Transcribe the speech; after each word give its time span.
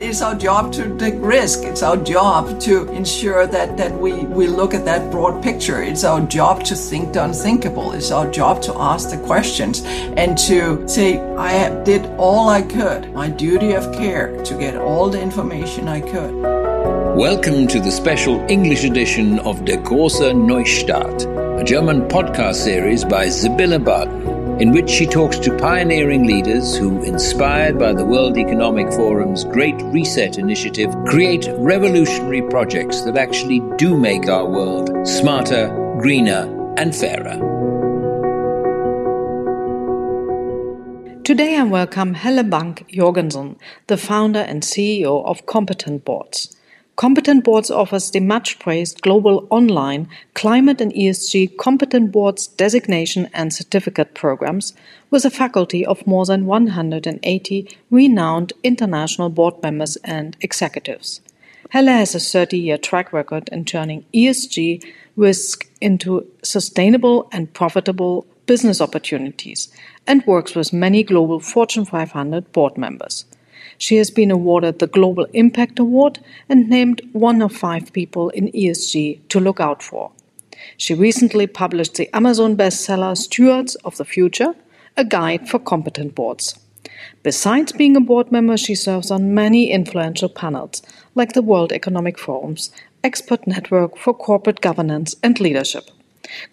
It's 0.00 0.22
our 0.22 0.36
job 0.36 0.72
to 0.74 0.96
take 0.96 1.16
risk. 1.16 1.64
It's 1.64 1.82
our 1.82 1.96
job 1.96 2.60
to 2.60 2.88
ensure 2.92 3.48
that, 3.48 3.76
that 3.78 3.92
we, 3.98 4.12
we 4.12 4.46
look 4.46 4.72
at 4.72 4.84
that 4.84 5.10
broad 5.10 5.42
picture. 5.42 5.82
It's 5.82 6.04
our 6.04 6.20
job 6.20 6.62
to 6.66 6.76
think 6.76 7.14
the 7.14 7.24
unthinkable. 7.24 7.90
It's 7.94 8.12
our 8.12 8.30
job 8.30 8.62
to 8.62 8.74
ask 8.76 9.10
the 9.10 9.16
questions 9.26 9.82
and 9.84 10.38
to 10.46 10.86
say, 10.86 11.18
I 11.34 11.82
did 11.82 12.06
all 12.16 12.48
I 12.48 12.62
could, 12.62 13.12
my 13.12 13.28
duty 13.28 13.72
of 13.72 13.92
care, 13.92 14.40
to 14.44 14.54
get 14.56 14.76
all 14.76 15.10
the 15.10 15.20
information 15.20 15.88
I 15.88 16.00
could. 16.00 16.32
Welcome 17.16 17.66
to 17.66 17.80
the 17.80 17.90
special 17.90 18.38
English 18.48 18.84
edition 18.84 19.40
of 19.40 19.64
Der 19.64 19.78
große 19.78 20.32
Neustart, 20.32 21.26
a 21.60 21.64
German 21.64 22.02
podcast 22.02 22.62
series 22.62 23.04
by 23.04 23.28
Sibylle 23.28 23.80
Barden 23.80 24.37
in 24.60 24.72
which 24.72 24.90
she 24.90 25.06
talks 25.06 25.38
to 25.38 25.56
pioneering 25.56 26.26
leaders 26.26 26.76
who, 26.76 27.00
inspired 27.04 27.78
by 27.78 27.92
the 27.92 28.04
World 28.04 28.36
Economic 28.36 28.88
Forum's 28.88 29.44
Great 29.44 29.80
Reset 29.82 30.36
initiative, 30.36 30.92
create 31.06 31.46
revolutionary 31.58 32.42
projects 32.42 33.02
that 33.02 33.16
actually 33.16 33.62
do 33.76 33.96
make 33.96 34.28
our 34.28 34.50
world 34.50 35.06
smarter, 35.06 35.68
greener, 36.00 36.74
and 36.76 36.94
fairer. 36.94 37.36
Today 41.22 41.56
I 41.56 41.62
welcome 41.62 42.14
Helle 42.14 42.42
Bank 42.42 42.84
Jorgensen, 42.88 43.58
the 43.86 43.96
founder 43.96 44.40
and 44.40 44.64
CEO 44.64 45.24
of 45.24 45.46
Competent 45.46 46.04
Boards. 46.04 46.57
Competent 46.98 47.44
Boards 47.44 47.70
offers 47.70 48.10
the 48.10 48.18
much 48.18 48.58
praised 48.58 49.02
global 49.02 49.46
online 49.50 50.08
climate 50.34 50.80
and 50.80 50.92
ESG 50.92 51.56
Competent 51.56 52.10
Boards 52.10 52.48
designation 52.48 53.28
and 53.32 53.54
certificate 53.54 54.14
programs 54.14 54.72
with 55.08 55.24
a 55.24 55.30
faculty 55.30 55.86
of 55.86 56.04
more 56.08 56.26
than 56.26 56.44
180 56.44 57.78
renowned 57.92 58.52
international 58.64 59.28
board 59.28 59.62
members 59.62 59.94
and 60.02 60.36
executives. 60.40 61.20
Helle 61.70 61.86
has 61.86 62.16
a 62.16 62.18
30 62.18 62.58
year 62.58 62.76
track 62.76 63.12
record 63.12 63.48
in 63.52 63.64
turning 63.64 64.04
ESG 64.12 64.84
risk 65.14 65.70
into 65.80 66.26
sustainable 66.42 67.28
and 67.30 67.54
profitable 67.54 68.26
business 68.46 68.80
opportunities 68.80 69.68
and 70.04 70.26
works 70.26 70.56
with 70.56 70.72
many 70.72 71.04
global 71.04 71.38
Fortune 71.38 71.84
500 71.84 72.50
board 72.50 72.76
members. 72.76 73.24
She 73.78 73.96
has 73.96 74.10
been 74.10 74.30
awarded 74.30 74.78
the 74.78 74.86
Global 74.88 75.26
Impact 75.32 75.78
Award 75.78 76.18
and 76.48 76.68
named 76.68 77.00
one 77.12 77.40
of 77.40 77.52
five 77.52 77.92
people 77.92 78.28
in 78.30 78.52
ESG 78.52 79.20
to 79.28 79.40
look 79.40 79.60
out 79.60 79.82
for. 79.82 80.10
She 80.76 80.94
recently 80.94 81.46
published 81.46 81.94
the 81.94 82.14
Amazon 82.14 82.56
bestseller 82.56 83.16
Stewards 83.16 83.76
of 83.76 83.96
the 83.96 84.04
Future, 84.04 84.54
a 84.96 85.04
guide 85.04 85.48
for 85.48 85.60
competent 85.60 86.14
boards. 86.14 86.58
Besides 87.22 87.72
being 87.72 87.96
a 87.96 88.00
board 88.00 88.32
member, 88.32 88.56
she 88.56 88.74
serves 88.74 89.10
on 89.10 89.34
many 89.34 89.70
influential 89.70 90.28
panels, 90.28 90.82
like 91.14 91.32
the 91.32 91.42
World 91.42 91.72
Economic 91.72 92.18
Forum's 92.18 92.72
Expert 93.04 93.46
Network 93.46 93.96
for 93.96 94.12
Corporate 94.12 94.60
Governance 94.60 95.14
and 95.22 95.38
Leadership. 95.38 95.90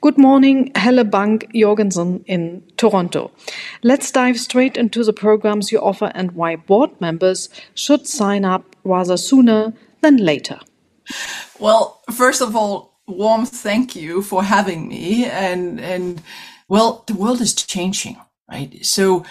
Good 0.02 0.18
morning, 0.18 0.72
Helle 0.76 1.04
Bank 1.04 1.50
Jorgensen 1.54 2.24
in 2.28 2.64
Toronto. 2.78 3.32
Let's 3.84 4.12
dive 4.12 4.40
straight 4.40 4.78
into 4.78 5.04
the 5.04 5.14
programs 5.14 5.72
you 5.72 5.80
offer 5.80 6.12
and 6.16 6.32
why 6.32 6.56
board 6.56 6.92
members 7.00 7.50
should 7.74 8.08
sign 8.08 8.46
up 8.46 8.76
rather 8.84 9.18
sooner 9.18 9.74
than 10.02 10.18
later. 10.18 10.60
Well, 11.60 12.02
first 12.12 12.42
of 12.42 12.56
all, 12.56 13.00
warm 13.08 13.46
thank 13.46 13.96
you 13.96 14.22
for 14.22 14.44
having 14.44 14.88
me. 14.88 15.26
And, 15.26 15.80
and 15.80 16.22
well, 16.68 17.04
the 17.08 17.14
world 17.14 17.42
is 17.42 17.54
changing, 17.54 18.18
right? 18.50 18.86
So 18.86 19.26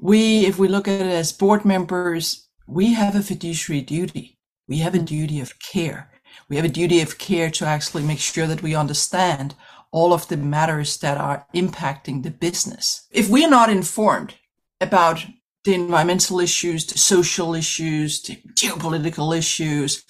we, 0.00 0.46
if 0.46 0.58
we 0.58 0.68
look 0.68 0.88
at 0.88 1.00
it 1.00 1.06
as 1.06 1.32
board 1.32 1.64
members, 1.64 2.48
we 2.66 2.94
have 2.94 3.14
a 3.14 3.22
fiduciary 3.22 3.82
duty. 3.82 4.38
We 4.68 4.78
have 4.78 4.94
a 4.94 4.98
duty 4.98 5.40
of 5.40 5.58
care. 5.58 6.10
We 6.48 6.56
have 6.56 6.64
a 6.64 6.68
duty 6.68 7.00
of 7.00 7.18
care 7.18 7.50
to 7.50 7.66
actually 7.66 8.02
make 8.02 8.18
sure 8.18 8.46
that 8.46 8.62
we 8.62 8.74
understand 8.74 9.54
all 9.92 10.12
of 10.14 10.26
the 10.28 10.36
matters 10.36 10.96
that 10.98 11.18
are 11.18 11.46
impacting 11.54 12.22
the 12.22 12.30
business. 12.30 13.06
If 13.10 13.28
we're 13.28 13.48
not 13.48 13.70
informed 13.70 14.34
about 14.80 15.24
the 15.64 15.74
environmental 15.74 16.40
issues, 16.40 16.86
the 16.86 16.98
social 16.98 17.54
issues, 17.54 18.22
the 18.22 18.36
geopolitical 18.54 19.36
issues, 19.36 20.04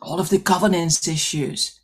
all 0.00 0.20
of 0.20 0.28
the 0.28 0.38
governance 0.38 1.08
issues, 1.08 1.80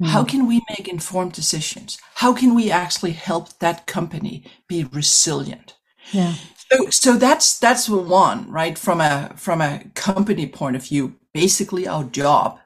mm. 0.00 0.06
how 0.06 0.24
can 0.24 0.46
we 0.46 0.62
make 0.68 0.86
informed 0.86 1.32
decisions? 1.32 1.98
How 2.16 2.34
can 2.34 2.54
we 2.54 2.70
actually 2.70 3.12
help 3.12 3.58
that 3.58 3.86
company 3.86 4.44
be 4.68 4.84
resilient? 4.84 5.74
Yeah. 6.12 6.34
So, 6.70 6.90
so 6.90 7.16
that's 7.16 7.58
that's 7.58 7.88
one 7.88 8.50
right 8.50 8.76
from 8.78 9.00
a 9.00 9.32
from 9.36 9.60
a 9.60 9.84
company 9.94 10.46
point 10.46 10.76
of 10.76 10.84
view. 10.84 11.16
Basically, 11.32 11.88
our 11.88 12.04
job 12.04 12.58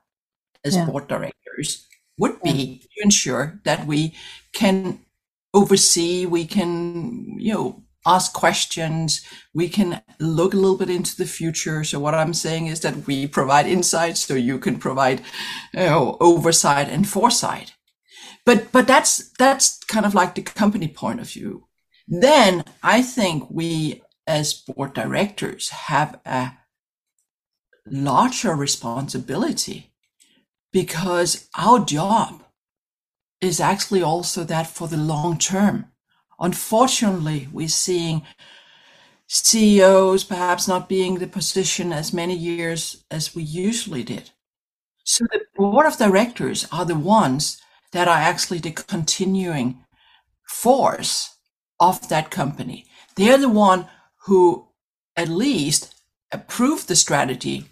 as 0.65 0.75
yeah. 0.75 0.87
board 0.87 1.09
directors 1.09 1.87
would 2.21 2.41
be 2.43 2.79
to 2.79 3.03
ensure 3.03 3.61
that 3.65 3.87
we 3.87 4.15
can 4.53 5.01
oversee, 5.55 6.27
we 6.27 6.45
can, 6.47 7.39
you 7.39 7.55
know, 7.55 7.83
ask 8.07 8.33
questions, 8.33 9.27
we 9.55 9.69
can 9.69 10.03
look 10.19 10.55
a 10.55 10.57
little 10.57 10.77
bit 10.77 10.91
into 10.91 11.17
the 11.17 11.27
future. 11.27 11.83
So 11.83 11.99
what 11.99 12.15
I'm 12.15 12.35
saying 12.35 12.67
is 12.67 12.81
that 12.81 13.07
we 13.07 13.27
provide 13.27 13.67
insights 13.67 14.25
so 14.25 14.35
you 14.35 14.59
can 14.59 14.79
provide, 14.79 15.23
you 15.75 15.81
know, 15.81 16.17
oversight 16.21 16.89
and 16.89 17.09
foresight. 17.09 17.75
But, 18.47 18.71
but 18.73 18.87
that's, 18.87 19.31
that's 19.39 19.83
kind 19.85 20.07
of 20.07 20.15
like 20.15 20.35
the 20.35 20.43
company 20.43 20.89
point 20.89 21.21
of 21.21 21.31
view. 21.31 21.67
Then 22.07 22.65
I 22.83 23.03
think 23.03 23.49
we 23.51 24.03
as 24.27 24.55
board 24.55 24.95
directors 24.95 25.69
have 25.71 26.21
a 26.25 26.53
larger 27.87 28.55
responsibility 28.55 29.90
because 30.73 31.49
our 31.57 31.85
job 31.85 32.43
is 33.41 33.61
actually 33.61 34.03
also 34.03 34.45
that 34.45 34.67
for 34.67 34.89
the 34.89 34.97
long 34.97 35.39
term. 35.39 35.87
Unfortunately, 36.39 37.49
we're 37.53 37.69
seeing 37.69 38.23
CEOs 39.29 40.25
perhaps 40.25 40.67
not 40.67 40.89
being 40.89 41.19
the 41.19 41.27
position 41.27 41.93
as 41.93 42.13
many 42.13 42.35
years 42.35 43.05
as 43.11 43.35
we 43.35 43.43
usually 43.43 44.03
did. 44.03 44.31
So 45.05 45.25
the 45.31 45.41
board 45.57 45.87
of 45.87 45.97
directors 45.97 46.67
are 46.73 46.85
the 46.85 46.99
ones 46.99 47.61
that 47.93 48.09
are 48.09 48.19
actually 48.19 48.59
the 48.59 48.73
continuing 48.73 49.85
force 50.49 51.37
of 51.79 52.09
that 52.09 52.31
company. 52.31 52.87
They're 53.17 53.39
the 53.39 53.49
one 53.49 53.87
who 54.27 54.69
at 55.17 55.29
least 55.29 55.95
approve 56.33 56.87
the 56.87 56.97
strategy 56.97 57.67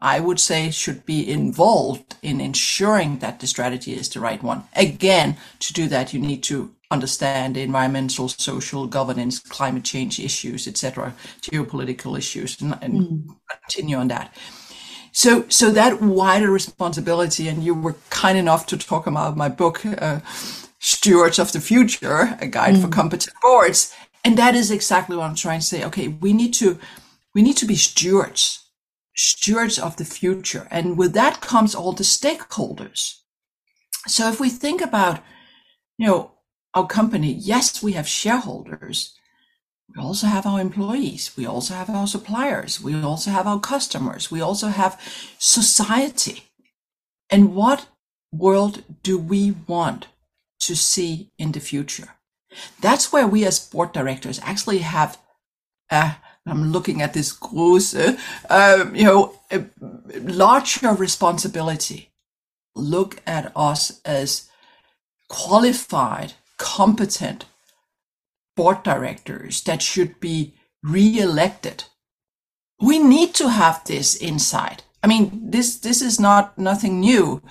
I 0.00 0.20
would 0.20 0.38
say 0.38 0.70
should 0.70 1.04
be 1.04 1.28
involved 1.28 2.16
in 2.22 2.40
ensuring 2.40 3.18
that 3.18 3.40
the 3.40 3.46
strategy 3.46 3.92
is 3.92 4.08
the 4.08 4.20
right 4.20 4.40
one. 4.42 4.64
Again, 4.76 5.36
to 5.58 5.72
do 5.72 5.88
that, 5.88 6.12
you 6.14 6.20
need 6.20 6.44
to 6.44 6.74
understand 6.90 7.56
environmental, 7.56 8.28
social, 8.28 8.86
governance, 8.86 9.40
climate 9.40 9.84
change 9.84 10.20
issues, 10.20 10.68
etc., 10.68 11.12
geopolitical 11.42 12.16
issues, 12.16 12.60
and, 12.60 12.78
and 12.80 12.94
mm. 12.94 13.36
continue 13.64 13.96
on 13.96 14.08
that. 14.08 14.32
So, 15.10 15.44
so 15.48 15.72
that 15.72 16.00
wider 16.00 16.50
responsibility, 16.50 17.48
and 17.48 17.64
you 17.64 17.74
were 17.74 17.96
kind 18.10 18.38
enough 18.38 18.66
to 18.66 18.78
talk 18.78 19.08
about 19.08 19.36
my 19.36 19.48
book, 19.48 19.84
uh, 19.84 20.20
Stewards 20.78 21.40
of 21.40 21.50
the 21.50 21.60
Future, 21.60 22.38
a 22.40 22.46
guide 22.46 22.76
mm. 22.76 22.82
for 22.82 22.88
competent 22.88 23.34
boards, 23.42 23.92
and 24.24 24.38
that 24.38 24.54
is 24.54 24.70
exactly 24.70 25.16
what 25.16 25.28
I'm 25.28 25.34
trying 25.34 25.60
to 25.60 25.66
say. 25.66 25.84
Okay, 25.84 26.08
we 26.08 26.32
need 26.32 26.54
to, 26.54 26.78
we 27.34 27.42
need 27.42 27.56
to 27.56 27.66
be 27.66 27.74
stewards 27.74 28.67
stewards 29.18 29.80
of 29.80 29.96
the 29.96 30.04
future. 30.04 30.68
And 30.70 30.96
with 30.96 31.12
that 31.14 31.40
comes 31.40 31.74
all 31.74 31.92
the 31.92 32.04
stakeholders. 32.04 33.16
So 34.06 34.28
if 34.28 34.38
we 34.38 34.48
think 34.48 34.80
about, 34.80 35.20
you 35.98 36.06
know, 36.06 36.30
our 36.72 36.86
company, 36.86 37.32
yes, 37.32 37.82
we 37.82 37.92
have 37.92 38.06
shareholders. 38.06 39.14
We 39.88 40.00
also 40.00 40.28
have 40.28 40.46
our 40.46 40.60
employees. 40.60 41.36
We 41.36 41.46
also 41.46 41.74
have 41.74 41.90
our 41.90 42.06
suppliers. 42.06 42.80
We 42.80 42.94
also 43.02 43.32
have 43.32 43.48
our 43.48 43.58
customers. 43.58 44.30
We 44.30 44.40
also 44.40 44.68
have 44.68 45.00
society. 45.38 46.44
And 47.28 47.56
what 47.56 47.88
world 48.32 48.84
do 49.02 49.18
we 49.18 49.56
want 49.66 50.06
to 50.60 50.76
see 50.76 51.32
in 51.38 51.52
the 51.52 51.60
future? 51.60 52.10
That's 52.80 53.12
where 53.12 53.26
we 53.26 53.44
as 53.44 53.58
board 53.58 53.92
directors 53.92 54.38
actually 54.44 54.78
have 54.78 55.18
a 55.90 56.16
I'm 56.48 56.72
looking 56.72 57.02
at 57.02 57.12
this 57.12 57.32
große, 57.36 58.18
um, 58.50 58.94
you 58.94 59.04
know, 59.04 59.34
larger 60.22 60.92
responsibility. 60.92 62.10
Look 62.74 63.20
at 63.26 63.52
us 63.56 64.00
as 64.04 64.48
qualified, 65.28 66.34
competent 66.56 67.44
board 68.56 68.82
directors 68.82 69.62
that 69.62 69.82
should 69.82 70.18
be 70.20 70.54
re-elected. 70.82 71.84
We 72.80 72.98
need 72.98 73.34
to 73.34 73.48
have 73.50 73.84
this 73.84 74.16
insight. 74.16 74.84
I 75.02 75.06
mean, 75.06 75.50
this 75.50 75.78
this 75.78 76.02
is 76.02 76.18
not 76.18 76.58
nothing 76.58 77.00
new. 77.00 77.42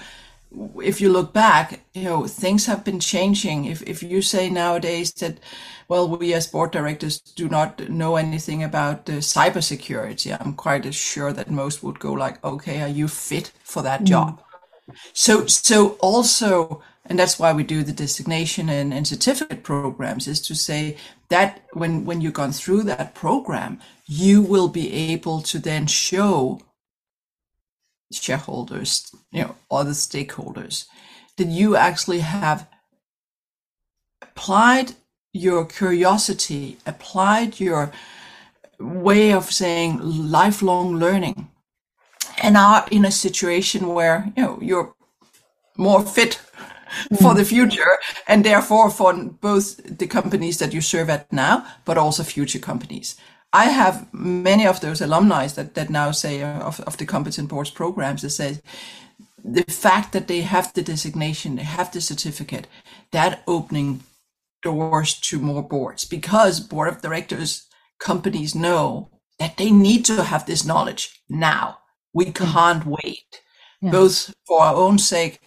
If 0.82 1.02
you 1.02 1.12
look 1.12 1.34
back, 1.34 1.82
you 1.94 2.04
know, 2.04 2.28
things 2.28 2.66
have 2.66 2.84
been 2.84 3.00
changing. 3.00 3.66
If, 3.66 3.82
if 3.84 4.02
you 4.02 4.22
say 4.22 4.50
nowadays 4.50 5.12
that, 5.14 5.40
well, 5.88 6.08
we 6.08 6.34
as 6.34 6.48
board 6.48 6.72
directors 6.72 7.20
do 7.20 7.48
not 7.48 7.90
know 7.90 8.16
anything 8.16 8.64
about 8.64 9.06
the 9.06 9.14
cybersecurity, 9.14 10.38
I'm 10.40 10.54
quite 10.54 10.94
sure 10.94 11.34
that 11.34 11.52
most 11.52 11.84
would 11.84 12.00
go 12.00 12.14
like, 12.14 12.44
okay, 12.44 12.82
are 12.82 12.88
you 12.88 13.08
fit 13.08 13.52
for 13.64 13.82
that 13.84 14.02
mm. 14.02 14.06
job? 14.06 14.42
So, 15.14 15.46
so 15.48 15.90
also, 16.00 16.82
and 17.06 17.20
that's 17.20 17.38
why 17.40 17.54
we 17.54 17.64
do 17.64 17.84
the 17.84 17.94
designation 17.94 18.70
and, 18.70 18.94
and 18.94 19.08
certificate 19.08 19.64
programs 19.64 20.28
is 20.28 20.42
to 20.48 20.56
say 20.56 20.98
that 21.30 21.62
when, 21.74 22.06
when 22.06 22.22
you've 22.22 22.34
gone 22.34 22.54
through 22.54 22.84
that 22.84 23.14
program, 23.14 23.80
you 24.06 24.42
will 24.42 24.70
be 24.70 24.94
able 24.94 25.42
to 25.42 25.60
then 25.60 25.88
show 25.88 26.62
shareholders, 28.12 29.12
you 29.32 29.44
know, 29.44 29.56
other 29.70 29.92
stakeholders, 29.92 30.86
that 31.38 31.48
you 31.48 31.76
actually 31.76 32.20
have 32.20 32.68
applied 34.22 34.94
your 35.34 35.66
curiosity, 35.66 36.78
applied 36.86 37.60
your 37.60 37.92
way 38.80 39.34
of 39.34 39.52
saying 39.52 40.00
lifelong 40.02 40.98
learning, 40.98 41.50
and 42.42 42.58
are 42.58 42.86
in 42.92 43.06
a 43.06 43.12
situation 43.12 43.88
where 43.88 44.32
you 44.36 44.44
know 44.44 44.60
you're 44.62 44.94
more 45.78 46.02
fit 46.02 46.36
for 47.22 47.34
the 47.34 47.44
mm. 47.44 47.48
future 47.48 47.98
and 48.28 48.44
therefore 48.44 48.90
for 48.90 49.14
both 49.14 49.78
the 49.98 50.08
companies 50.08 50.58
that 50.58 50.74
you 50.74 50.82
serve 50.82 51.10
at 51.10 51.32
now 51.32 51.66
but 51.86 51.98
also 51.98 52.24
future 52.24 52.60
companies 52.60 53.16
I 53.58 53.70
have 53.70 54.06
many 54.14 54.68
of 54.68 54.82
those 54.82 55.02
alumni 55.02 55.48
that, 55.48 55.74
that 55.74 55.90
now 55.90 56.12
say 56.12 56.44
uh, 56.44 56.60
of, 56.60 56.80
of 56.82 56.98
the 56.98 57.08
competent 57.08 57.50
boards 57.50 57.72
programs 57.72 58.22
that 58.22 58.30
say 58.30 58.60
the 59.44 59.64
fact 59.64 60.14
that 60.14 60.28
they 60.28 60.42
have 60.42 60.72
the 60.74 60.84
designation, 60.84 61.56
they 61.56 61.64
have 61.64 61.92
the 61.92 62.00
certificate, 62.00 62.68
that 63.12 63.42
opening 63.48 64.02
doors 64.62 65.20
to 65.22 65.40
more 65.40 65.64
boards 65.64 66.06
because 66.06 66.60
board 66.60 66.88
of 66.90 67.02
directors 67.02 67.66
companies 68.00 68.54
know 68.54 69.10
that 69.40 69.58
they 69.58 69.72
need 69.72 70.06
to 70.06 70.24
have 70.24 70.46
this 70.46 70.64
knowledge 70.64 71.20
now. 71.28 71.80
We 72.14 72.26
can't 72.26 72.86
wait, 72.86 73.42
yeah. 73.82 73.90
both 73.92 74.36
for 74.46 74.62
our 74.62 74.76
own 74.76 75.00
sake 75.00 75.40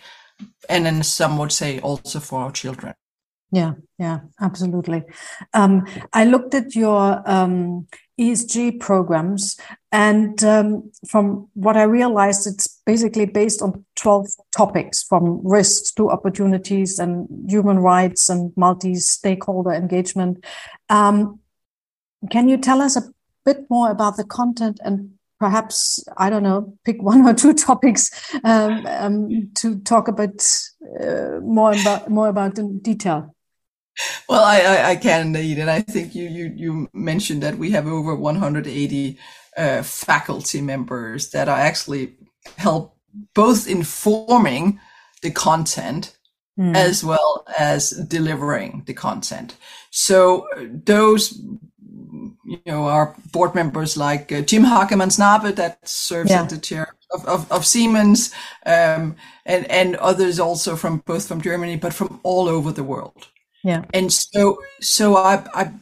and 0.69 0.85
then 0.87 1.03
some 1.05 1.39
would 1.39 1.53
say 1.53 1.79
also 1.79 2.19
for 2.19 2.41
our 2.41 2.51
children. 2.51 2.95
Yeah, 3.53 3.73
yeah, 3.99 4.21
absolutely. 4.41 5.03
Um, 5.55 5.85
I 6.13 6.25
looked 6.25 6.55
at 6.55 6.77
your 6.77 7.23
um, 7.29 7.89
ESG 8.19 8.79
programs, 8.79 9.59
and 9.91 10.43
um, 10.45 10.93
from 11.09 11.49
what 11.55 11.77
I 11.77 11.83
realized, 11.83 12.47
it's 12.47 12.81
basically 12.87 13.27
based 13.27 13.61
on 13.61 13.85
12 13.97 14.29
topics 14.53 15.03
from 15.03 15.41
risks 15.43 15.91
to 15.93 16.11
opportunities 16.11 17.01
and 17.01 17.29
human 17.51 17.81
rights 17.81 18.29
and 18.29 18.53
multi 18.57 18.95
stakeholder 18.95 19.73
engagement. 19.73 20.45
Um, 20.89 21.41
can 22.31 22.49
you 22.49 22.57
tell 22.57 22.81
us 22.81 22.97
a 22.97 23.03
bit 23.45 23.69
more 23.69 23.91
about 23.91 24.17
the 24.17 24.25
content 24.25 24.79
and 24.85 25.13
perhaps 25.41 26.05
I 26.17 26.31
don't 26.31 26.43
know, 26.43 26.77
pick 26.85 27.03
one 27.03 27.27
or 27.27 27.35
two 27.35 27.55
topics 27.55 28.11
um, 28.45 28.87
um, 28.87 29.51
to 29.57 29.81
talk 29.81 30.07
a 30.07 30.13
bit 30.13 30.47
uh, 31.01 31.41
more 31.43 31.73
about 31.73 32.09
more 32.09 32.29
about 32.29 32.59
in 32.59 32.79
detail. 32.79 33.35
Well, 34.29 34.45
I, 34.45 34.61
I, 34.61 34.91
I, 34.91 34.97
can 34.97 35.27
indeed, 35.29 35.59
and 35.59 35.71
I 35.71 35.81
think 35.81 36.15
you 36.15 36.29
you 36.29 36.53
you 36.57 36.89
mentioned 36.93 37.43
that 37.43 37.59
we 37.59 37.71
have 37.73 37.87
over 37.87 38.15
180 38.15 39.19
uh, 39.57 39.83
faculty 39.83 40.61
members 40.61 41.31
that 41.31 41.49
are 41.49 41.59
actually 41.59 42.15
help 42.57 42.97
both 43.35 43.69
informing 43.69 44.81
the 45.23 45.31
content 45.31 46.17
mm. 46.59 46.75
as 46.75 47.05
well 47.05 47.45
as 47.59 47.91
delivering 47.91 48.85
the 48.87 48.95
content. 48.95 49.57
So 49.91 50.47
those 50.85 51.39
you 52.45 52.61
know 52.67 52.87
our 52.87 53.17
board 53.33 53.55
members 53.55 53.97
like 53.97 54.33
uh, 54.33 54.41
Jim 54.43 54.65
Hagemann 54.65 55.11
Snabe 55.11 55.55
that 55.57 55.87
serves 55.89 56.31
yeah. 56.31 56.43
as 56.43 56.51
the 56.51 56.59
chair 56.59 56.95
of, 57.13 57.25
of, 57.27 57.53
of 57.53 57.67
Siemens 57.67 58.33
um, 58.67 59.17
and 59.45 59.71
and 59.71 59.97
others 59.97 60.41
also 60.41 60.77
from 60.77 60.99
both 61.07 61.27
from 61.27 61.41
Germany 61.41 61.77
but 61.77 61.95
from 61.95 62.21
all 62.23 62.49
over 62.49 62.73
the 62.73 62.85
world. 62.85 63.29
Yeah. 63.63 63.85
And 63.93 64.13
so, 64.13 64.63
so 64.81 65.17
I, 65.17 65.45
I, 65.55 65.73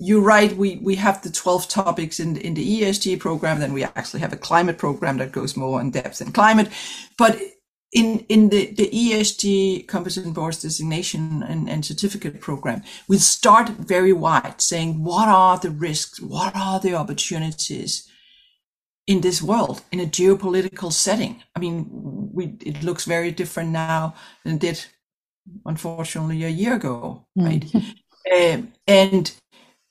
you're 0.00 0.20
right. 0.20 0.56
We, 0.56 0.76
we 0.76 0.96
have 0.96 1.22
the 1.22 1.30
12 1.30 1.68
topics 1.68 2.20
in, 2.20 2.36
in 2.36 2.54
the 2.54 2.82
ESG 2.82 3.20
program. 3.20 3.60
Then 3.60 3.72
we 3.72 3.84
actually 3.84 4.20
have 4.20 4.32
a 4.32 4.36
climate 4.38 4.78
program 4.78 5.18
that 5.18 5.32
goes 5.32 5.56
more 5.56 5.80
in 5.80 5.90
depth 5.90 6.20
in 6.20 6.32
climate. 6.32 6.68
But 7.16 7.40
in, 7.92 8.20
in 8.28 8.50
the, 8.50 8.72
the 8.72 8.90
ESG 8.90 9.86
competent 9.86 10.34
boards 10.34 10.62
designation 10.62 11.42
and, 11.42 11.68
and 11.68 11.84
certificate 11.84 12.40
program, 12.40 12.82
we 13.08 13.18
start 13.18 13.68
very 13.70 14.12
wide 14.12 14.60
saying, 14.60 15.02
what 15.02 15.28
are 15.28 15.58
the 15.58 15.70
risks? 15.70 16.20
What 16.20 16.54
are 16.56 16.80
the 16.80 16.94
opportunities? 16.94 18.08
in 19.06 19.20
this 19.20 19.40
world 19.40 19.82
in 19.92 20.00
a 20.00 20.04
geopolitical 20.06 20.92
setting 20.92 21.40
i 21.54 21.60
mean 21.60 21.86
we 22.32 22.56
it 22.60 22.82
looks 22.82 23.04
very 23.04 23.30
different 23.30 23.70
now 23.70 24.14
than 24.44 24.56
it 24.56 24.60
did 24.60 24.84
unfortunately 25.64 26.44
a 26.44 26.48
year 26.48 26.74
ago, 26.74 27.26
right? 27.36 27.64
Mm. 28.26 28.68
and 28.86 29.32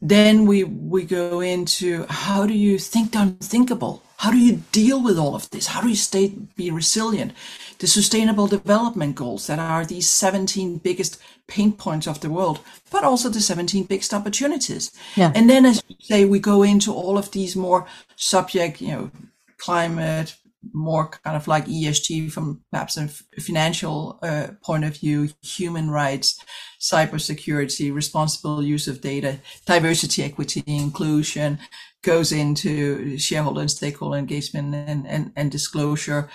then 0.01 0.45
we 0.45 0.63
we 0.63 1.03
go 1.03 1.39
into 1.39 2.05
how 2.09 2.45
do 2.45 2.53
you 2.53 2.77
think 2.77 3.11
the 3.11 3.21
unthinkable? 3.21 4.03
How 4.17 4.31
do 4.31 4.37
you 4.37 4.61
deal 4.71 5.03
with 5.03 5.17
all 5.17 5.35
of 5.35 5.49
this? 5.49 5.67
How 5.67 5.81
do 5.81 5.89
you 5.89 5.95
stay 5.95 6.33
be 6.55 6.71
resilient? 6.71 7.33
The 7.79 7.87
sustainable 7.87 8.47
development 8.47 9.15
goals 9.15 9.47
that 9.47 9.59
are 9.59 9.85
these 9.85 10.07
17 10.09 10.77
biggest 10.77 11.21
pain 11.47 11.73
points 11.73 12.07
of 12.07 12.21
the 12.21 12.29
world, 12.29 12.59
but 12.91 13.03
also 13.03 13.29
the 13.29 13.41
17 13.41 13.83
biggest 13.83 14.13
opportunities. 14.13 14.91
Yeah. 15.15 15.31
And 15.35 15.49
then 15.49 15.65
as 15.65 15.83
you 15.87 15.95
say, 15.99 16.25
we 16.25 16.39
go 16.39 16.63
into 16.63 16.93
all 16.93 17.17
of 17.17 17.31
these 17.31 17.55
more 17.55 17.85
subject, 18.15 18.81
you 18.81 18.87
know, 18.87 19.11
climate, 19.57 20.35
more 20.73 21.09
kind 21.09 21.35
of 21.35 21.47
like 21.47 21.65
ESG 21.65 22.31
from 22.31 22.61
perhaps 22.71 22.97
a 22.97 23.07
financial 23.39 24.19
uh, 24.21 24.47
point 24.63 24.83
of 24.83 24.97
view, 24.97 25.29
human 25.41 25.89
rights, 25.89 26.39
cybersecurity, 26.79 27.93
responsible 27.93 28.63
use 28.63 28.87
of 28.87 29.01
data, 29.01 29.39
diversity, 29.65 30.23
equity, 30.23 30.63
inclusion, 30.67 31.59
goes 32.03 32.31
into 32.31 33.17
shareholder 33.17 33.61
and 33.61 33.71
stakeholder 33.71 34.17
engagement 34.17 34.73
and, 34.75 35.07
and, 35.07 35.31
and 35.35 35.51
disclosure, 35.51 36.29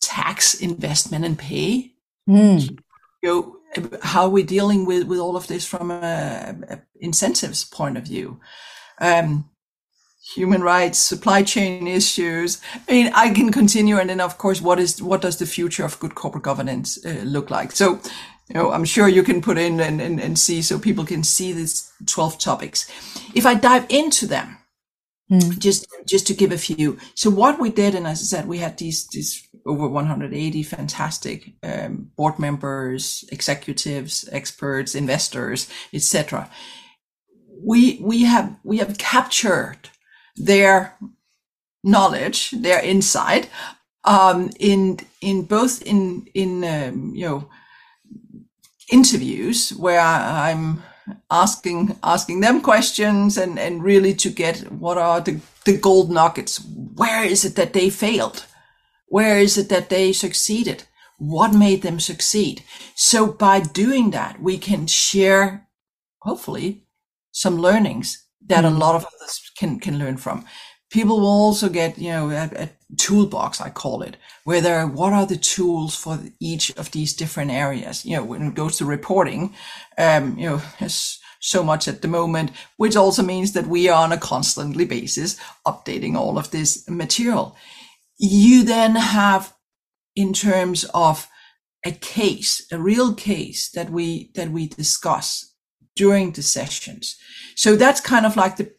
tax, 0.00 0.54
investment, 0.54 1.24
and 1.24 1.38
pay. 1.38 1.92
Mm. 2.28 2.78
Know, 3.22 3.56
how 4.02 4.24
are 4.24 4.28
we 4.28 4.42
dealing 4.42 4.84
with, 4.84 5.04
with 5.04 5.18
all 5.18 5.36
of 5.36 5.46
this 5.46 5.64
from 5.64 5.90
a, 5.90 6.56
a 6.68 6.80
incentives 7.00 7.64
point 7.64 7.96
of 7.96 8.04
view? 8.04 8.40
Um, 9.00 9.48
human 10.22 10.62
rights, 10.62 10.98
supply 10.98 11.42
chain 11.42 11.86
issues. 11.86 12.60
I 12.88 12.92
mean, 12.92 13.12
I 13.14 13.30
can 13.30 13.50
continue. 13.50 13.98
And 13.98 14.08
then, 14.08 14.20
of 14.20 14.38
course, 14.38 14.60
what 14.60 14.78
is 14.78 15.02
what 15.02 15.20
does 15.20 15.38
the 15.38 15.46
future 15.46 15.84
of 15.84 15.98
good 15.98 16.14
corporate 16.14 16.44
governance 16.44 17.04
uh, 17.04 17.22
look 17.24 17.50
like? 17.50 17.72
So, 17.72 18.00
you 18.48 18.54
know, 18.54 18.72
I'm 18.72 18.84
sure 18.84 19.08
you 19.08 19.22
can 19.22 19.42
put 19.42 19.58
in 19.58 19.80
and, 19.80 20.00
and, 20.00 20.20
and 20.20 20.38
see 20.38 20.62
so 20.62 20.78
people 20.78 21.04
can 21.04 21.24
see 21.24 21.52
these 21.52 21.90
12 22.06 22.38
topics. 22.38 22.90
If 23.34 23.46
I 23.46 23.54
dive 23.54 23.86
into 23.88 24.26
them, 24.26 24.58
mm. 25.30 25.58
just 25.58 25.86
just 26.06 26.26
to 26.28 26.34
give 26.34 26.52
a 26.52 26.58
few. 26.58 26.98
So 27.14 27.30
what 27.30 27.58
we 27.58 27.70
did, 27.70 27.94
and 27.94 28.06
as 28.06 28.20
I 28.20 28.24
said, 28.24 28.48
we 28.48 28.58
had 28.58 28.78
these 28.78 29.06
these 29.08 29.48
over 29.64 29.88
180 29.88 30.62
fantastic 30.62 31.52
um, 31.62 32.10
board 32.16 32.38
members, 32.38 33.24
executives, 33.30 34.28
experts, 34.32 34.94
investors, 34.94 35.68
etc. 35.92 36.48
We 37.64 37.98
we 38.00 38.22
have 38.22 38.56
we 38.64 38.78
have 38.78 38.98
captured 38.98 39.90
their 40.36 40.96
knowledge, 41.84 42.50
their 42.50 42.82
insight, 42.82 43.48
um, 44.04 44.50
in 44.58 44.98
in 45.20 45.44
both 45.44 45.82
in 45.82 46.26
in 46.34 46.64
um, 46.64 47.14
you 47.14 47.26
know 47.28 47.48
interviews 48.90 49.70
where 49.70 50.00
I'm 50.00 50.82
asking 51.30 51.98
asking 52.02 52.40
them 52.40 52.60
questions 52.60 53.36
and 53.36 53.58
and 53.58 53.82
really 53.82 54.14
to 54.14 54.30
get 54.30 54.70
what 54.72 54.98
are 54.98 55.20
the 55.20 55.40
the 55.64 55.76
gold 55.76 56.10
nuggets. 56.10 56.60
Where 56.94 57.24
is 57.24 57.44
it 57.44 57.56
that 57.56 57.72
they 57.72 57.90
failed? 57.90 58.44
Where 59.06 59.38
is 59.38 59.58
it 59.58 59.68
that 59.68 59.88
they 59.90 60.12
succeeded? 60.12 60.84
What 61.18 61.54
made 61.54 61.82
them 61.82 62.00
succeed? 62.00 62.64
So 62.96 63.26
by 63.26 63.60
doing 63.60 64.10
that, 64.10 64.40
we 64.40 64.58
can 64.58 64.86
share, 64.86 65.68
hopefully, 66.20 66.86
some 67.30 67.58
learnings 67.58 68.26
that 68.46 68.64
mm. 68.64 68.74
a 68.74 68.78
lot 68.78 68.94
of 68.94 69.04
others 69.04 69.50
can 69.58 69.78
can 69.80 69.98
learn 69.98 70.16
from. 70.16 70.44
People 70.90 71.20
will 71.20 71.26
also 71.26 71.68
get 71.68 71.98
you 71.98 72.10
know 72.10 72.30
a, 72.30 72.50
a 72.64 72.70
toolbox 72.96 73.60
I 73.60 73.70
call 73.70 74.02
it, 74.02 74.16
where 74.44 74.60
there 74.60 74.78
are, 74.78 74.86
what 74.86 75.12
are 75.12 75.26
the 75.26 75.36
tools 75.36 75.96
for 75.96 76.18
each 76.40 76.70
of 76.76 76.90
these 76.90 77.14
different 77.14 77.50
areas. 77.50 78.04
You 78.04 78.16
know 78.16 78.24
when 78.24 78.42
it 78.42 78.54
goes 78.54 78.78
to 78.78 78.84
reporting, 78.84 79.54
um, 79.98 80.38
you 80.38 80.48
know. 80.48 80.62
so 81.44 81.64
much 81.64 81.88
at 81.88 82.02
the 82.02 82.08
moment, 82.08 82.52
which 82.76 82.94
also 82.94 83.20
means 83.20 83.50
that 83.52 83.66
we 83.66 83.88
are 83.88 84.04
on 84.04 84.12
a 84.12 84.16
constantly 84.16 84.84
basis 84.84 85.36
updating 85.66 86.14
all 86.14 86.38
of 86.38 86.52
this 86.52 86.88
material. 86.88 87.56
You 88.16 88.62
then 88.62 88.94
have 88.94 89.52
in 90.14 90.32
terms 90.32 90.84
of 90.94 91.28
a 91.84 91.92
case, 91.92 92.66
a 92.70 92.78
real 92.78 93.14
case 93.14 93.70
that 93.70 93.90
we 93.90 94.30
that 94.34 94.50
we 94.50 94.68
discuss 94.68 95.51
during 95.94 96.32
the 96.32 96.42
sessions. 96.42 97.16
So 97.54 97.76
that's 97.76 98.00
kind 98.00 98.26
of 98.26 98.36
like 98.36 98.56
the 98.56 98.72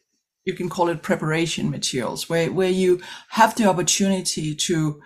you 0.45 0.53
can 0.53 0.69
call 0.69 0.89
it 0.89 1.01
preparation 1.01 1.69
materials 1.69 2.29
where 2.29 2.51
where 2.51 2.69
you 2.69 3.01
have 3.29 3.55
the 3.55 3.65
opportunity 3.65 4.53
to 4.55 5.01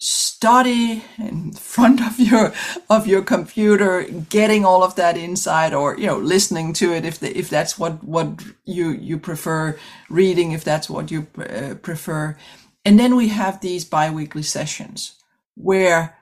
study 0.00 1.02
in 1.18 1.52
front 1.52 2.00
of 2.00 2.20
your 2.20 2.52
of 2.88 3.06
your 3.06 3.22
computer 3.22 4.04
getting 4.28 4.64
all 4.64 4.84
of 4.84 4.94
that 4.94 5.16
inside 5.16 5.74
or 5.74 5.98
you 5.98 6.06
know 6.06 6.18
listening 6.18 6.72
to 6.72 6.92
it 6.92 7.04
if 7.04 7.18
the, 7.18 7.36
if 7.36 7.50
that's 7.50 7.78
what 7.78 8.02
what 8.04 8.40
you 8.64 8.90
you 8.90 9.18
prefer 9.18 9.76
reading 10.08 10.52
if 10.52 10.62
that's 10.62 10.88
what 10.88 11.10
you 11.10 11.26
uh, 11.38 11.74
prefer 11.82 12.36
and 12.84 12.98
then 12.98 13.16
we 13.16 13.28
have 13.28 13.60
these 13.60 13.84
biweekly 13.84 14.42
sessions 14.42 15.16
where 15.56 16.16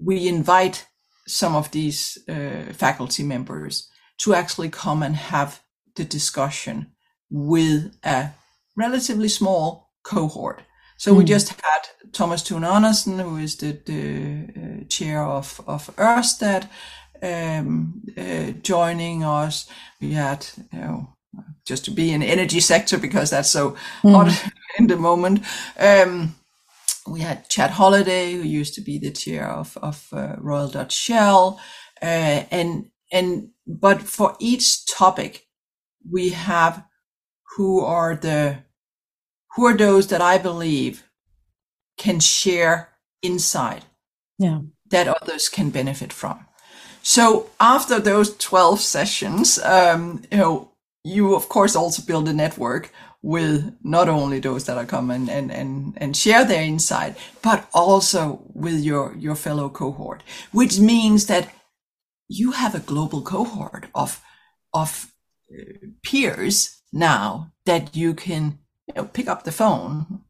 we 0.00 0.26
invite 0.26 0.88
some 1.28 1.54
of 1.54 1.70
these 1.70 2.18
uh, 2.28 2.72
faculty 2.72 3.22
members 3.22 3.89
to 4.20 4.34
actually 4.34 4.70
come 4.70 5.02
and 5.02 5.16
have 5.16 5.62
the 5.96 6.04
discussion 6.04 6.92
with 7.30 7.96
a 8.04 8.30
relatively 8.76 9.28
small 9.28 9.90
cohort 10.02 10.62
so 11.00 11.12
mm. 11.14 11.16
we 11.16 11.22
hmm. 11.22 11.28
just 11.28 11.48
had 11.48 12.12
Thomas 12.12 12.42
Thune 12.42 12.62
Andersen, 12.62 13.18
who 13.18 13.38
is 13.38 13.56
the, 13.56 13.72
the 13.86 14.48
uh, 14.54 14.84
chair 14.88 15.24
of, 15.24 15.58
of 15.66 15.90
Ørsted, 15.96 16.68
um, 17.22 18.02
uh, 18.18 18.50
joining 18.62 19.24
us. 19.24 19.66
We 19.98 20.12
had, 20.12 20.46
you 20.70 20.78
know, 20.78 21.16
just 21.64 21.86
to 21.86 21.90
be 21.90 22.12
in 22.12 22.20
the 22.20 22.26
energy 22.26 22.60
sector 22.60 22.98
because 22.98 23.30
that's 23.30 23.48
so 23.48 23.76
mm. 24.02 24.12
hot 24.12 24.52
in 24.78 24.88
the 24.88 24.96
moment. 24.96 25.42
Um, 25.78 26.34
we 27.06 27.20
had 27.20 27.48
Chad 27.48 27.70
Holliday, 27.70 28.34
who 28.34 28.42
used 28.42 28.74
to 28.74 28.82
be 28.82 28.98
the 28.98 29.10
chair 29.10 29.48
of, 29.48 29.78
of 29.78 30.06
uh, 30.12 30.36
Royal 30.36 30.68
Dutch 30.68 30.92
Shell. 30.92 31.58
Uh, 32.02 32.44
and, 32.50 32.90
and, 33.10 33.48
but 33.78 34.02
for 34.02 34.36
each 34.40 34.86
topic, 34.86 35.46
we 36.08 36.30
have 36.30 36.84
who 37.56 37.80
are 37.80 38.16
the 38.16 38.58
who 39.56 39.66
are 39.66 39.76
those 39.76 40.08
that 40.08 40.20
I 40.20 40.38
believe 40.38 41.04
can 41.98 42.20
share 42.20 42.90
insight 43.20 43.84
yeah. 44.38 44.60
that 44.90 45.08
others 45.08 45.48
can 45.48 45.70
benefit 45.70 46.12
from. 46.12 46.46
So 47.02 47.50
after 47.58 47.98
those 47.98 48.36
12 48.36 48.80
sessions, 48.80 49.58
um, 49.58 50.22
you 50.30 50.38
know, 50.38 50.72
you 51.02 51.34
of 51.34 51.48
course 51.48 51.74
also 51.74 52.02
build 52.02 52.28
a 52.28 52.32
network 52.32 52.92
with 53.22 53.74
not 53.82 54.08
only 54.08 54.38
those 54.40 54.64
that 54.64 54.78
are 54.78 54.86
come 54.86 55.10
and, 55.10 55.28
and, 55.28 55.50
and, 55.50 55.94
and 55.98 56.16
share 56.16 56.44
their 56.44 56.62
insight, 56.62 57.18
but 57.42 57.68
also 57.74 58.40
with 58.54 58.80
your, 58.80 59.14
your 59.16 59.34
fellow 59.34 59.68
cohort, 59.68 60.22
which 60.52 60.78
means 60.78 61.26
that 61.26 61.52
you 62.30 62.52
have 62.52 62.76
a 62.76 62.80
global 62.80 63.22
cohort 63.22 63.88
of, 63.92 64.22
of 64.72 65.12
uh, 65.52 65.64
peers 66.02 66.80
now 66.92 67.50
that 67.66 67.96
you 67.96 68.14
can 68.14 68.58
you 68.86 68.94
know, 68.94 69.04
pick 69.04 69.26
up 69.26 69.42
the 69.42 69.52
phone, 69.52 70.20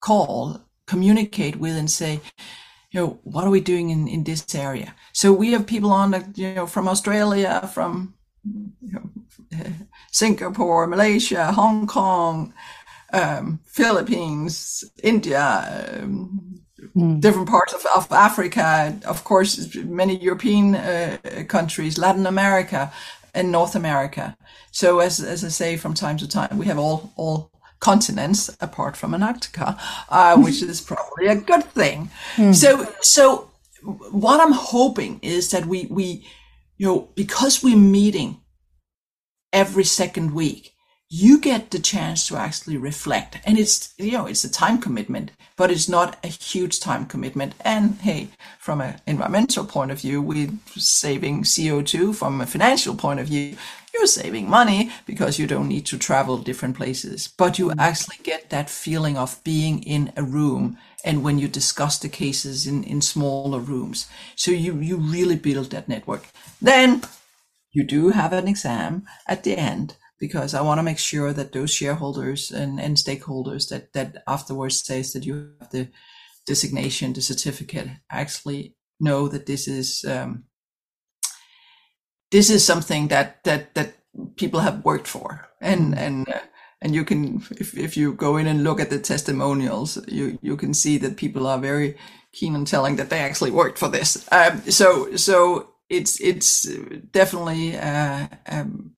call, 0.00 0.62
communicate 0.86 1.56
with, 1.56 1.76
and 1.76 1.90
say, 1.90 2.20
you 2.90 3.00
know, 3.00 3.20
what 3.22 3.44
are 3.44 3.50
we 3.50 3.60
doing 3.60 3.90
in, 3.90 4.08
in 4.08 4.24
this 4.24 4.54
area? 4.54 4.94
So 5.12 5.32
we 5.32 5.52
have 5.52 5.66
people 5.66 5.92
on, 5.92 6.12
the, 6.12 6.26
you 6.34 6.54
know, 6.54 6.66
from 6.66 6.88
Australia, 6.88 7.68
from 7.72 8.14
you 8.44 8.92
know, 8.92 9.10
Singapore, 10.10 10.86
Malaysia, 10.86 11.52
Hong 11.52 11.86
Kong, 11.86 12.54
um, 13.12 13.60
Philippines, 13.66 14.84
India, 15.02 15.98
um, 16.02 16.51
mm. 16.96 17.20
different 17.20 17.48
parts 17.48 17.72
of, 17.72 17.84
of 17.96 18.10
Africa, 18.12 18.98
of 19.06 19.24
course, 19.24 19.74
many 19.74 20.16
European 20.16 20.74
uh, 20.74 21.18
countries, 21.48 21.98
Latin 21.98 22.26
America, 22.26 22.92
and 23.34 23.50
North 23.50 23.74
America. 23.74 24.36
So 24.70 25.00
as, 25.00 25.20
as 25.20 25.44
I 25.44 25.48
say 25.48 25.76
from 25.76 25.94
time 25.94 26.16
to 26.18 26.28
time, 26.28 26.58
we 26.58 26.66
have 26.66 26.78
all, 26.78 27.12
all 27.16 27.50
continents 27.80 28.50
apart 28.60 28.96
from 28.96 29.14
Antarctica, 29.14 29.76
uh, 30.08 30.36
which 30.36 30.62
is 30.62 30.80
probably 30.80 31.26
a 31.26 31.36
good 31.36 31.64
thing. 31.64 32.10
Mm. 32.36 32.54
So, 32.54 32.92
so 33.00 33.50
what 34.10 34.40
I'm 34.40 34.52
hoping 34.52 35.18
is 35.22 35.50
that 35.50 35.66
we, 35.66 35.86
we, 35.90 36.24
you 36.78 36.86
know, 36.86 37.08
because 37.14 37.62
we're 37.62 37.76
meeting 37.76 38.40
every 39.52 39.84
second 39.84 40.32
week, 40.32 40.72
you 41.14 41.38
get 41.38 41.70
the 41.70 41.78
chance 41.78 42.26
to 42.26 42.38
actually 42.38 42.78
reflect. 42.78 43.38
And 43.44 43.58
it's, 43.58 43.92
you 43.98 44.12
know, 44.12 44.24
it's 44.24 44.44
a 44.44 44.50
time 44.50 44.80
commitment, 44.80 45.30
but 45.58 45.70
it's 45.70 45.86
not 45.86 46.16
a 46.24 46.28
huge 46.28 46.80
time 46.80 47.04
commitment. 47.04 47.54
And 47.60 47.96
hey, 47.96 48.28
from 48.58 48.80
an 48.80 48.98
environmental 49.06 49.66
point 49.66 49.90
of 49.90 50.00
view, 50.00 50.22
we're 50.22 50.48
saving 50.74 51.42
CO2. 51.42 52.14
From 52.14 52.40
a 52.40 52.46
financial 52.46 52.94
point 52.94 53.20
of 53.20 53.26
view, 53.26 53.58
you're 53.92 54.06
saving 54.06 54.48
money 54.48 54.90
because 55.04 55.38
you 55.38 55.46
don't 55.46 55.68
need 55.68 55.84
to 55.84 55.98
travel 55.98 56.38
different 56.38 56.78
places, 56.78 57.28
but 57.36 57.58
you 57.58 57.66
mm-hmm. 57.66 57.80
actually 57.80 58.16
get 58.22 58.48
that 58.48 58.70
feeling 58.70 59.18
of 59.18 59.44
being 59.44 59.82
in 59.82 60.14
a 60.16 60.22
room 60.22 60.78
and 61.04 61.22
when 61.22 61.38
you 61.38 61.46
discuss 61.46 61.98
the 61.98 62.08
cases 62.08 62.66
in, 62.66 62.84
in 62.84 63.02
smaller 63.02 63.60
rooms. 63.60 64.08
So 64.34 64.50
you, 64.50 64.78
you 64.78 64.96
really 64.96 65.36
build 65.36 65.72
that 65.72 65.90
network. 65.90 66.28
Then 66.62 67.02
you 67.70 67.84
do 67.84 68.10
have 68.10 68.32
an 68.32 68.48
exam 68.48 69.06
at 69.28 69.44
the 69.44 69.58
end 69.58 69.96
because 70.22 70.54
I 70.54 70.60
want 70.60 70.78
to 70.78 70.84
make 70.84 71.00
sure 71.00 71.32
that 71.32 71.50
those 71.50 71.74
shareholders 71.74 72.52
and, 72.52 72.78
and 72.78 72.96
stakeholders 72.96 73.68
that, 73.70 73.92
that 73.94 74.22
afterwards 74.28 74.80
says 74.80 75.12
that 75.12 75.26
you 75.26 75.50
have 75.58 75.70
the 75.70 75.88
designation, 76.46 77.12
the 77.12 77.20
certificate, 77.20 77.88
actually 78.08 78.76
know 79.00 79.26
that 79.26 79.46
this 79.46 79.66
is 79.66 80.04
um, 80.04 80.44
this 82.30 82.50
is 82.50 82.64
something 82.64 83.08
that 83.08 83.42
that 83.42 83.74
that 83.74 83.94
people 84.36 84.60
have 84.60 84.84
worked 84.84 85.08
for, 85.08 85.48
and 85.60 85.98
and 85.98 86.28
uh, 86.28 86.38
and 86.80 86.94
you 86.94 87.04
can 87.04 87.42
if 87.58 87.76
if 87.76 87.96
you 87.96 88.12
go 88.12 88.36
in 88.36 88.46
and 88.46 88.62
look 88.62 88.80
at 88.80 88.90
the 88.90 89.00
testimonials, 89.00 89.98
you 90.06 90.38
you 90.40 90.56
can 90.56 90.72
see 90.72 90.98
that 90.98 91.16
people 91.16 91.48
are 91.48 91.58
very 91.58 91.96
keen 92.32 92.54
on 92.54 92.64
telling 92.64 92.94
that 92.94 93.10
they 93.10 93.18
actually 93.18 93.50
worked 93.50 93.78
for 93.78 93.88
this. 93.88 94.24
Um, 94.30 94.60
so 94.70 95.16
so 95.16 95.74
it's 95.88 96.20
it's 96.20 96.62
definitely 97.10 97.76
uh, 97.76 98.28
um, 98.46 98.92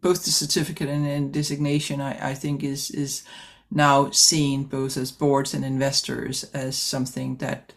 both 0.00 0.24
the 0.24 0.30
certificate 0.30 0.88
and, 0.88 1.06
and 1.06 1.32
designation, 1.32 2.00
I, 2.00 2.30
I 2.30 2.34
think, 2.34 2.62
is 2.62 2.90
is 2.90 3.24
now 3.70 4.10
seen 4.10 4.64
both 4.64 4.96
as 4.96 5.12
boards 5.12 5.54
and 5.54 5.64
investors 5.64 6.44
as 6.54 6.76
something 6.76 7.36
that 7.36 7.72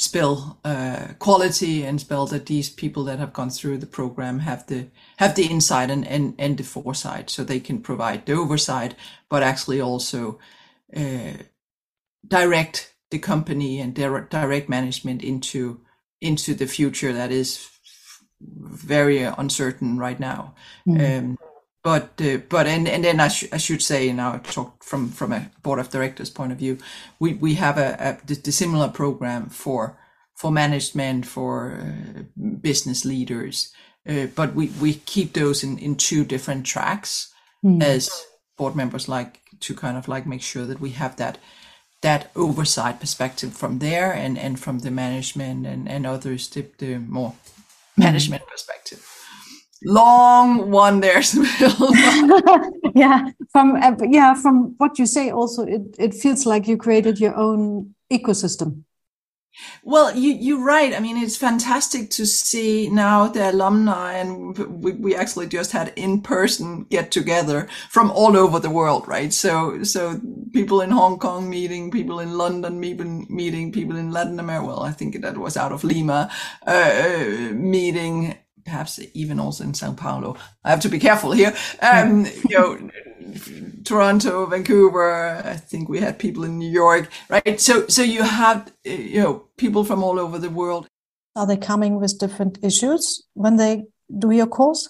spell 0.00 0.58
uh, 0.64 1.08
quality 1.18 1.84
and 1.84 2.00
spell 2.00 2.26
that 2.26 2.46
these 2.46 2.70
people 2.70 3.04
that 3.04 3.18
have 3.18 3.34
gone 3.34 3.50
through 3.50 3.76
the 3.76 3.86
program 3.86 4.38
have 4.38 4.66
the 4.66 4.86
have 5.18 5.34
the 5.34 5.44
insight 5.44 5.90
and, 5.90 6.06
and, 6.06 6.34
and 6.38 6.56
the 6.56 6.64
foresight 6.64 7.28
so 7.28 7.44
they 7.44 7.60
can 7.60 7.80
provide 7.80 8.24
the 8.24 8.32
oversight 8.32 8.94
but 9.28 9.42
actually 9.42 9.78
also 9.78 10.38
uh, 10.96 11.34
direct 12.26 12.94
the 13.10 13.18
company 13.18 13.78
and 13.78 13.94
direct 13.94 14.68
management 14.70 15.22
into 15.22 15.80
into 16.22 16.54
the 16.54 16.66
future 16.66 17.12
that 17.12 17.30
is 17.30 17.68
very 18.40 19.22
uncertain 19.22 19.98
right 19.98 20.18
now 20.18 20.54
mm. 20.88 21.18
um, 21.18 21.38
but 21.82 22.20
uh, 22.20 22.38
but 22.48 22.66
and 22.66 22.88
and 22.88 23.04
then 23.04 23.20
I, 23.20 23.28
sh- 23.28 23.52
I 23.52 23.58
should 23.58 23.82
say 23.82 24.12
now 24.12 24.38
talk 24.38 24.84
from 24.84 25.10
from 25.10 25.32
a 25.32 25.50
board 25.62 25.78
of 25.78 25.90
directors 25.90 26.30
point 26.30 26.52
of 26.52 26.58
view 26.58 26.78
we 27.18 27.34
we 27.34 27.54
have 27.54 27.78
a, 27.78 28.18
a 28.28 28.52
similar 28.52 28.88
program 28.88 29.48
for 29.48 29.98
for 30.34 30.50
management 30.50 31.26
for 31.26 31.72
uh, 31.72 32.22
business 32.60 33.04
leaders 33.04 33.72
uh, 34.08 34.26
but 34.34 34.54
we 34.54 34.68
we 34.80 34.94
keep 34.94 35.32
those 35.32 35.62
in 35.64 35.78
in 35.78 35.96
two 35.96 36.24
different 36.24 36.66
tracks 36.66 37.32
mm. 37.64 37.82
as 37.82 38.10
board 38.56 38.76
members 38.76 39.08
like 39.08 39.40
to 39.60 39.74
kind 39.74 39.96
of 39.96 40.08
like 40.08 40.26
make 40.26 40.42
sure 40.42 40.66
that 40.66 40.80
we 40.80 40.90
have 40.90 41.16
that 41.16 41.38
that 42.02 42.30
oversight 42.34 43.00
perspective 43.00 43.52
from 43.52 43.78
there 43.78 44.12
and 44.12 44.38
and 44.38 44.58
from 44.60 44.80
the 44.80 44.90
management 44.90 45.66
and 45.66 45.88
and 45.88 46.06
others 46.06 46.48
the, 46.48 46.66
the 46.78 46.98
more 46.98 47.34
hmm. 47.94 48.02
management 48.02 48.42
mm. 48.42 48.48
perspective 48.48 49.09
long 49.84 50.70
one 50.70 51.00
there 51.00 51.22
yeah 52.94 53.30
from 53.50 53.76
uh, 53.76 53.96
yeah 54.08 54.34
from 54.34 54.74
what 54.78 54.98
you 54.98 55.06
say 55.06 55.30
also 55.30 55.64
it, 55.64 55.82
it 55.98 56.14
feels 56.14 56.44
like 56.44 56.68
you 56.68 56.76
created 56.76 57.18
your 57.18 57.34
own 57.36 57.94
ecosystem 58.12 58.84
well, 59.82 60.16
you, 60.16 60.32
you're 60.32 60.64
right. 60.64 60.94
I 60.94 61.00
mean, 61.00 61.16
it's 61.16 61.36
fantastic 61.36 62.10
to 62.10 62.26
see 62.26 62.88
now 62.88 63.28
the 63.28 63.50
alumni, 63.50 64.14
and 64.14 64.56
we, 64.82 64.92
we 64.92 65.14
actually 65.14 65.48
just 65.48 65.72
had 65.72 65.92
in 65.96 66.22
person 66.22 66.84
get 66.84 67.10
together 67.10 67.68
from 67.88 68.10
all 68.12 68.36
over 68.36 68.58
the 68.58 68.70
world, 68.70 69.08
right? 69.08 69.32
So, 69.32 69.82
so 69.82 70.20
people 70.52 70.80
in 70.80 70.90
Hong 70.90 71.18
Kong 71.18 71.50
meeting, 71.50 71.90
people 71.90 72.20
in 72.20 72.38
London 72.38 72.78
meeting, 72.78 73.26
meeting 73.28 73.72
people 73.72 73.96
in 73.96 74.12
Latin 74.12 74.38
America. 74.38 74.66
Well, 74.66 74.82
I 74.82 74.92
think 74.92 75.20
that 75.20 75.36
was 75.36 75.56
out 75.56 75.72
of 75.72 75.84
Lima, 75.84 76.30
uh, 76.66 77.50
meeting 77.52 78.38
perhaps 78.64 79.00
even 79.14 79.40
also 79.40 79.64
in 79.64 79.74
Sao 79.74 79.92
Paulo. 79.92 80.36
I 80.64 80.70
have 80.70 80.80
to 80.80 80.88
be 80.88 80.98
careful 80.98 81.32
here. 81.32 81.54
Um, 81.80 82.26
you 82.48 82.58
know, 82.58 82.90
Toronto, 83.84 84.46
Vancouver. 84.46 85.42
I 85.44 85.56
think 85.56 85.88
we 85.88 86.00
had 86.00 86.18
people 86.18 86.44
in 86.44 86.58
New 86.58 86.70
York, 86.70 87.08
right? 87.28 87.60
So, 87.60 87.86
so 87.88 88.02
you 88.02 88.22
have 88.22 88.72
you 88.84 89.20
know 89.20 89.44
people 89.56 89.84
from 89.84 90.02
all 90.02 90.18
over 90.18 90.38
the 90.38 90.50
world. 90.50 90.88
Are 91.36 91.46
they 91.46 91.56
coming 91.56 92.00
with 92.00 92.18
different 92.18 92.58
issues 92.62 93.22
when 93.34 93.56
they 93.56 93.84
do 94.18 94.30
your 94.30 94.46
course? 94.46 94.88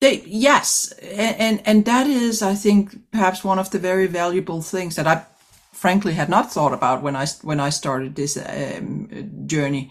They, 0.00 0.22
yes, 0.26 0.92
and, 0.92 1.36
and, 1.40 1.62
and 1.64 1.84
that 1.86 2.06
is, 2.06 2.40
I 2.40 2.54
think, 2.54 3.10
perhaps 3.10 3.42
one 3.42 3.58
of 3.58 3.70
the 3.70 3.80
very 3.80 4.06
valuable 4.06 4.62
things 4.62 4.94
that 4.94 5.08
I, 5.08 5.24
frankly, 5.72 6.12
had 6.12 6.28
not 6.28 6.52
thought 6.52 6.72
about 6.72 7.02
when 7.02 7.16
I 7.16 7.26
when 7.42 7.58
I 7.58 7.70
started 7.70 8.14
this 8.14 8.36
um, 8.36 9.08
journey, 9.46 9.90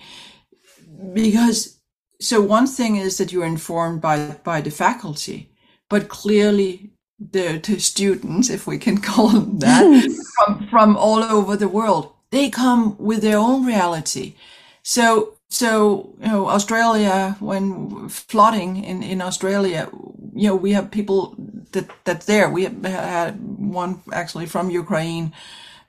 because 1.13 1.76
so 2.19 2.41
one 2.41 2.67
thing 2.67 2.95
is 2.95 3.17
that 3.17 3.31
you're 3.31 3.45
informed 3.45 4.01
by 4.01 4.37
by 4.43 4.61
the 4.61 4.71
faculty, 4.71 5.51
but 5.89 6.09
clearly 6.09 6.91
the, 7.19 7.57
the 7.57 7.79
students, 7.79 8.49
if 8.49 8.67
we 8.67 8.77
can 8.77 8.97
call 9.09 9.29
them 9.29 9.59
that, 9.59 10.17
from 10.45 10.67
from 10.69 10.97
all 10.97 11.23
over 11.23 11.55
the 11.55 11.67
world, 11.67 12.13
they 12.31 12.49
come 12.49 12.97
with 12.97 13.21
their 13.21 13.37
own 13.37 13.65
reality. 13.65 14.35
So 14.83 15.37
so, 15.49 16.13
you 16.19 16.27
know, 16.27 16.49
Australia, 16.49 17.37
when 17.39 18.09
flooding 18.09 18.83
in, 18.83 19.01
in 19.01 19.21
Australia, 19.21 19.89
you 20.33 20.49
know, 20.49 20.55
we 20.55 20.73
have 20.73 20.91
people 20.91 21.35
that, 21.71 21.89
that's 22.03 22.25
there. 22.25 22.49
We 22.49 22.63
had 22.65 23.39
one 23.57 24.01
actually 24.11 24.45
from 24.47 24.69
Ukraine, 24.69 25.33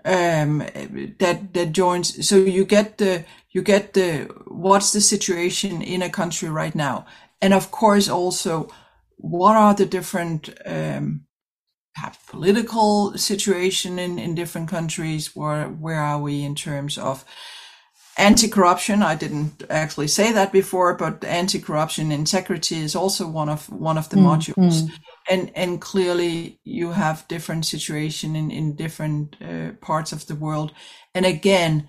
um, 0.05 0.59
that, 1.19 1.53
that 1.55 1.73
joins. 1.73 2.27
So 2.27 2.37
you 2.37 2.65
get 2.65 2.99
the, 2.99 3.25
you 3.51 3.63
get 3.63 3.95
the, 3.95 4.25
what's 4.47 4.93
the 4.93 5.01
situation 5.01 5.83
in 5.83 6.03
a 6.03 6.11
country 6.11 6.49
right 6.49 6.75
now? 6.75 7.07
And 7.41 7.55
of 7.55 7.71
course, 7.71 8.09
also, 8.09 8.69
what 9.17 9.57
are 9.57 9.75
the 9.75 9.87
different, 9.87 10.51
um, 10.67 11.25
political 12.29 13.17
situation 13.19 13.99
in, 13.99 14.19
in 14.19 14.35
different 14.35 14.69
countries? 14.69 15.35
Where, 15.35 15.69
where 15.69 16.01
are 16.01 16.21
we 16.21 16.45
in 16.45 16.55
terms 16.55 16.99
of, 16.99 17.25
anti-corruption 18.19 19.01
i 19.01 19.15
didn't 19.15 19.63
actually 19.71 20.09
say 20.09 20.33
that 20.33 20.53
before 20.53 20.95
but 20.95 21.25
anti-corruption 21.25 22.11
integrity 22.11 22.77
is 22.77 22.97
also 22.97 23.27
one 23.29 23.49
of 23.49 23.71
one 23.71 23.97
of 23.97 24.09
the 24.09 24.17
mm, 24.17 24.25
modules 24.25 24.83
mm. 24.83 24.91
and 25.31 25.53
and 25.55 25.81
clearly 25.81 26.59
you 26.65 26.91
have 26.91 27.29
different 27.29 27.65
situation 27.65 28.35
in 28.35 28.51
in 28.51 28.75
different 28.75 29.37
uh, 29.41 29.71
parts 29.81 30.13
of 30.13 30.27
the 30.27 30.35
world 30.35 30.73
and 31.15 31.25
again 31.25 31.89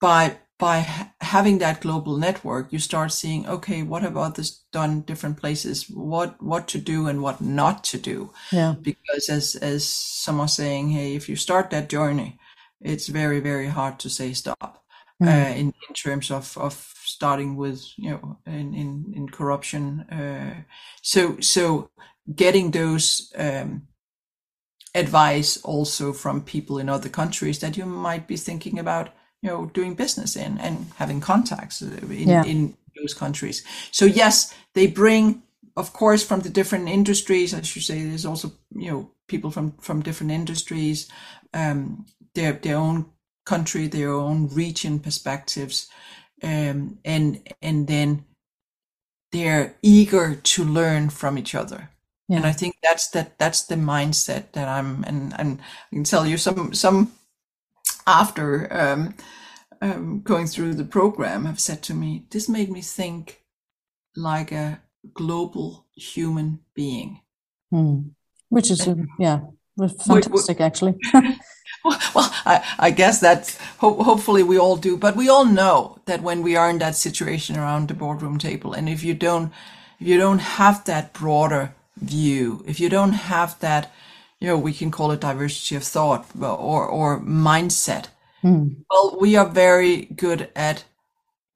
by 0.00 0.36
by 0.60 0.86
having 1.20 1.58
that 1.58 1.80
global 1.80 2.16
network 2.16 2.72
you 2.72 2.78
start 2.78 3.10
seeing 3.12 3.46
okay 3.48 3.82
what 3.82 4.02
have 4.02 4.16
others 4.16 4.62
done 4.72 5.00
different 5.00 5.36
places 5.36 5.88
what 5.90 6.40
what 6.42 6.68
to 6.68 6.78
do 6.78 7.06
and 7.08 7.22
what 7.22 7.40
not 7.40 7.82
to 7.82 7.98
do 7.98 8.30
yeah 8.52 8.74
because 8.80 9.28
as 9.28 9.56
as 9.56 9.84
someone 9.84 10.48
saying 10.48 10.90
hey 10.90 11.16
if 11.16 11.28
you 11.28 11.34
start 11.34 11.70
that 11.70 11.88
journey 11.88 12.38
it's 12.80 13.08
very 13.08 13.40
very 13.40 13.68
hard 13.68 13.98
to 13.98 14.08
say 14.08 14.32
stop 14.32 14.80
mm. 15.22 15.28
uh, 15.28 15.54
in, 15.54 15.74
in 15.88 15.94
terms 15.94 16.30
of, 16.30 16.56
of 16.58 16.94
starting 17.04 17.56
with 17.56 17.84
you 17.96 18.10
know 18.10 18.38
in 18.46 18.74
in, 18.74 19.12
in 19.14 19.28
corruption. 19.28 20.00
Uh, 20.10 20.62
so 21.02 21.38
so 21.40 21.90
getting 22.34 22.70
those 22.70 23.32
um, 23.36 23.82
advice 24.94 25.56
also 25.58 26.12
from 26.12 26.42
people 26.42 26.78
in 26.78 26.88
other 26.88 27.08
countries 27.08 27.58
that 27.58 27.76
you 27.76 27.86
might 27.86 28.26
be 28.26 28.36
thinking 28.36 28.78
about 28.78 29.10
you 29.42 29.50
know 29.50 29.66
doing 29.66 29.94
business 29.94 30.36
in 30.36 30.58
and 30.58 30.86
having 30.96 31.20
contacts 31.20 31.82
uh, 31.82 31.86
in, 32.08 32.28
yeah. 32.28 32.44
in 32.44 32.74
those 32.96 33.14
countries. 33.14 33.64
So 33.90 34.04
yes, 34.04 34.54
they 34.74 34.86
bring 34.86 35.42
of 35.76 35.92
course 35.92 36.22
from 36.22 36.40
the 36.40 36.50
different 36.50 36.88
industries 36.88 37.54
as 37.54 37.74
you 37.76 37.80
say 37.80 38.02
there's 38.02 38.26
also 38.26 38.52
you 38.74 38.90
know 38.90 39.10
people 39.28 39.50
from 39.50 39.72
from 39.80 40.02
different 40.02 40.32
industries 40.32 41.08
um 41.54 42.04
their 42.34 42.52
their 42.54 42.76
own 42.76 43.06
country, 43.44 43.88
their 43.88 44.12
own 44.12 44.48
region 44.48 44.98
perspectives, 45.00 45.88
um, 46.42 46.98
and 47.04 47.40
and 47.60 47.86
then 47.86 48.24
they're 49.32 49.76
eager 49.82 50.36
to 50.36 50.64
learn 50.64 51.10
from 51.10 51.38
each 51.38 51.54
other. 51.54 51.90
Yeah. 52.28 52.36
And 52.38 52.46
I 52.46 52.52
think 52.52 52.76
that's 52.82 53.08
that 53.10 53.38
that's 53.38 53.66
the 53.66 53.76
mindset 53.76 54.52
that 54.52 54.68
I'm 54.68 55.04
and 55.04 55.34
and 55.38 55.60
I 55.92 55.96
can 55.96 56.04
tell 56.04 56.26
you 56.26 56.36
some 56.36 56.72
some 56.74 57.12
after 58.06 58.72
um, 58.72 59.14
um, 59.80 60.20
going 60.22 60.46
through 60.46 60.74
the 60.74 60.84
program 60.84 61.44
have 61.44 61.60
said 61.60 61.82
to 61.84 61.94
me, 61.94 62.24
this 62.30 62.48
made 62.48 62.70
me 62.70 62.82
think 62.82 63.42
like 64.16 64.52
a 64.52 64.80
global 65.14 65.86
human 65.94 66.60
being. 66.74 67.20
Hmm. 67.70 68.00
Which 68.48 68.70
is, 68.70 68.88
yeah, 69.18 69.40
fantastic, 69.78 70.60
actually. 70.60 70.96
well, 71.84 72.30
I, 72.44 72.64
I, 72.78 72.90
guess 72.90 73.20
that 73.20 73.56
ho- 73.78 74.02
hopefully 74.02 74.42
we 74.42 74.58
all 74.58 74.76
do, 74.76 74.96
but 74.96 75.16
we 75.16 75.28
all 75.28 75.46
know 75.46 75.98
that 76.04 76.22
when 76.22 76.42
we 76.42 76.56
are 76.56 76.68
in 76.68 76.78
that 76.78 76.96
situation 76.96 77.56
around 77.56 77.88
the 77.88 77.94
boardroom 77.94 78.38
table, 78.38 78.74
and 78.74 78.88
if 78.88 79.02
you 79.02 79.14
don't, 79.14 79.52
if 79.98 80.06
you 80.06 80.18
don't 80.18 80.40
have 80.40 80.84
that 80.84 81.12
broader 81.12 81.74
view, 81.96 82.62
if 82.66 82.80
you 82.80 82.88
don't 82.88 83.12
have 83.12 83.58
that, 83.60 83.92
you 84.40 84.48
know, 84.48 84.58
we 84.58 84.72
can 84.72 84.90
call 84.90 85.10
it 85.10 85.20
diversity 85.20 85.76
of 85.76 85.84
thought 85.84 86.26
or 86.40 86.86
or 86.86 87.20
mindset. 87.20 88.06
Mm. 88.42 88.84
Well, 88.90 89.18
we 89.20 89.36
are 89.36 89.48
very 89.48 90.06
good 90.06 90.48
at 90.56 90.84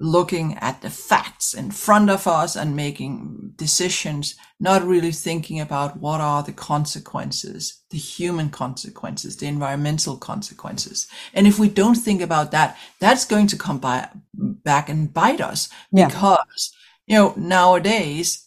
looking 0.00 0.54
at 0.58 0.82
the 0.82 0.90
facts 0.90 1.54
in 1.54 1.70
front 1.70 2.10
of 2.10 2.26
us 2.26 2.56
and 2.56 2.76
making 2.76 3.52
decisions, 3.56 4.34
not 4.60 4.84
really 4.84 5.12
thinking 5.12 5.60
about 5.60 5.98
what 5.98 6.20
are 6.20 6.42
the 6.42 6.52
consequences, 6.52 7.80
the 7.90 7.98
human 7.98 8.50
consequences, 8.50 9.36
the 9.36 9.46
environmental 9.46 10.16
consequences. 10.16 11.06
And 11.32 11.46
if 11.46 11.58
we 11.58 11.68
don't 11.68 11.94
think 11.94 12.20
about 12.20 12.50
that, 12.50 12.76
that's 13.00 13.24
going 13.24 13.46
to 13.48 13.56
come 13.56 13.78
by, 13.78 14.08
back 14.34 14.88
and 14.88 15.12
bite 15.12 15.40
us 15.40 15.68
yeah. 15.92 16.08
because, 16.08 16.72
you 17.06 17.16
know, 17.16 17.32
nowadays, 17.36 18.43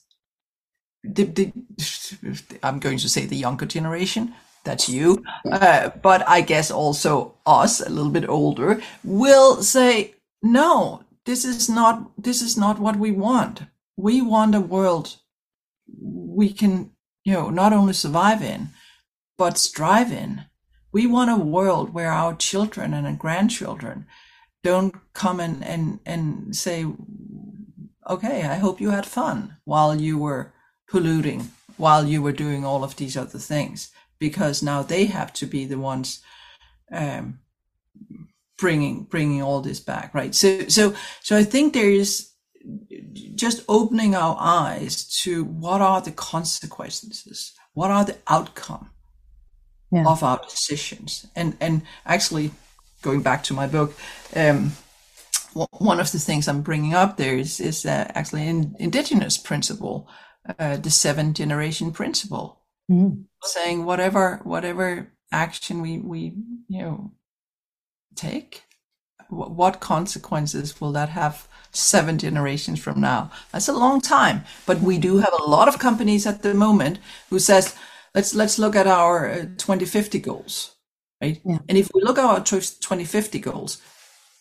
the, 1.13 1.23
the, 1.23 2.59
I'm 2.63 2.79
going 2.79 2.97
to 2.99 3.09
say 3.09 3.25
the 3.25 3.35
younger 3.35 3.65
generation, 3.65 4.33
that's 4.63 4.89
you, 4.89 5.23
uh, 5.49 5.89
but 6.01 6.27
I 6.27 6.41
guess 6.41 6.71
also 6.71 7.35
us, 7.45 7.79
a 7.79 7.89
little 7.89 8.11
bit 8.11 8.27
older, 8.27 8.81
will 9.03 9.63
say, 9.63 10.15
no, 10.43 11.03
this 11.25 11.45
is 11.45 11.69
not 11.69 12.11
this 12.17 12.41
is 12.41 12.57
not 12.57 12.79
what 12.79 12.95
we 12.95 13.11
want. 13.11 13.61
We 13.97 14.21
want 14.21 14.55
a 14.55 14.61
world 14.61 15.17
we 16.01 16.53
can 16.53 16.91
you 17.23 17.33
know 17.33 17.49
not 17.49 17.73
only 17.73 17.93
survive 17.93 18.41
in 18.41 18.69
but 19.37 19.57
strive 19.57 20.11
in. 20.11 20.45
We 20.91 21.05
want 21.05 21.29
a 21.29 21.35
world 21.35 21.93
where 21.93 22.11
our 22.11 22.35
children 22.35 22.93
and 22.93 23.05
our 23.05 23.13
grandchildren 23.13 24.05
don't 24.63 24.95
come 25.13 25.39
and 25.39 25.63
and, 25.63 25.99
and 26.05 26.55
say 26.55 26.85
okay 28.09 28.43
i 28.43 28.55
hope 28.55 28.81
you 28.81 28.89
had 28.89 29.05
fun 29.05 29.57
while 29.65 29.99
you 29.99 30.17
were 30.17 30.53
polluting 30.87 31.51
while 31.77 32.05
you 32.05 32.21
were 32.21 32.31
doing 32.31 32.65
all 32.65 32.83
of 32.83 32.95
these 32.95 33.15
other 33.15 33.39
things 33.39 33.91
because 34.19 34.63
now 34.63 34.81
they 34.81 35.05
have 35.05 35.31
to 35.33 35.45
be 35.45 35.65
the 35.65 35.77
ones 35.77 36.21
um, 36.91 37.39
bringing 38.57 39.03
bringing 39.03 39.41
all 39.41 39.61
this 39.61 39.79
back 39.79 40.13
right 40.13 40.33
so 40.33 40.67
so 40.67 40.93
so 41.21 41.37
i 41.37 41.43
think 41.43 41.73
there 41.73 41.91
is 41.91 42.31
just 43.35 43.63
opening 43.69 44.15
our 44.15 44.35
eyes 44.39 45.07
to 45.21 45.43
what 45.43 45.79
are 45.79 46.01
the 46.01 46.11
consequences 46.11 47.53
what 47.73 47.91
are 47.91 48.03
the 48.03 48.17
outcome 48.27 48.89
yeah. 49.91 50.05
of 50.07 50.23
our 50.23 50.39
decisions 50.49 51.27
and 51.35 51.55
and 51.61 51.83
actually 52.05 52.51
going 53.03 53.21
back 53.21 53.43
to 53.43 53.53
my 53.53 53.67
book 53.67 53.93
um, 54.35 54.71
one 55.53 55.99
of 55.99 56.11
the 56.11 56.19
things 56.19 56.47
i'm 56.47 56.61
bringing 56.61 56.95
up 56.95 57.17
there 57.17 57.37
is 57.37 57.59
is 57.59 57.85
uh, 57.85 58.11
actually 58.15 58.47
an 58.47 58.75
indigenous 58.79 59.37
principle 59.37 60.07
uh, 60.59 60.77
the 60.77 60.89
seven 60.89 61.33
generation 61.33 61.91
principle 61.91 62.61
mm. 62.89 63.23
saying 63.43 63.85
whatever 63.85 64.39
whatever 64.43 65.11
action 65.31 65.81
we 65.81 65.99
we 65.99 66.33
you 66.67 66.81
know 66.81 67.11
take? 68.15 68.63
What 69.29 69.81
consequences 69.81 70.79
will 70.79 70.93
that 70.93 71.09
have 71.09 71.49
seven 71.71 72.17
generations 72.17 72.79
from 72.79 73.01
now? 73.01 73.29
That's 73.51 73.67
a 73.67 73.73
long 73.73 73.99
time, 73.99 74.45
but 74.65 74.79
we 74.79 74.97
do 74.97 75.17
have 75.17 75.33
a 75.37 75.43
lot 75.43 75.67
of 75.67 75.79
companies 75.79 76.25
at 76.25 76.43
the 76.43 76.53
moment 76.53 76.99
who 77.29 77.39
says, 77.39 77.75
let's 78.15 78.33
let's 78.33 78.57
look 78.57 78.75
at 78.75 78.87
our 78.87 79.29
uh, 79.29 79.45
2050 79.57 80.19
goals, 80.19 80.75
right? 81.21 81.41
Yeah. 81.43 81.59
And 81.67 81.77
if 81.77 81.91
we 81.93 82.01
look 82.01 82.17
at 82.17 82.23
our 82.23 82.41
2050 82.41 83.39
goals, 83.39 83.81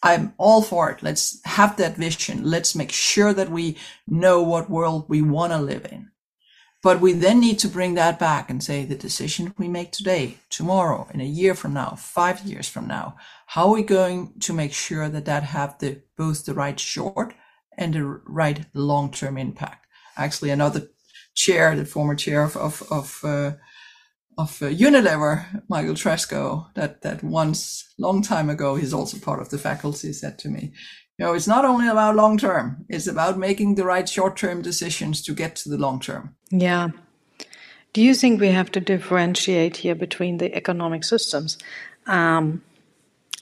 I'm 0.06 0.34
all 0.38 0.62
for 0.62 0.90
it. 0.90 1.02
Let's 1.02 1.40
have 1.44 1.76
that 1.76 1.96
vision. 1.96 2.44
Let's 2.44 2.74
make 2.74 2.92
sure 2.92 3.32
that 3.34 3.50
we 3.50 3.76
know 4.06 4.40
what 4.42 4.70
world 4.70 5.06
we 5.08 5.20
want 5.20 5.52
to 5.52 5.58
live 5.58 5.84
in. 5.90 6.10
But 6.82 7.00
we 7.00 7.12
then 7.12 7.40
need 7.40 7.58
to 7.60 7.68
bring 7.68 7.94
that 7.94 8.18
back 8.18 8.48
and 8.48 8.62
say 8.62 8.84
the 8.84 8.94
decision 8.94 9.54
we 9.58 9.66
make 9.66 9.90
today, 9.90 10.36
tomorrow, 10.48 11.08
in 11.12 11.20
a 11.20 11.24
year 11.24 11.54
from 11.54 11.72
now, 11.74 11.96
five 11.96 12.44
years 12.44 12.68
from 12.68 12.86
now, 12.86 13.16
how 13.46 13.68
are 13.68 13.74
we 13.74 13.82
going 13.82 14.38
to 14.40 14.52
make 14.52 14.72
sure 14.72 15.08
that 15.08 15.24
that 15.24 15.42
have 15.42 15.78
the 15.78 16.02
both 16.16 16.44
the 16.44 16.54
right 16.54 16.78
short 16.78 17.34
and 17.76 17.94
the 17.94 18.04
right 18.04 18.66
long-term 18.74 19.36
impact? 19.36 19.86
Actually, 20.16 20.50
another 20.50 20.88
chair, 21.34 21.74
the 21.74 21.84
former 21.84 22.14
chair 22.14 22.44
of 22.44 22.56
of 22.56 22.82
of, 22.90 23.20
uh, 23.24 23.52
of 24.38 24.62
uh, 24.62 24.66
Unilever, 24.66 25.62
Michael 25.68 25.94
Treschow, 25.94 26.66
that 26.74 27.02
that 27.02 27.22
once 27.22 27.94
long 27.98 28.22
time 28.22 28.50
ago, 28.50 28.76
he's 28.76 28.92
also 28.92 29.18
part 29.18 29.40
of 29.40 29.48
the 29.48 29.58
faculty, 29.58 30.12
said 30.12 30.38
to 30.40 30.48
me, 30.48 30.72
you 31.18 31.24
know, 31.24 31.32
it's 31.32 31.46
not 31.46 31.64
only 31.64 31.88
about 31.88 32.16
long 32.16 32.36
term; 32.36 32.84
it's 32.88 33.06
about 33.06 33.38
making 33.38 33.74
the 33.74 33.84
right 33.84 34.08
short 34.08 34.36
term 34.36 34.62
decisions 34.62 35.22
to 35.22 35.32
get 35.32 35.56
to 35.56 35.68
the 35.70 35.78
long 35.78 36.00
term. 36.00 36.36
Yeah. 36.50 36.90
Do 37.94 38.02
you 38.02 38.14
think 38.14 38.40
we 38.40 38.48
have 38.48 38.70
to 38.72 38.80
differentiate 38.80 39.78
here 39.78 39.94
between 39.94 40.36
the 40.36 40.54
economic 40.54 41.02
systems? 41.02 41.56
Um, 42.06 42.62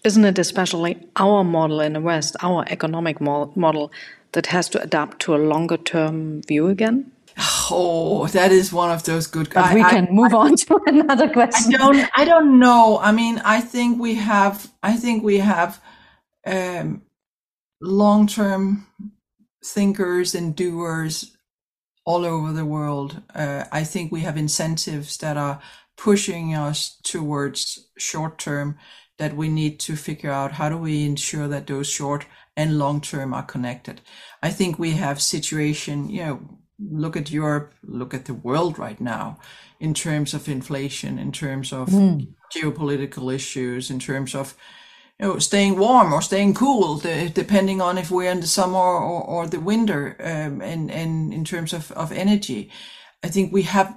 isn't 0.04 0.24
it 0.24 0.38
especially 0.38 1.08
our 1.16 1.42
model 1.42 1.80
in 1.80 1.94
the 1.94 2.00
West, 2.00 2.36
our 2.40 2.64
economic 2.68 3.20
model, 3.20 3.90
that 4.30 4.46
has 4.46 4.68
to 4.68 4.80
adapt 4.80 5.18
to 5.22 5.34
a 5.34 5.38
longer 5.38 5.76
term 5.76 6.42
view 6.42 6.68
again? 6.68 7.10
Oh, 7.36 8.26
that 8.28 8.52
is 8.52 8.72
one 8.72 8.90
of 8.90 9.02
those 9.04 9.26
good. 9.26 9.48
But 9.52 9.64
I, 9.64 9.74
we 9.74 9.82
can 9.82 10.08
I, 10.08 10.10
move 10.10 10.34
I, 10.34 10.38
on 10.38 10.56
to 10.56 10.80
another 10.86 11.28
question. 11.28 11.74
I 11.74 11.78
don't. 11.78 12.10
I 12.16 12.24
don't 12.24 12.58
know. 12.58 12.98
I 13.00 13.12
mean, 13.12 13.40
I 13.44 13.60
think 13.60 14.00
we 14.00 14.14
have. 14.14 14.70
I 14.82 14.96
think 14.96 15.24
we 15.24 15.38
have 15.38 15.80
um, 16.46 17.02
long-term 17.80 18.86
thinkers 19.64 20.34
and 20.34 20.54
doers 20.54 21.36
all 22.04 22.24
over 22.24 22.52
the 22.52 22.66
world. 22.66 23.22
Uh, 23.34 23.64
I 23.72 23.84
think 23.84 24.12
we 24.12 24.20
have 24.20 24.36
incentives 24.36 25.16
that 25.18 25.36
are 25.36 25.60
pushing 25.96 26.54
us 26.54 26.96
towards 27.02 27.88
short-term. 27.98 28.78
That 29.18 29.36
we 29.36 29.48
need 29.48 29.78
to 29.80 29.94
figure 29.94 30.30
out 30.30 30.52
how 30.52 30.68
do 30.68 30.76
we 30.76 31.04
ensure 31.04 31.46
that 31.46 31.68
those 31.68 31.88
short 31.88 32.26
and 32.56 32.78
long-term 32.78 33.32
are 33.32 33.44
connected. 33.44 34.00
I 34.42 34.50
think 34.50 34.76
we 34.78 34.92
have 34.92 35.22
situation. 35.22 36.10
You 36.10 36.24
know 36.24 36.58
look 36.90 37.16
at 37.16 37.30
Europe, 37.30 37.74
look 37.82 38.14
at 38.14 38.24
the 38.24 38.34
world 38.34 38.78
right 38.78 39.00
now 39.00 39.38
in 39.80 39.94
terms 39.94 40.34
of 40.34 40.48
inflation, 40.48 41.18
in 41.18 41.32
terms 41.32 41.72
of 41.72 41.88
mm. 41.88 42.26
geopolitical 42.54 43.34
issues, 43.34 43.90
in 43.90 43.98
terms 43.98 44.34
of 44.34 44.56
you 45.18 45.26
know, 45.26 45.38
staying 45.38 45.78
warm 45.78 46.12
or 46.12 46.22
staying 46.22 46.54
cool, 46.54 46.96
depending 46.98 47.80
on 47.80 47.98
if 47.98 48.10
we're 48.10 48.30
in 48.30 48.40
the 48.40 48.46
summer 48.46 48.76
or, 48.76 49.22
or 49.22 49.46
the 49.46 49.60
winter, 49.60 50.16
um, 50.20 50.60
and, 50.60 50.90
and 50.90 51.32
in 51.32 51.44
terms 51.44 51.72
of, 51.72 51.92
of 51.92 52.12
energy. 52.12 52.70
I 53.22 53.28
think 53.28 53.52
we 53.52 53.62
have 53.62 53.96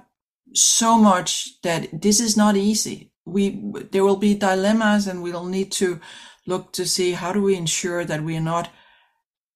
so 0.54 0.96
much 0.96 1.60
that 1.62 1.88
this 2.02 2.20
is 2.20 2.36
not 2.36 2.56
easy. 2.56 3.12
We, 3.24 3.60
there 3.90 4.04
will 4.04 4.16
be 4.16 4.34
dilemmas 4.34 5.06
and 5.06 5.22
we'll 5.22 5.44
need 5.44 5.72
to 5.72 6.00
look 6.46 6.72
to 6.72 6.86
see 6.86 7.12
how 7.12 7.32
do 7.32 7.42
we 7.42 7.56
ensure 7.56 8.04
that 8.04 8.22
we 8.22 8.36
are 8.36 8.40
not 8.40 8.70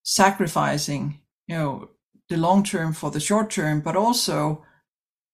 sacrificing, 0.02 1.20
you 1.46 1.56
know, 1.56 1.88
the 2.28 2.36
long 2.36 2.62
term 2.62 2.92
for 2.92 3.10
the 3.10 3.20
short 3.20 3.50
term, 3.50 3.80
but 3.80 3.96
also 3.96 4.64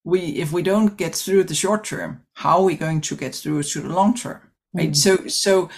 we 0.03 0.19
if 0.19 0.51
we 0.51 0.61
don't 0.61 0.97
get 0.97 1.15
through 1.15 1.43
the 1.45 1.55
short 1.55 1.83
term, 1.83 2.23
how 2.33 2.59
are 2.59 2.63
we 2.63 2.75
going 2.75 3.01
to 3.01 3.15
get 3.15 3.35
through 3.35 3.63
to 3.63 3.81
the 3.81 3.89
long 3.89 4.13
term? 4.13 4.41
Right. 4.73 4.91
Mm. 4.91 4.95
So 4.95 5.27
so 5.27 5.69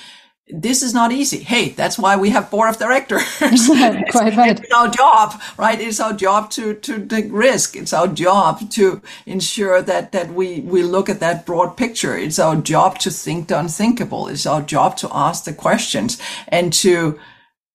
this 0.54 0.84
is 0.84 0.94
not 0.94 1.12
easy. 1.12 1.38
Hey, 1.38 1.70
that's 1.70 1.98
why 1.98 2.18
we 2.18 2.30
have 2.32 2.52
board 2.52 2.70
of 2.70 2.78
directors. 2.78 3.24
Quite 3.38 4.12
right. 4.36 4.60
It's 4.60 4.72
our 4.74 4.90
job, 4.90 5.42
right? 5.58 5.80
It's 5.80 6.00
our 6.00 6.14
job 6.14 6.50
to 6.52 6.74
to 6.74 7.06
take 7.06 7.28
risk. 7.30 7.76
It's 7.76 7.94
our 7.94 8.08
job 8.08 8.70
to 8.72 9.02
ensure 9.26 9.82
that 9.82 10.12
that 10.12 10.34
we 10.34 10.62
we 10.62 10.84
look 10.84 11.10
at 11.10 11.20
that 11.20 11.46
broad 11.46 11.78
picture. 11.78 12.18
It's 12.18 12.40
our 12.40 12.56
job 12.56 13.00
to 13.00 13.12
think 13.12 13.48
the 13.48 13.60
unthinkable. 13.60 14.28
It's 14.28 14.46
our 14.46 14.62
job 14.62 14.98
to 14.98 15.10
ask 15.12 15.46
the 15.46 15.54
questions 15.54 16.22
and 16.48 16.74
to 16.74 17.20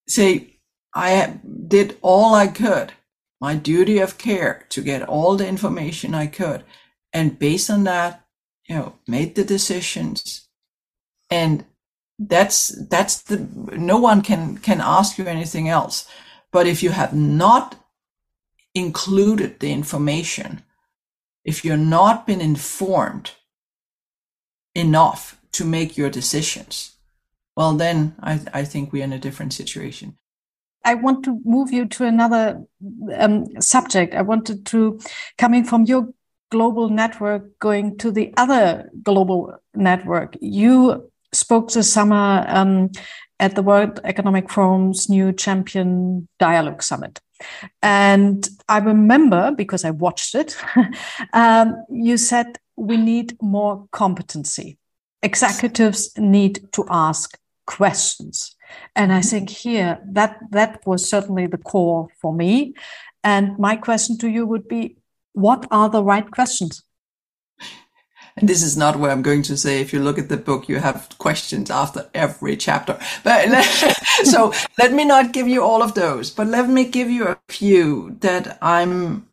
say, 0.08 0.58
I 0.94 1.38
did 1.68 1.96
all 2.02 2.34
I 2.34 2.46
could 2.46 2.92
my 3.40 3.54
duty 3.54 3.98
of 3.98 4.18
care 4.18 4.64
to 4.70 4.82
get 4.82 5.02
all 5.02 5.36
the 5.36 5.46
information 5.46 6.14
I 6.14 6.26
could. 6.26 6.64
And 7.12 7.38
based 7.38 7.70
on 7.70 7.84
that, 7.84 8.24
you 8.68 8.74
know, 8.74 8.94
made 9.06 9.34
the 9.34 9.44
decisions. 9.44 10.48
And 11.30 11.64
that's, 12.18 12.68
that's 12.88 13.22
the, 13.22 13.38
no 13.76 13.98
one 13.98 14.22
can, 14.22 14.58
can 14.58 14.80
ask 14.80 15.18
you 15.18 15.26
anything 15.26 15.68
else. 15.68 16.08
But 16.50 16.66
if 16.66 16.82
you 16.82 16.90
have 16.90 17.14
not 17.14 17.76
included 18.74 19.60
the 19.60 19.72
information, 19.72 20.62
if 21.44 21.64
you're 21.64 21.76
not 21.76 22.26
been 22.26 22.40
informed 22.40 23.32
enough 24.74 25.40
to 25.52 25.64
make 25.64 25.96
your 25.96 26.10
decisions, 26.10 26.96
well, 27.56 27.74
then 27.74 28.14
I, 28.20 28.40
I 28.52 28.64
think 28.64 28.92
we're 28.92 29.04
in 29.04 29.12
a 29.12 29.18
different 29.18 29.52
situation. 29.52 30.18
I 30.86 30.94
want 30.94 31.24
to 31.24 31.40
move 31.44 31.72
you 31.72 31.84
to 31.86 32.04
another 32.04 32.62
um, 33.18 33.60
subject. 33.60 34.14
I 34.14 34.22
wanted 34.22 34.64
to, 34.66 35.00
coming 35.36 35.64
from 35.64 35.84
your 35.84 36.08
global 36.50 36.88
network, 36.88 37.58
going 37.58 37.98
to 37.98 38.12
the 38.12 38.32
other 38.36 38.88
global 39.02 39.58
network. 39.74 40.36
You 40.40 41.10
spoke 41.32 41.72
this 41.72 41.92
summer 41.92 42.44
um, 42.46 42.90
at 43.40 43.56
the 43.56 43.62
World 43.62 43.98
Economic 44.04 44.48
Forum's 44.48 45.08
new 45.08 45.32
Champion 45.32 46.28
Dialogue 46.38 46.84
Summit. 46.84 47.20
And 47.82 48.48
I 48.68 48.78
remember, 48.78 49.52
because 49.56 49.84
I 49.84 49.90
watched 49.90 50.36
it, 50.36 50.56
um, 51.32 51.84
you 51.90 52.16
said 52.16 52.58
we 52.76 52.96
need 52.96 53.36
more 53.42 53.88
competency. 53.90 54.78
Executives 55.20 56.12
need 56.16 56.68
to 56.72 56.84
ask 56.88 57.36
questions. 57.66 58.56
And 58.94 59.12
I 59.12 59.20
think 59.20 59.50
here 59.50 59.98
that 60.12 60.38
that 60.50 60.86
was 60.86 61.08
certainly 61.08 61.46
the 61.46 61.58
core 61.58 62.08
for 62.20 62.32
me. 62.32 62.74
And 63.22 63.58
my 63.58 63.76
question 63.76 64.16
to 64.18 64.28
you 64.28 64.46
would 64.46 64.68
be, 64.68 64.96
what 65.32 65.66
are 65.70 65.90
the 65.90 66.02
right 66.02 66.30
questions? 66.30 66.82
And 68.38 68.48
this 68.48 68.62
is 68.62 68.76
not 68.76 68.96
where 68.96 69.10
I'm 69.10 69.22
going 69.22 69.42
to 69.42 69.56
say, 69.56 69.80
if 69.80 69.92
you 69.94 70.00
look 70.00 70.18
at 70.18 70.28
the 70.28 70.36
book, 70.36 70.68
you 70.68 70.76
have 70.76 71.08
questions 71.18 71.70
after 71.70 72.10
every 72.12 72.56
chapter. 72.56 72.98
But 73.24 73.48
so 74.24 74.52
let 74.78 74.92
me 74.92 75.04
not 75.04 75.32
give 75.32 75.48
you 75.48 75.62
all 75.62 75.82
of 75.82 75.94
those, 75.94 76.30
but 76.30 76.46
let 76.46 76.68
me 76.68 76.84
give 76.84 77.10
you 77.10 77.28
a 77.28 77.38
few 77.48 78.16
that 78.20 78.58
I'm, 78.60 79.28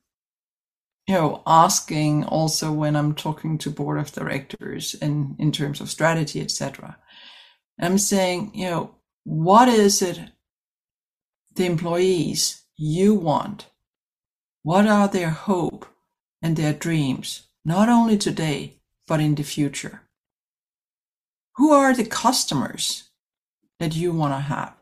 you 1.06 1.16
know, 1.16 1.44
asking 1.46 2.24
also 2.26 2.72
when 2.72 2.96
I'm 2.96 3.14
talking 3.14 3.58
to 3.60 3.70
board 3.70 4.00
of 4.00 4.14
directors 4.14 4.96
and 5.02 5.36
in 5.38 5.52
terms 5.52 5.82
of 5.82 5.90
strategy, 5.90 6.40
etc. 6.40 6.98
I'm 7.80 7.98
saying, 7.98 8.52
you 8.54 8.70
know, 8.70 8.96
what 9.24 9.68
is 9.68 10.02
it 10.02 10.20
the 11.56 11.66
employees 11.66 12.64
you 12.78 13.14
want? 13.14 13.68
What 14.64 14.88
are 14.88 15.08
their 15.08 15.30
hope 15.30 15.86
and 16.42 16.56
their 16.56 16.74
dreams, 16.74 17.48
not 17.66 17.90
only 17.90 18.18
today, 18.18 18.76
but 19.08 19.20
in 19.20 19.36
the 19.36 19.44
future? 19.44 20.02
Who 21.56 21.72
are 21.72 21.94
the 21.94 22.06
customers 22.06 23.10
that 23.80 23.96
you 23.96 24.12
want 24.12 24.34
to 24.34 24.40
have? 24.40 24.74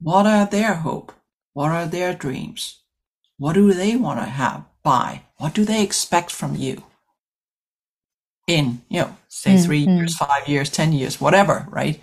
What 0.00 0.26
are 0.26 0.46
their 0.46 0.74
hope? 0.74 1.12
What 1.52 1.70
are 1.70 1.86
their 1.86 2.14
dreams? 2.14 2.80
What 3.36 3.54
do 3.54 3.72
they 3.72 3.96
want 3.96 4.20
to 4.20 4.26
have 4.26 4.64
buy? 4.82 5.22
What 5.36 5.54
do 5.54 5.64
they 5.64 5.82
expect 5.82 6.30
from 6.30 6.56
you? 6.56 6.84
In, 8.46 8.82
you 8.88 9.00
know, 9.00 9.16
say 9.28 9.54
mm-hmm. 9.54 9.64
three 9.64 9.78
years, 9.80 10.16
five 10.16 10.46
years, 10.46 10.68
10 10.70 10.92
years, 10.92 11.20
whatever, 11.20 11.66
right? 11.70 11.98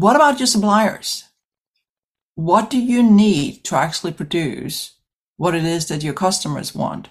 What 0.00 0.16
about 0.16 0.40
your 0.40 0.46
suppliers? 0.46 1.24
What 2.34 2.70
do 2.70 2.80
you 2.80 3.02
need 3.02 3.64
to 3.64 3.76
actually 3.76 4.12
produce 4.12 4.94
what 5.36 5.54
it 5.54 5.62
is 5.62 5.88
that 5.88 6.02
your 6.02 6.14
customers 6.14 6.74
want 6.74 7.10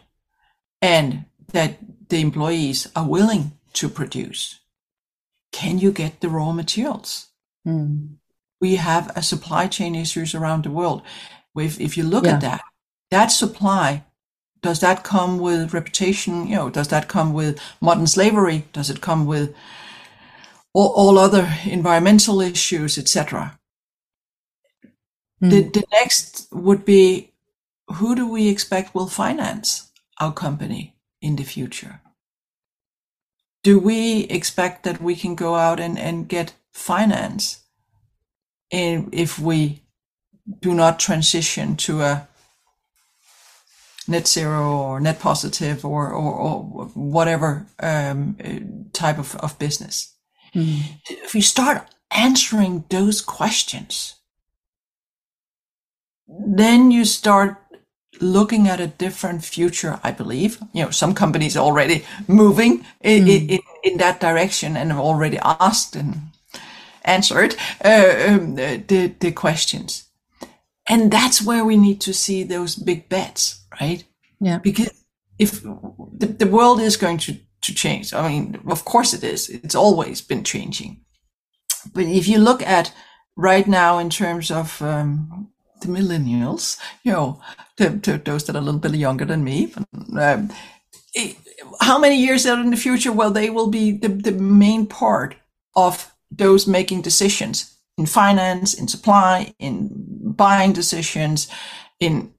and 0.82 1.26
that 1.54 1.78
the 2.10 2.20
employees 2.20 2.88
are 2.96 3.08
willing 3.08 3.52
to 3.74 3.90
produce? 3.90 4.60
Can 5.52 5.78
you 5.78 5.92
get 5.92 6.22
the 6.22 6.30
raw 6.30 6.52
materials? 6.52 7.28
Mm. 7.68 8.16
We 8.60 8.78
have 8.78 9.16
a 9.16 9.22
supply 9.22 9.68
chain 9.68 9.94
issues 9.94 10.34
around 10.34 10.64
the 10.64 10.72
world. 10.72 11.04
If, 11.56 11.80
if 11.80 11.96
you 11.96 12.04
look 12.04 12.26
yeah. 12.26 12.34
at 12.34 12.42
that, 12.42 12.62
that 13.12 13.28
supply, 13.28 14.04
does 14.64 14.80
that 14.80 15.04
come 15.04 15.38
with 15.38 15.76
reputation? 15.76 16.48
You 16.48 16.56
know, 16.56 16.70
does 16.72 16.88
that 16.88 17.08
come 17.08 17.34
with 17.34 17.60
modern 17.82 18.08
slavery? 18.08 18.66
Does 18.74 18.90
it 18.90 19.00
come 19.00 19.28
with 19.28 19.54
all, 20.80 20.94
all 20.96 21.18
other 21.18 21.54
environmental 21.66 22.42
issues, 22.42 22.98
etc. 22.98 23.60
Mm. 25.44 25.50
The, 25.50 25.80
the 25.80 25.84
next 25.92 26.48
would 26.52 26.86
be 26.86 27.34
who 27.88 28.16
do 28.16 28.28
we 28.28 28.48
expect 28.48 28.96
will 28.96 29.08
finance 29.08 29.92
our 30.20 30.32
company 30.32 30.96
in 31.22 31.36
the 31.36 31.44
future? 31.44 32.02
Do 33.64 33.78
we 33.80 34.22
expect 34.24 34.84
that 34.84 35.02
we 35.02 35.16
can 35.16 35.36
go 35.36 35.56
out 35.56 35.80
and, 35.80 36.00
and 36.00 36.30
get 36.30 36.54
finance 36.72 37.64
in, 38.72 39.10
if 39.12 39.38
we 39.38 39.82
do 40.62 40.74
not 40.74 41.00
transition 41.00 41.76
to 41.76 42.02
a 42.02 42.28
net 44.08 44.28
zero 44.28 44.78
or 44.78 45.00
net 45.00 45.20
positive 45.20 45.84
or, 45.84 46.08
or, 46.10 46.34
or 46.34 46.64
whatever 46.94 47.66
um, 47.80 48.38
type 48.94 49.18
of, 49.18 49.36
of 49.38 49.60
business? 49.60 50.16
Mm. 50.54 50.82
If 51.10 51.36
you 51.36 51.42
start 51.42 51.88
answering 52.12 52.86
those 52.90 53.22
questions, 53.22 54.16
then 56.28 56.92
you 56.92 57.06
start 57.06 57.58
looking 58.22 58.68
at 58.68 58.80
a 58.80 58.88
different 58.88 59.44
future, 59.44 60.00
I 60.04 60.12
believe. 60.12 60.60
You 60.74 60.86
know, 60.86 60.92
some 60.92 61.14
companies 61.14 61.56
are 61.56 61.66
already 61.66 62.06
moving 62.28 62.86
in, 63.02 63.26
mm. 63.26 63.50
in, 63.50 63.60
in, 63.84 63.98
that 63.98 64.20
direction 64.20 64.76
and 64.76 64.92
have 64.92 65.00
already 65.00 65.38
asked 65.40 65.96
and 65.96 66.32
answered 67.04 67.56
uh, 67.84 68.26
um, 68.28 68.56
the, 68.56 69.14
the 69.20 69.32
questions. 69.32 70.10
And 70.88 71.12
that's 71.12 71.42
where 71.42 71.64
we 71.64 71.78
need 71.78 72.02
to 72.02 72.14
see 72.14 72.44
those 72.44 72.76
big 72.76 73.10
bets, 73.10 73.64
right? 73.80 74.04
Yeah. 74.42 74.58
Because 74.58 74.90
if 75.38 75.62
the, 75.62 76.28
the 76.28 76.48
world 76.48 76.82
is 76.82 76.98
going 76.98 77.20
to, 77.20 77.38
to 77.62 77.74
change, 77.74 78.14
I 78.14 78.28
mean, 78.28 78.60
of 78.68 78.86
course 78.86 79.14
it 79.14 79.24
is. 79.24 79.50
It's 79.50 79.76
always 79.76 80.22
been 80.22 80.44
changing. 80.44 81.02
But 81.94 82.06
if 82.06 82.28
you 82.28 82.40
look 82.40 82.62
at 82.62 82.94
right 83.36 83.68
now 83.68 84.00
in 84.00 84.10
terms 84.10 84.52
of 84.52 84.82
um, 84.82 85.50
the 85.82 85.88
millennials, 85.88 86.78
you 87.04 87.12
know, 87.12 87.42
to, 87.78 88.00
to, 88.00 88.18
those 88.18 88.46
that 88.46 88.56
are 88.56 88.60
a 88.60 88.62
little 88.62 88.80
bit 88.80 88.96
younger 88.96 89.26
than 89.26 89.44
me, 89.44 89.74
um, 90.20 90.52
it, 91.14 91.38
how 91.82 92.00
many 92.00 92.18
years 92.18 92.46
out 92.46 92.60
in 92.60 92.72
the 92.72 92.78
future? 92.78 93.12
Well, 93.12 93.32
they 93.32 93.50
will 93.50 93.70
be 93.70 93.92
the, 93.92 94.10
the 94.10 94.32
main 94.32 94.86
part 94.86 95.36
of 95.76 96.14
those 96.32 96.68
making 96.68 97.02
decisions 97.02 97.76
in 97.98 98.06
finance, 98.06 98.74
in 98.74 98.88
supply, 98.88 99.54
in 99.60 99.90
buying 100.36 100.74
decisions, 100.74 101.48
in 102.00 102.34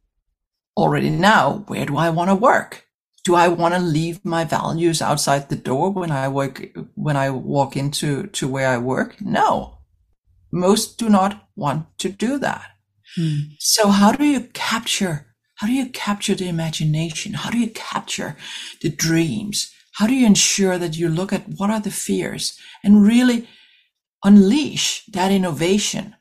already 0.76 1.11
now, 1.11 1.64
where 1.68 1.85
do 1.85 1.96
I 1.96 2.11
want 2.11 2.30
to 2.30 2.35
work? 2.35 2.87
Do 3.24 3.35
I 3.35 3.48
want 3.48 3.74
to 3.74 3.80
leave 3.80 4.24
my 4.24 4.44
values 4.44 5.02
outside 5.02 5.48
the 5.48 5.56
door 5.56 5.90
when 5.90 6.11
I 6.11 6.28
work, 6.28 6.66
when 6.94 7.16
I 7.16 7.30
walk 7.30 7.76
into 7.76 8.26
to 8.28 8.48
where 8.48 8.68
I 8.68 8.78
work? 8.78 9.20
No, 9.20 9.78
most 10.52 10.98
do 10.98 11.09
not 11.09 11.48
want 11.54 11.87
to 11.98 12.09
do 12.09 12.38
that. 12.38 12.66
Hmm. 13.16 13.38
So 13.59 13.88
how 13.88 14.12
do 14.12 14.24
you 14.24 14.40
capture, 14.52 15.26
how 15.56 15.66
do 15.66 15.72
you 15.72 15.90
capture 15.90 16.35
the 16.35 16.48
imagination? 16.48 17.35
How 17.35 17.50
do 17.50 17.59
you 17.59 17.70
capture 17.70 18.37
the 18.80 18.90
dreams? 18.90 19.70
How 19.94 20.06
do 20.06 20.14
you 20.14 20.26
ensure 20.26 20.78
that 20.78 20.96
you 20.96 21.09
look 21.09 21.33
at 21.33 21.48
what 21.59 21.70
are 21.70 21.80
the 21.80 21.90
fears 21.90 22.59
and 22.83 23.04
really 23.06 23.46
unleash 24.24 25.04
that 25.06 25.33
innovation 25.33 26.14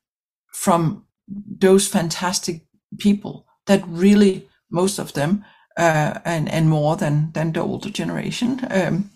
from 0.54 1.06
those 1.28 1.88
fantastic 1.88 2.66
people 2.98 3.46
that 3.68 3.84
really 3.88 4.50
most 4.72 5.00
of 5.00 5.14
them 5.14 5.46
uh, 5.78 6.20
and 6.26 6.50
and 6.50 6.70
more 6.70 6.96
than 6.96 7.32
than 7.34 7.52
the 7.54 7.62
older 7.62 7.90
generation 7.90 8.60
um, 8.70 9.12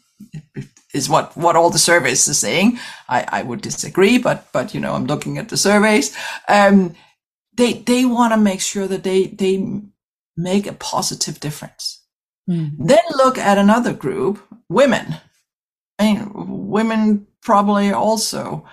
is 0.94 1.10
what 1.10 1.36
what 1.36 1.56
all 1.56 1.70
the 1.70 1.80
surveys 1.80 2.28
are 2.30 2.34
saying. 2.34 2.80
I, 3.10 3.26
I 3.28 3.44
would 3.44 3.62
disagree, 3.62 4.18
but 4.18 4.48
but 4.54 4.74
you 4.74 4.80
know 4.80 4.94
I'm 4.94 5.06
looking 5.06 5.38
at 5.38 5.50
the 5.50 5.58
surveys. 5.58 6.16
Um, 6.48 6.96
they 7.54 7.74
they 7.74 8.06
want 8.06 8.34
to 8.34 8.38
make 8.38 8.62
sure 8.62 8.88
that 8.88 9.04
they 9.04 9.28
they 9.28 9.82
make 10.38 10.68
a 10.68 10.74
positive 10.74 11.39
difference. 11.39 12.02
Mm. 12.50 12.76
Then 12.78 13.04
look 13.16 13.38
at 13.38 13.58
another 13.58 13.94
group, 13.94 14.39
women. 14.70 15.16
I 16.00 16.13
mean, 16.13 16.32
women 16.34 17.28
probably 17.42 17.92
also, 17.92 18.66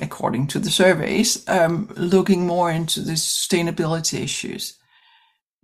according 0.00 0.46
to 0.48 0.58
the 0.58 0.70
surveys, 0.70 1.46
um, 1.48 1.88
looking 1.96 2.46
more 2.46 2.70
into 2.70 3.00
the 3.00 3.12
sustainability 3.12 4.22
issues. 4.22 4.78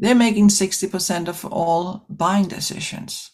They're 0.02 0.16
making 0.16 0.48
60% 0.48 1.28
of 1.28 1.44
all 1.44 2.04
buying 2.10 2.48
decisions. 2.48 3.30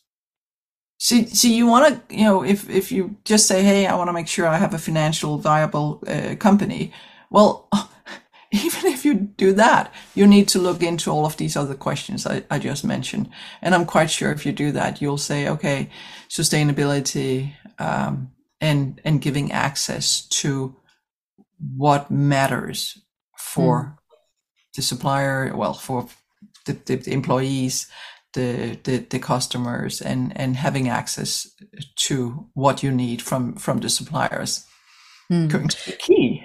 See, 0.99 1.25
see, 1.25 1.57
you 1.57 1.67
want 1.67 2.09
to, 2.11 2.15
you 2.15 2.25
know, 2.25 2.45
if, 2.45 2.69
if 2.69 2.93
you 2.93 3.17
just 3.25 3.47
say, 3.47 3.63
Hey, 3.63 3.87
I 3.87 3.97
want 3.97 4.09
to 4.09 4.13
make 4.13 4.29
sure 4.29 4.47
I 4.47 4.59
have 4.59 4.75
a 4.75 4.79
financial 4.79 5.39
viable 5.39 6.05
uh, 6.07 6.35
company. 6.37 6.93
Well, 7.31 7.71
even 8.53 8.93
if 8.93 9.07
you 9.07 9.15
do 9.15 9.55
that, 9.55 9.95
you 10.15 10.27
need 10.27 10.47
to 10.49 10.59
look 10.59 10.83
into 10.83 11.11
all 11.11 11.25
of 11.25 11.39
these 11.39 11.57
other 11.57 11.75
questions 11.75 12.27
I, 12.27 12.45
I 12.51 12.59
just 12.59 12.85
mentioned. 12.85 13.31
And 13.63 13.75
I'm 13.75 13.87
quite 13.87 14.11
sure 14.11 14.31
if 14.31 14.45
you 14.45 14.53
do 14.53 14.71
that, 14.73 15.01
you'll 15.01 15.17
say, 15.17 15.49
okay, 15.49 15.89
sustainability, 16.29 17.55
um, 17.79 18.33
and 18.61 19.01
and 19.05 19.23
giving 19.23 19.53
access 19.53 20.27
to 20.29 20.77
what 21.77 22.11
matters 22.11 22.99
for 23.39 23.85
mm. 23.85 23.95
the 24.75 24.83
supplier 24.83 25.57
well 25.57 25.75
for 25.75 26.09
the, 26.69 26.79
the, 26.85 26.97
the, 26.97 27.13
employees 27.13 27.89
the, 28.35 28.79
the 28.85 28.99
the 28.99 29.19
customers 29.19 30.01
and 30.01 30.33
and 30.37 30.57
having 30.57 30.89
access 30.89 31.51
to 31.97 32.47
what 32.55 32.83
you 32.83 32.91
need 32.91 33.23
from 33.23 33.55
from 33.55 33.81
the 33.81 33.89
suppliers. 33.89 34.65
Mm. 35.31 35.51
going 35.51 35.69
to 35.69 35.91
be 35.91 35.97
key. 35.97 36.43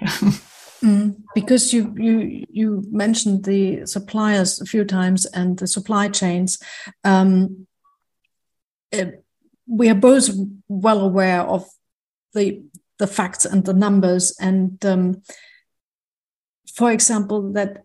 Mm, 0.82 1.22
because 1.34 1.72
you 1.72 1.94
you 1.96 2.44
you 2.50 2.82
mentioned 2.90 3.44
the 3.44 3.86
suppliers 3.86 4.60
a 4.60 4.66
few 4.66 4.84
times 4.84 5.24
and 5.24 5.58
the 5.58 5.66
supply 5.66 6.08
chains 6.08 6.58
um, 7.04 7.66
it, 8.92 9.24
we 9.66 9.88
are 9.88 9.94
both 9.94 10.28
well 10.68 11.00
aware 11.00 11.40
of 11.40 11.64
the 12.34 12.62
the 12.98 13.06
facts 13.06 13.46
and 13.46 13.64
the 13.64 13.72
numbers 13.72 14.36
and 14.38 14.84
um, 14.84 15.22
for 16.74 16.92
example 16.92 17.52
that 17.54 17.84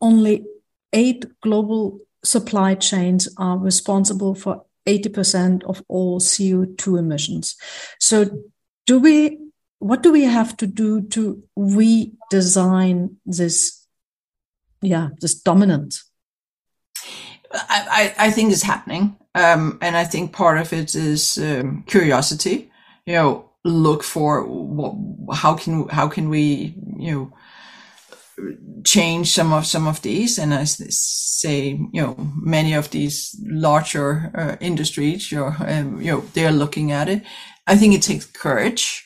only 0.00 0.46
eight 0.92 1.24
global 1.40 2.00
supply 2.24 2.74
chains 2.74 3.28
are 3.36 3.58
responsible 3.58 4.34
for 4.34 4.64
80% 4.86 5.64
of 5.64 5.82
all 5.88 6.20
CO2 6.20 6.98
emissions. 6.98 7.56
So 8.00 8.44
do 8.86 9.00
we 9.00 9.38
what 9.78 10.02
do 10.02 10.10
we 10.10 10.24
have 10.24 10.56
to 10.56 10.66
do 10.66 11.02
to 11.02 11.42
redesign 11.58 13.14
this 13.26 13.86
yeah 14.80 15.10
this 15.20 15.34
dominant 15.34 16.02
I, 17.52 18.14
I, 18.18 18.26
I 18.26 18.30
think 18.30 18.52
it's 18.52 18.62
happening 18.62 19.16
um, 19.34 19.78
and 19.82 19.96
I 19.96 20.04
think 20.04 20.32
part 20.32 20.58
of 20.58 20.72
it 20.72 20.94
is 20.94 21.38
um, 21.38 21.84
curiosity 21.86 22.70
you 23.04 23.14
know 23.14 23.50
look 23.64 24.02
for 24.02 24.44
what, 24.46 25.36
how 25.36 25.54
can 25.54 25.88
how 25.88 26.08
can 26.08 26.28
we 26.28 26.74
you 26.96 27.12
know 27.12 27.32
change 28.84 29.32
some 29.32 29.52
of 29.52 29.66
some 29.66 29.86
of 29.86 30.02
these. 30.02 30.38
And 30.38 30.52
as 30.52 30.80
I 30.80 30.86
say 30.90 31.80
you 31.92 32.02
know 32.02 32.16
many 32.36 32.74
of 32.74 32.90
these 32.90 33.36
larger 33.42 34.30
uh, 34.34 34.56
industries 34.60 35.32
you 35.32 35.38
know, 35.38 35.54
um, 35.60 36.00
you 36.00 36.12
know 36.12 36.20
they're 36.34 36.52
looking 36.52 36.92
at 36.92 37.08
it. 37.08 37.22
I 37.66 37.76
think 37.76 37.94
it 37.94 38.02
takes 38.02 38.26
courage. 38.26 39.02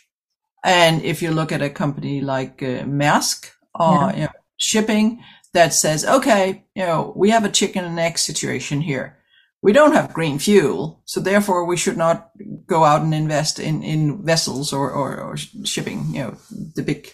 And 0.63 1.03
if 1.03 1.23
you 1.23 1.31
look 1.31 1.53
at 1.53 1.63
a 1.63 1.71
company 1.71 2.21
like 2.21 2.63
uh, 2.63 2.85
Maersk 2.85 3.51
or 3.75 3.95
yeah. 3.95 4.15
you 4.15 4.23
know, 4.23 4.33
shipping 4.57 5.23
that 5.55 5.73
says 5.73 6.05
okay 6.05 6.65
you 6.75 6.85
know 6.85 7.13
we 7.17 7.31
have 7.31 7.45
a 7.45 7.51
chicken 7.51 7.85
and 7.85 7.99
egg 7.99 8.19
situation 8.19 8.81
here. 8.81 9.17
We 9.63 9.75
don't 9.75 9.93
have 9.93 10.15
green 10.15 10.39
fuel, 10.39 11.03
so 11.05 11.21
therefore 11.21 11.67
we 11.67 11.77
should 11.77 11.99
not 11.99 12.31
go 12.67 12.85
out 12.85 13.03
and 13.03 13.13
invest 13.13 13.59
in, 13.59 13.83
in 13.83 14.25
vessels 14.25 14.73
or, 14.73 14.91
or, 14.91 15.21
or 15.21 15.37
shipping, 15.37 16.07
you 16.15 16.23
know, 16.23 16.37
the 16.75 16.83
big 16.83 17.13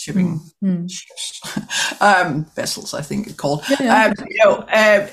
shipping 0.00 0.40
mm. 0.64 0.90
ships, 0.90 1.40
um, 2.00 2.46
vessels, 2.56 2.94
I 2.94 3.02
think 3.02 3.26
it's 3.26 3.36
called. 3.36 3.62
Yeah. 3.78 4.06
Um, 4.06 4.14
you 4.28 4.38
know, 4.44 4.54
uh, 4.72 5.06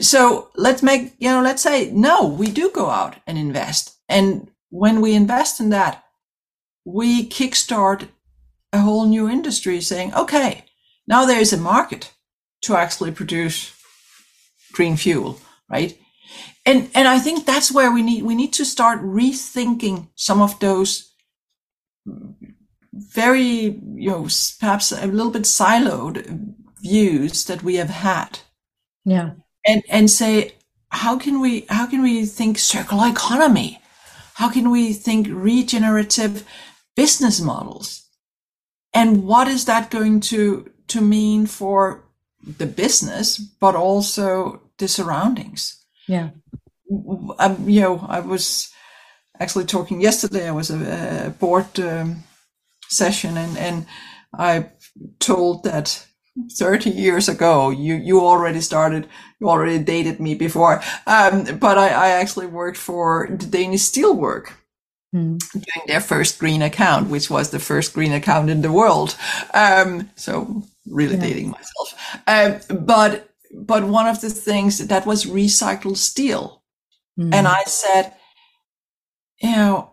so 0.00 0.50
let's 0.56 0.82
make, 0.82 1.14
you 1.18 1.30
know, 1.30 1.40
let's 1.40 1.62
say, 1.62 1.90
no, 1.92 2.26
we 2.26 2.50
do 2.50 2.70
go 2.70 2.90
out 2.90 3.16
and 3.26 3.38
invest. 3.38 3.96
And 4.08 4.50
when 4.70 5.00
we 5.00 5.14
invest 5.14 5.60
in 5.60 5.70
that, 5.70 6.04
we 6.84 7.28
kickstart 7.28 8.08
a 8.72 8.80
whole 8.80 9.06
new 9.06 9.28
industry 9.28 9.80
saying, 9.80 10.12
okay, 10.14 10.64
now 11.06 11.24
there 11.24 11.40
is 11.40 11.52
a 11.52 11.56
market 11.56 12.12
to 12.62 12.74
actually 12.74 13.12
produce 13.12 13.72
green 14.72 14.96
fuel, 14.96 15.40
right? 15.70 15.96
And 16.66 16.90
and 16.94 17.08
I 17.08 17.18
think 17.18 17.46
that's 17.46 17.72
where 17.72 17.90
we 17.90 18.02
need 18.02 18.24
we 18.24 18.34
need 18.34 18.52
to 18.54 18.64
start 18.64 19.00
rethinking 19.00 20.08
some 20.16 20.42
of 20.42 20.58
those 20.60 21.14
very 22.98 23.80
you 23.94 24.10
know 24.10 24.28
perhaps 24.58 24.92
a 24.92 25.06
little 25.06 25.30
bit 25.30 25.42
siloed 25.42 26.54
views 26.80 27.44
that 27.44 27.62
we 27.62 27.76
have 27.76 27.90
had. 27.90 28.40
Yeah. 29.04 29.30
And 29.66 29.82
and 29.88 30.10
say 30.10 30.54
how 30.90 31.18
can 31.18 31.40
we 31.40 31.66
how 31.68 31.86
can 31.86 32.02
we 32.02 32.26
think 32.26 32.58
circular 32.58 33.08
economy? 33.08 33.80
How 34.34 34.50
can 34.50 34.70
we 34.70 34.92
think 34.92 35.28
regenerative 35.30 36.44
business 36.94 37.40
models? 37.40 38.04
And 38.94 39.24
what 39.24 39.48
is 39.48 39.64
that 39.64 39.90
going 39.90 40.20
to 40.20 40.70
to 40.88 41.00
mean 41.00 41.46
for 41.46 42.04
the 42.56 42.66
business, 42.66 43.38
but 43.38 43.74
also 43.74 44.62
the 44.78 44.88
surroundings. 44.88 45.84
Yeah. 46.06 46.30
Um, 47.38 47.68
you 47.68 47.80
know, 47.80 48.06
I 48.08 48.20
was 48.20 48.72
actually 49.38 49.66
talking 49.66 50.00
yesterday. 50.00 50.48
I 50.48 50.52
was 50.52 50.70
a, 50.70 51.26
a 51.26 51.30
board 51.30 51.78
um, 51.80 52.24
session, 52.88 53.36
and 53.36 53.56
and 53.56 53.86
I 54.36 54.70
told 55.18 55.64
that 55.64 56.06
30 56.52 56.90
years 56.90 57.28
ago 57.28 57.70
you 57.70 57.96
you 57.96 58.20
already 58.20 58.60
started 58.60 59.08
you 59.40 59.48
already 59.48 59.82
dated 59.82 60.20
me 60.20 60.36
before 60.36 60.80
um, 61.08 61.44
but 61.58 61.76
I, 61.76 61.88
I 61.88 62.08
actually 62.10 62.46
worked 62.46 62.76
for 62.76 63.26
the 63.28 63.44
danish 63.44 63.80
steelwork 63.80 64.52
mm. 65.12 65.40
doing 65.52 65.86
their 65.88 66.00
first 66.00 66.38
green 66.38 66.62
account 66.62 67.10
which 67.10 67.28
was 67.28 67.50
the 67.50 67.58
first 67.58 67.92
green 67.92 68.12
account 68.12 68.50
in 68.50 68.62
the 68.62 68.70
world 68.70 69.16
um, 69.52 70.10
so 70.14 70.62
really 70.90 71.14
yeah. 71.16 71.22
dating 71.22 71.50
myself. 71.50 71.94
Um, 72.26 72.84
but 72.84 73.30
but 73.54 73.84
one 73.84 74.06
of 74.06 74.20
the 74.20 74.30
things 74.30 74.78
that 74.78 75.06
was 75.06 75.24
recycled 75.24 75.96
steel, 75.96 76.62
mm. 77.18 77.32
and 77.32 77.48
I 77.48 77.62
said, 77.64 78.14
you 79.40 79.52
know, 79.52 79.92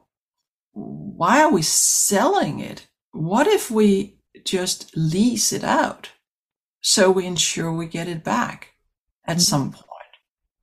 why 0.75 1.41
are 1.41 1.51
we 1.51 1.61
selling 1.61 2.59
it? 2.59 2.87
What 3.11 3.47
if 3.47 3.71
we 3.71 4.19
just 4.43 4.95
lease 4.95 5.51
it 5.51 5.63
out 5.63 6.11
so 6.81 7.09
we 7.09 7.25
ensure 7.25 7.71
we 7.71 7.87
get 7.87 8.07
it 8.07 8.23
back 8.23 8.73
at 9.25 9.37
mm. 9.37 9.41
some 9.41 9.71
point, 9.71 9.85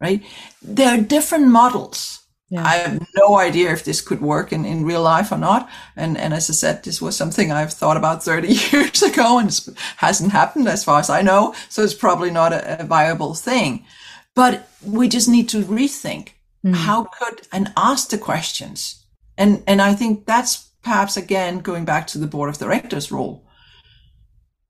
right? 0.01 0.23
There 0.63 0.95
are 0.95 1.01
different 1.03 1.49
models 1.49 2.23
yeah. 2.53 2.67
I 2.67 2.75
have 2.75 3.09
no 3.17 3.39
idea 3.39 3.73
if 3.73 3.83
this 3.83 4.03
could 4.03 4.21
work 4.21 4.53
in, 4.53 4.67
in 4.67 4.85
real 4.85 5.01
life 5.01 5.33
or 5.33 5.39
not. 5.39 5.71
And, 5.97 6.19
and 6.19 6.35
as 6.35 6.51
I 6.51 6.53
said, 6.53 6.85
this 6.85 7.01
was 7.01 7.17
something 7.17 7.51
I've 7.51 7.73
thought 7.73 7.97
about 7.97 8.23
30 8.25 8.49
years 8.49 9.03
ago 9.03 9.39
and 9.39 9.49
it 9.49 9.69
hasn't 9.97 10.33
happened 10.33 10.69
as 10.69 10.85
far 10.85 11.01
as 11.01 11.09
I 11.09 11.23
know. 11.23 11.55
So 11.71 11.83
it's 11.83 11.95
probably 11.95 12.31
not 12.31 12.53
a, 12.53 12.83
a 12.83 12.85
viable 12.85 13.33
thing, 13.33 13.87
but 14.35 14.69
we 14.85 15.09
just 15.09 15.31
need 15.31 15.49
to 15.49 15.65
rethink 15.65 16.33
mm. 16.63 16.75
how 16.75 17.05
could 17.05 17.49
and 17.53 17.73
ask 17.75 18.11
the 18.11 18.19
questions. 18.19 19.02
And, 19.37 19.63
and 19.67 19.81
I 19.81 19.95
think 19.95 20.27
that's 20.27 20.73
perhaps 20.83 21.17
again, 21.17 21.61
going 21.61 21.85
back 21.85 22.07
to 22.09 22.19
the 22.19 22.27
board 22.27 22.49
of 22.49 22.59
directors 22.59 23.13
role. 23.13 23.47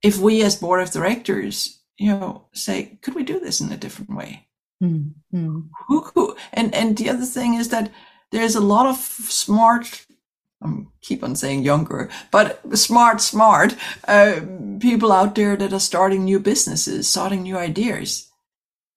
If 0.02 0.18
we 0.18 0.42
as 0.42 0.56
board 0.56 0.82
of 0.82 0.90
directors, 0.90 1.80
you 1.98 2.10
know, 2.10 2.48
say, 2.52 2.98
could 3.02 3.14
we 3.14 3.22
do 3.22 3.40
this 3.40 3.60
in 3.60 3.72
a 3.72 3.76
different 3.76 4.14
way? 4.14 4.48
Mm-hmm. 4.82 5.60
Who, 5.88 6.00
who, 6.14 6.36
and 6.52 6.74
and 6.74 6.96
the 6.98 7.08
other 7.08 7.24
thing 7.24 7.54
is 7.54 7.68
that 7.68 7.92
there's 8.32 8.56
a 8.56 8.60
lot 8.60 8.86
of 8.86 8.96
smart 8.96 10.04
I 10.64 10.86
keep 11.00 11.24
on 11.24 11.34
saying 11.34 11.62
younger, 11.62 12.08
but 12.30 12.60
smart, 12.78 13.20
smart 13.20 13.74
uh, 14.06 14.40
people 14.80 15.12
out 15.12 15.34
there 15.34 15.56
that 15.56 15.72
are 15.72 15.80
starting 15.80 16.24
new 16.24 16.38
businesses, 16.38 17.08
starting 17.08 17.42
new 17.42 17.56
ideas, 17.56 18.30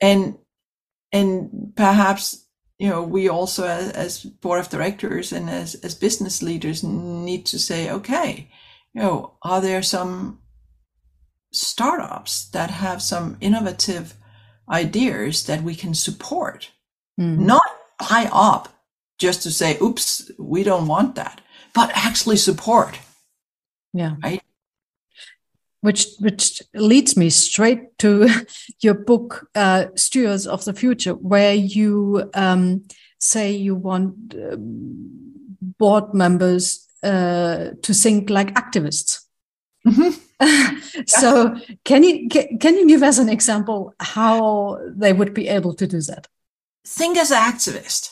and 0.02 0.38
and 1.12 1.74
perhaps 1.76 2.45
you 2.78 2.90
know 2.90 3.04
we 3.04 3.30
also 3.30 3.66
as, 3.66 3.92
as 3.92 4.24
board 4.24 4.60
of 4.60 4.70
directors 4.70 5.32
and 5.32 5.50
as 5.50 5.76
as 5.76 5.96
business 5.96 6.42
leaders 6.42 6.84
need 6.84 7.46
to 7.46 7.60
say, 7.60 7.90
okay, 7.90 8.50
you 8.94 9.02
know, 9.02 9.34
are 9.44 9.62
there 9.62 9.82
some 9.82 10.40
startups 11.52 12.50
that 12.50 12.70
have 12.70 13.02
some 13.02 13.38
innovative 13.40 14.16
ideas 14.70 15.46
that 15.46 15.64
we 15.64 15.76
can 15.76 15.94
support, 15.94 16.72
mm. 17.20 17.38
not 17.38 17.62
buy 18.00 18.30
up 18.32 18.70
just 19.18 19.44
to 19.44 19.52
say, 19.52 19.78
oops, 19.82 20.30
we 20.38 20.64
don't 20.64 20.88
want 20.88 21.16
that, 21.16 21.42
but 21.74 21.92
actually 21.94 22.38
support. 22.38 23.00
Yeah. 23.94 24.16
Right. 24.22 24.42
Which, 25.86 26.08
which 26.20 26.64
leads 26.74 27.16
me 27.16 27.30
straight 27.30 27.98
to 28.00 28.28
your 28.82 28.96
book, 28.96 29.48
uh, 29.56 29.86
Stewards 29.96 30.48
of 30.48 30.66
the 30.66 30.74
Future, 30.74 31.14
where 31.14 31.54
you 31.54 32.30
um, 32.34 32.84
say 33.20 33.52
you 33.52 33.76
want 33.76 34.36
uh, 34.36 34.56
board 35.78 36.14
members 36.14 36.88
uh, 37.04 37.72
to 37.82 37.94
think 37.94 38.30
like 38.30 38.54
activists. 38.54 39.28
Mm 39.86 39.94
-hmm. 39.94 40.26
so 41.08 41.56
can 41.84 42.04
you 42.04 42.28
can 42.30 42.76
you 42.78 42.88
give 42.88 43.04
us 43.04 43.20
an 43.20 43.30
example 43.30 43.94
how 44.00 44.78
they 44.88 45.14
would 45.14 45.34
be 45.34 45.48
able 45.48 45.74
to 45.74 45.88
do 45.88 46.02
that 46.02 46.28
think 46.86 47.18
as 47.18 47.32
an 47.32 47.38
activist 47.38 48.12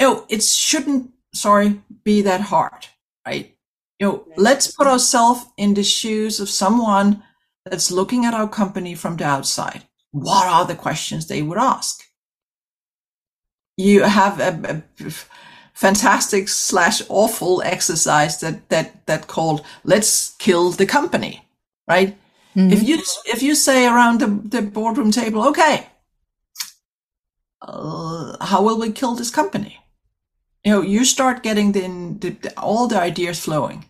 oh 0.00 0.24
it 0.28 0.42
shouldn't 0.42 1.10
sorry 1.32 1.80
be 2.04 2.22
that 2.22 2.40
hard 2.40 2.86
right 3.26 3.53
you 3.98 4.06
know 4.06 4.24
let's 4.36 4.70
put 4.70 4.86
ourselves 4.86 5.46
in 5.56 5.74
the 5.74 5.84
shoes 5.84 6.40
of 6.40 6.48
someone 6.48 7.22
that's 7.64 7.90
looking 7.90 8.24
at 8.24 8.34
our 8.34 8.48
company 8.48 8.94
from 8.94 9.16
the 9.16 9.24
outside 9.24 9.82
what 10.10 10.46
are 10.46 10.66
the 10.66 10.74
questions 10.74 11.26
they 11.26 11.42
would 11.42 11.58
ask 11.58 12.04
you 13.76 14.02
have 14.02 14.40
a, 14.40 14.82
a 15.00 15.12
fantastic 15.72 16.48
slash 16.48 17.02
awful 17.08 17.62
exercise 17.62 18.40
that 18.40 18.68
that 18.68 19.06
that 19.06 19.26
called 19.26 19.64
let's 19.84 20.34
kill 20.38 20.70
the 20.70 20.86
company 20.86 21.44
right? 21.86 22.16
Mm-hmm. 22.56 22.72
If 22.72 22.82
you 22.82 23.02
if 23.26 23.42
you 23.42 23.54
say 23.54 23.86
around 23.86 24.20
the, 24.20 24.26
the 24.26 24.62
boardroom 24.62 25.10
table, 25.10 25.46
okay, 25.48 25.86
uh, 27.62 28.44
how 28.44 28.62
will 28.62 28.78
we 28.78 28.92
kill 28.92 29.14
this 29.14 29.30
company? 29.30 29.78
You 30.64 30.72
know, 30.72 30.82
you 30.82 31.04
start 31.04 31.42
getting 31.42 31.72
the, 31.72 31.82
the, 32.18 32.30
the 32.30 32.58
all 32.58 32.88
the 32.88 32.98
ideas 32.98 33.38
flowing 33.38 33.84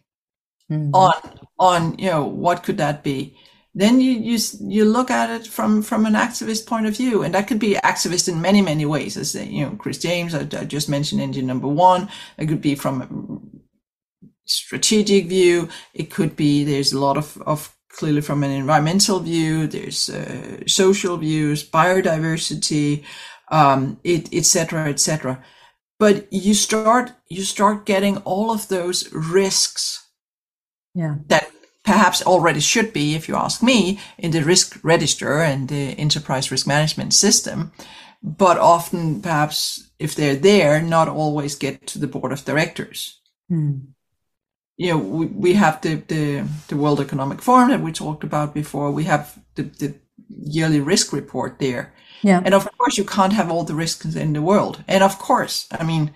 mm-hmm. 0.71 0.95
on 0.95 1.15
on 1.59 1.99
you 1.99 2.11
know 2.11 2.25
what 2.25 2.63
could 2.63 2.79
that 2.79 3.03
be. 3.03 3.37
Then 3.75 4.01
you 4.01 4.13
you 4.13 4.39
you 4.61 4.85
look 4.85 5.11
at 5.11 5.31
it 5.31 5.47
from 5.47 5.83
from 5.83 6.07
an 6.07 6.15
activist 6.15 6.67
point 6.67 6.87
of 6.87 6.97
view, 6.97 7.23
and 7.23 7.35
that 7.35 7.49
could 7.49 7.59
be 7.59 7.75
activist 7.75 8.29
in 8.29 8.41
many 8.41 8.63
many 8.63 8.87
ways. 8.87 9.17
As 9.17 9.35
you 9.35 9.67
know, 9.67 9.77
Chris 9.77 9.99
James, 9.99 10.35
I, 10.35 10.41
I 10.41 10.65
just 10.65 10.89
mentioned 10.89 11.21
engine 11.21 11.47
number 11.47 11.69
one. 11.69 12.09
It 12.39 12.47
could 12.47 12.63
be 12.63 12.75
from 12.75 13.03
a 13.03 14.29
strategic 14.47 15.27
view. 15.27 15.69
It 15.93 16.11
could 16.11 16.37
be 16.37 16.65
there's 16.65 16.93
a 16.93 17.01
lot 17.01 17.17
of 17.17 17.41
of 17.47 17.75
clearly 17.95 18.21
from 18.21 18.43
an 18.43 18.51
environmental 18.51 19.21
view, 19.21 19.67
there's 19.67 20.09
uh, 20.09 20.67
social 20.67 21.17
views, 21.17 21.69
biodiversity, 21.69 23.05
um, 23.51 23.99
it, 24.05 24.29
et 24.33 24.45
cetera, 24.45 24.89
et 24.89 24.99
cetera. 24.99 25.43
But 25.99 26.33
you 26.33 26.55
start, 26.55 27.13
you 27.29 27.43
start 27.43 27.87
getting 27.87 28.19
all 28.19 28.51
of 28.51 28.69
those 28.69 29.13
risks 29.13 30.09
yeah. 30.95 31.17
that 31.29 31.51
perhaps 31.85 32.23
already 32.23 32.61
should 32.61 32.93
be, 32.93 33.15
if 33.15 33.29
you 33.29 33.37
ask 33.37 33.63
me, 33.63 34.01
in 34.19 34.33
the 34.33 34.43
risk 34.43 34.79
register 34.83 35.41
and 35.41 35.69
the 35.69 35.91
enterprise 35.99 36.51
risk 36.51 36.67
management 36.67 37.15
system. 37.15 37.73
But 38.23 38.59
often, 38.59 39.21
perhaps 39.21 39.91
if 39.99 40.15
they're 40.15 40.37
there, 40.37 40.83
not 40.83 41.09
always 41.09 41.55
get 41.55 41.87
to 41.89 41.99
the 41.99 42.07
board 42.07 42.33
of 42.33 42.45
directors. 42.45 43.21
Mm 43.51 43.95
you 44.77 44.91
know, 44.91 44.99
we, 44.99 45.27
we 45.27 45.55
have 45.55 45.81
the, 45.83 45.97
the, 46.09 46.45
the 46.69 46.77
World 46.77 47.01
Economic 47.01 47.41
Forum 47.41 47.71
that 47.71 47.81
we 47.81 47.93
talked 47.93 48.25
about 48.25 48.55
before. 48.55 48.91
We 48.91 49.05
have 49.05 49.39
the, 49.55 49.63
the 49.63 49.95
yearly 50.29 50.81
risk 50.81 51.13
report 51.13 51.59
there. 51.59 51.93
Yeah. 52.23 52.41
And 52.45 52.55
of 52.55 52.69
course, 52.79 52.97
you 52.97 53.05
can't 53.05 53.35
have 53.35 53.51
all 53.51 53.65
the 53.65 53.75
risks 53.75 54.15
in 54.17 54.33
the 54.33 54.43
world. 54.43 54.83
And 54.89 55.03
of 55.03 55.19
course, 55.19 55.67
I 55.71 55.85
mean, 55.85 56.13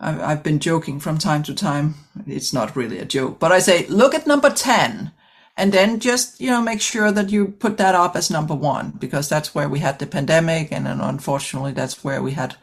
I've 0.00 0.42
been 0.42 0.60
joking 0.60 1.00
from 1.00 1.18
time 1.18 1.42
to 1.44 1.54
time. 1.54 1.94
It's 2.26 2.52
not 2.52 2.76
really 2.76 2.98
a 2.98 3.04
joke, 3.04 3.38
but 3.38 3.50
I 3.50 3.58
say, 3.58 3.86
look 3.86 4.14
at 4.14 4.26
number 4.26 4.50
10 4.50 5.12
and 5.56 5.72
then 5.72 5.98
just, 5.98 6.40
you 6.40 6.50
know, 6.50 6.62
make 6.62 6.80
sure 6.80 7.10
that 7.10 7.30
you 7.30 7.48
put 7.48 7.78
that 7.78 7.96
up 7.96 8.14
as 8.14 8.30
number 8.30 8.54
one 8.54 8.92
because 8.92 9.28
that's 9.28 9.56
where 9.56 9.68
we 9.68 9.80
had 9.80 9.98
the 9.98 10.06
pandemic. 10.06 10.70
And 10.70 10.86
then 10.86 11.00
unfortunately, 11.00 11.72
that's 11.72 12.04
where 12.04 12.22
we 12.22 12.32
had, 12.32 12.54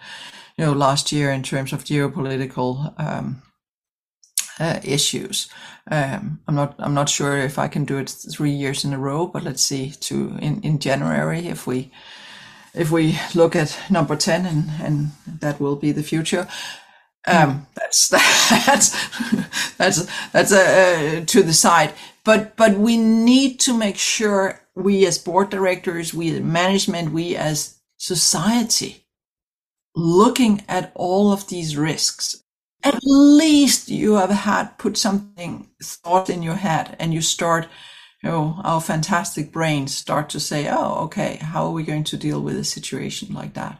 you 0.57 0.65
know, 0.65 0.71
last 0.71 1.11
year 1.11 1.29
in 1.29 1.43
terms 1.43 1.73
of 1.73 1.83
geopolitical, 1.83 2.97
um, 2.97 3.41
uh, 4.59 4.79
issues. 4.83 5.49
Um, 5.89 6.39
I'm 6.47 6.55
not 6.55 6.75
I'm 6.79 6.93
not 6.93 7.09
sure 7.09 7.37
if 7.37 7.59
I 7.59 7.67
can 7.67 7.85
do 7.85 7.97
it 7.97 8.09
three 8.31 8.51
years 8.51 8.83
in 8.83 8.93
a 8.93 8.99
row, 8.99 9.27
but 9.27 9.43
let's 9.43 9.63
see. 9.63 9.91
To 9.91 10.37
in 10.41 10.61
in 10.61 10.79
January, 10.79 11.47
if 11.47 11.67
we 11.67 11.91
if 12.73 12.91
we 12.91 13.19
look 13.33 13.55
at 13.55 13.77
number 13.89 14.15
ten, 14.15 14.45
and 14.45 14.69
and 14.81 15.11
that 15.41 15.59
will 15.59 15.75
be 15.75 15.91
the 15.91 16.03
future. 16.03 16.47
Um, 17.27 17.67
that's 17.75 18.07
that's 18.65 19.75
that's 19.77 20.07
that's 20.31 20.51
a, 20.51 21.21
uh, 21.21 21.25
to 21.25 21.43
the 21.43 21.53
side. 21.53 21.93
But 22.23 22.55
but 22.55 22.77
we 22.77 22.97
need 22.97 23.59
to 23.61 23.77
make 23.77 23.97
sure 23.97 24.61
we 24.75 25.05
as 25.05 25.17
board 25.17 25.49
directors, 25.49 26.13
we 26.13 26.35
as 26.35 26.41
management, 26.41 27.11
we 27.11 27.35
as 27.35 27.79
society, 27.97 29.05
looking 29.95 30.63
at 30.67 30.91
all 30.95 31.31
of 31.31 31.47
these 31.47 31.77
risks 31.77 32.43
at 32.85 32.99
least 33.03 33.89
you 33.89 34.15
have 34.15 34.29
had 34.29 34.77
put 34.77 34.97
something 34.97 35.67
thought 35.83 36.29
in 36.29 36.43
your 36.43 36.55
head 36.55 36.95
and 36.99 37.13
you 37.13 37.21
start 37.21 37.67
you 38.23 38.29
know 38.29 38.61
our 38.63 38.79
fantastic 38.79 39.51
brains 39.51 39.95
start 39.95 40.29
to 40.29 40.39
say 40.39 40.69
oh 40.69 41.03
okay 41.05 41.37
how 41.37 41.65
are 41.65 41.71
we 41.71 41.83
going 41.83 42.03
to 42.05 42.17
deal 42.17 42.41
with 42.41 42.55
a 42.57 42.63
situation 42.63 43.33
like 43.33 43.53
that? 43.55 43.79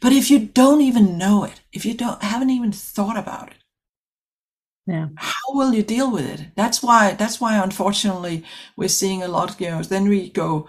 But 0.00 0.12
if 0.12 0.30
you 0.30 0.38
don't 0.38 0.82
even 0.82 1.18
know 1.18 1.44
it 1.44 1.60
if 1.72 1.84
you 1.86 1.94
don't 1.94 2.22
haven't 2.22 2.50
even 2.50 2.72
thought 2.72 3.16
about 3.16 3.48
it 3.48 3.62
yeah. 4.86 5.08
how 5.16 5.54
will 5.54 5.74
you 5.74 5.82
deal 5.82 6.10
with 6.10 6.28
it? 6.28 6.48
That's 6.56 6.82
why 6.82 7.12
that's 7.14 7.40
why 7.40 7.56
unfortunately 7.62 8.44
we're 8.76 8.88
seeing 8.88 9.22
a 9.22 9.28
lot 9.28 9.60
you 9.60 9.70
know 9.70 9.82
then 9.82 10.08
we 10.08 10.28
go 10.30 10.68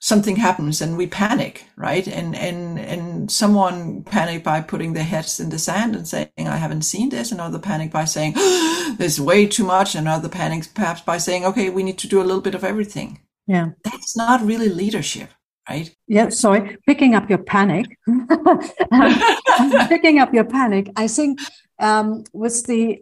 something 0.00 0.36
happens 0.36 0.80
and 0.80 0.96
we 0.96 1.06
panic 1.06 1.64
right? 1.76 2.06
And 2.06 2.36
and 2.36 2.78
and 2.78 3.30
someone 3.30 4.02
panic 4.04 4.44
by 4.44 4.60
putting 4.60 4.92
their 4.92 5.04
heads 5.04 5.40
in 5.40 5.50
the 5.50 5.58
sand 5.58 5.96
and 5.96 6.06
saying 6.06 6.28
i 6.38 6.56
haven't 6.56 6.82
seen 6.82 7.08
this. 7.08 7.32
Another 7.32 7.58
panic 7.58 7.90
by 7.90 8.04
saying 8.04 8.34
oh, 8.36 8.94
there's 8.98 9.20
way 9.20 9.46
too 9.46 9.64
much. 9.64 9.94
Another 9.94 10.28
panic 10.28 10.64
perhaps 10.74 11.00
by 11.00 11.18
saying 11.18 11.44
okay 11.44 11.70
we 11.70 11.82
need 11.82 11.98
to 11.98 12.08
do 12.08 12.20
a 12.20 12.28
little 12.28 12.42
bit 12.42 12.54
of 12.54 12.64
everything. 12.64 13.20
Yeah. 13.46 13.70
That's 13.84 14.16
not 14.16 14.42
really 14.42 14.68
leadership 14.68 15.30
right? 15.68 15.94
Yeah 16.06 16.28
sorry. 16.30 16.76
Picking 16.86 17.14
up 17.14 17.28
your 17.28 17.38
panic. 17.38 17.86
Picking 19.88 20.18
up 20.18 20.32
your 20.32 20.44
panic 20.44 20.90
i 20.96 21.08
think 21.08 21.40
um, 21.80 22.24
with 22.32 22.66
the 22.66 23.00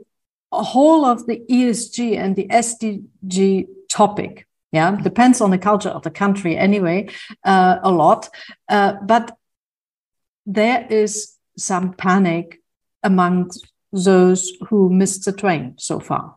whole 0.52 1.04
of 1.04 1.26
the 1.26 1.42
esg 1.50 2.16
and 2.16 2.36
the 2.36 2.46
sdg 2.48 3.66
topic 3.88 4.46
Yeah, 4.76 4.94
depends 5.02 5.40
on 5.40 5.50
the 5.50 5.58
culture 5.58 5.88
of 5.88 6.02
the 6.02 6.10
country 6.10 6.54
anyway, 6.54 7.08
uh, 7.44 7.78
a 7.82 7.90
lot. 7.90 8.28
Uh, 8.68 8.92
but 9.02 9.34
there 10.44 10.86
is 10.90 11.34
some 11.56 11.94
panic 11.94 12.60
among 13.02 13.52
those 13.90 14.52
who 14.68 14.90
missed 14.90 15.24
the 15.24 15.32
train 15.32 15.74
so 15.78 15.98
far. 15.98 16.36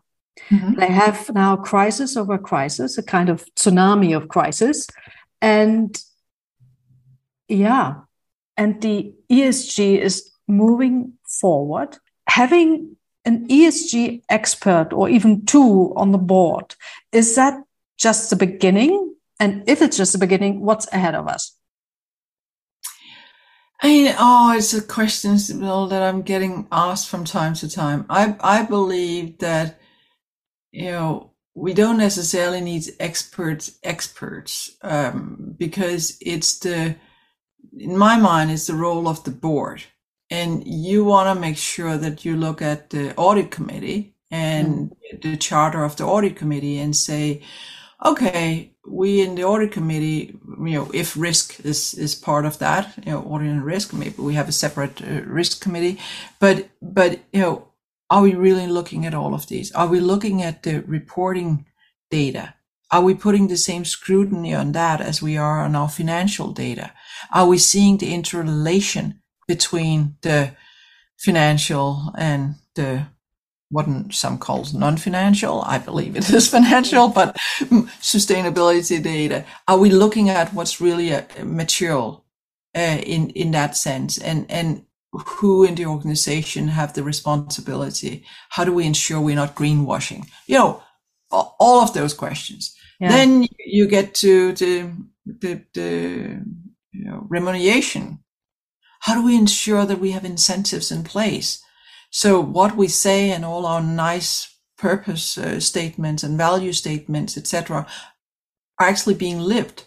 Mm-hmm. 0.50 0.76
They 0.76 0.88
have 0.88 1.30
now 1.34 1.58
crisis 1.58 2.16
over 2.16 2.38
crisis, 2.38 2.98
a 2.98 3.04
kind 3.04 3.28
of 3.28 3.44
tsunami 3.56 4.16
of 4.16 4.30
crisis. 4.30 4.88
And 5.42 6.02
yeah, 7.50 7.96
and 8.56 8.82
the 8.82 9.14
ESG 9.30 9.98
is 9.98 10.32
moving 10.48 11.14
forward. 11.28 11.98
Having 12.28 12.96
an 13.26 13.50
ESG 13.50 14.22
expert 14.30 14.94
or 14.94 15.10
even 15.10 15.46
two 15.46 15.94
on 15.98 16.14
the 16.14 16.18
board, 16.18 16.76
is 17.12 17.36
that 17.36 17.56
just 18.00 18.30
the 18.30 18.36
beginning? 18.36 19.16
And 19.39 19.64
if 19.68 19.82
it's 19.82 19.97
just 19.97 20.14
the 20.14 20.20
beginning, 20.20 20.62
what's 20.62 20.91
ahead 20.91 21.16
of 21.16 21.28
us? 21.28 21.56
I 23.82 23.88
mean, 23.88 24.16
oh, 24.20 24.54
it's 24.58 24.74
a 24.74 24.82
question 24.82 25.36
that 25.36 26.04
I'm 26.04 26.22
getting 26.22 26.68
asked 26.72 27.08
from 27.08 27.24
time 27.24 27.54
to 27.56 27.70
time. 27.70 28.06
I 28.10 28.36
I 28.41 28.64
believe 28.64 29.38
that 29.39 29.80
you 30.72 30.91
know 30.91 31.32
we 31.56 31.74
don't 31.74 31.97
necessarily 31.97 32.62
need 32.62 32.86
experts 33.00 33.80
experts 33.84 34.72
um, 34.82 35.56
because 35.58 36.18
it's 36.22 36.60
the 36.60 36.95
in 37.78 37.97
my 37.97 38.18
mind 38.18 38.52
it's 38.52 38.68
the 38.68 38.76
role 38.76 39.08
of 39.08 39.24
the 39.24 39.32
board 39.32 39.84
and 40.30 40.66
you 40.66 41.04
want 41.04 41.34
to 41.34 41.39
make 41.39 41.58
sure 41.58 41.97
that 41.97 42.24
you 42.24 42.36
look 42.36 42.62
at 42.62 42.89
the 42.89 43.16
audit 43.16 43.52
committee 43.52 44.16
and 44.32 44.91
mm. 44.91 45.22
the 45.22 45.36
charter 45.38 45.84
of 45.84 45.95
the 45.97 46.06
audit 46.06 46.36
committee 46.36 46.78
and 46.78 46.95
say 46.95 47.41
okay 48.04 48.72
we 48.88 49.22
in 49.22 49.36
the 49.36 49.43
audit 49.43 49.72
committee 49.72 50.38
you 50.60 50.74
know 50.74 50.89
if 50.93 51.16
risk 51.18 51.60
is 51.64 51.93
is 51.93 52.16
part 52.16 52.45
of 52.45 52.58
that 52.60 52.93
you 53.06 53.12
know 53.12 53.22
audit 53.24 53.47
and 53.47 53.64
risk 53.64 53.93
maybe 53.93 54.16
we 54.18 54.34
have 54.34 54.50
a 54.50 54.54
separate 54.54 55.02
uh, 55.02 55.22
risk 55.26 55.62
committee. 55.62 56.00
But 56.39 56.70
but 56.82 57.20
you 57.32 57.41
know 57.41 57.68
are 58.10 58.24
we 58.24 58.34
really 58.34 58.68
looking 58.68 59.06
at 59.06 59.14
all 59.14 59.34
of 59.34 59.47
these? 59.47 59.72
Are 59.74 59.88
we 59.88 60.00
looking 60.00 60.41
at 60.41 60.64
the 60.64 60.82
reporting 60.82 61.66
data? 62.10 62.56
Are 62.91 63.04
we 63.04 63.14
putting 63.14 63.47
the 63.47 63.58
same 63.58 63.86
scrutiny 63.86 64.56
on 64.56 64.72
that 64.72 65.00
as 65.00 65.22
we 65.22 65.38
are 65.38 65.60
on 65.60 65.76
our 65.76 65.89
financial 65.89 66.52
data? 66.52 66.91
Are 67.32 67.45
we 67.45 67.60
seeing 67.60 67.97
the 67.97 68.12
interrelation 68.12 69.22
between 69.47 70.16
the 70.22 70.54
financial 71.18 72.12
and 72.18 72.56
the 72.74 73.06
what 73.70 73.88
some 74.11 74.38
calls 74.38 74.74
non-financial. 74.74 75.61
I 75.61 75.78
believe 75.78 76.15
it 76.15 76.30
is 76.30 76.47
financial, 76.57 77.09
but 77.09 77.36
sustainability 78.01 79.01
data. 79.01 79.45
Are 79.67 79.78
we 79.78 79.89
looking 79.89 80.30
at 80.30 80.53
what's 80.53 80.82
really 80.82 81.11
a, 81.11 81.26
uh, 81.39 81.45
material 81.45 82.26
uh, 82.76 82.99
in 83.03 83.30
in 83.32 83.51
that 83.51 83.78
sense, 83.78 84.17
and 84.17 84.49
and 84.49 84.86
who 85.11 85.63
in 85.63 85.76
the 85.76 85.86
organization 85.86 86.70
have 86.70 86.93
the 86.93 87.03
responsibility? 87.03 88.26
How 88.49 88.63
do 88.63 88.74
we 88.74 88.86
ensure 88.86 89.22
we're 89.22 89.36
not 89.36 89.55
greenwashing? 89.55 90.28
You 90.47 90.57
know, 90.57 90.84
all 91.32 91.84
of 91.84 91.93
those 91.93 92.13
questions. 92.13 92.76
Yeah. 92.99 93.09
Then 93.09 93.47
you 93.65 93.88
get 93.88 94.13
to 94.15 94.53
the 94.53 94.91
the, 95.26 95.63
the 95.74 96.41
you 96.91 97.05
know, 97.05 97.26
remuneration. 97.30 98.20
How 99.01 99.15
do 99.15 99.24
we 99.24 99.38
ensure 99.38 99.86
that 99.86 99.99
we 99.99 100.11
have 100.11 100.26
incentives 100.26 100.91
in 100.91 101.03
place? 101.03 101.63
So 102.10 102.39
what 102.41 102.76
we 102.76 102.88
say 102.88 103.32
and 103.32 103.45
all 103.45 103.66
our 103.66 103.82
nice 103.82 104.55
purpose 104.78 105.38
uh, 105.38 105.60
statements 105.60 106.24
and 106.24 106.38
value 106.38 106.74
statements, 106.74 107.38
etc., 107.38 107.86
are 108.80 108.88
actually 108.88 109.16
being 109.16 109.39
lived. 109.39 109.86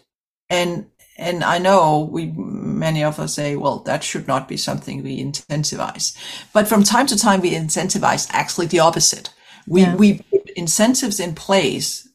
And 0.49 0.87
and 1.17 1.43
I 1.43 1.59
know 1.59 2.09
we 2.11 2.27
many 2.35 3.03
of 3.03 3.19
us 3.19 3.35
say, 3.35 3.55
well, 3.55 3.79
that 3.79 4.03
should 4.03 4.27
not 4.27 4.47
be 4.47 4.57
something 4.57 5.03
we 5.03 5.23
incentivize. 5.23 6.17
But 6.53 6.67
from 6.67 6.83
time 6.83 7.05
to 7.07 7.17
time, 7.17 7.41
we 7.41 7.51
incentivize 7.51 8.27
actually 8.31 8.67
the 8.67 8.79
opposite. 8.79 9.29
We 9.67 9.81
yeah. 9.81 9.95
we 9.95 10.21
put 10.31 10.49
incentives 10.51 11.19
in 11.19 11.35
place 11.35 12.07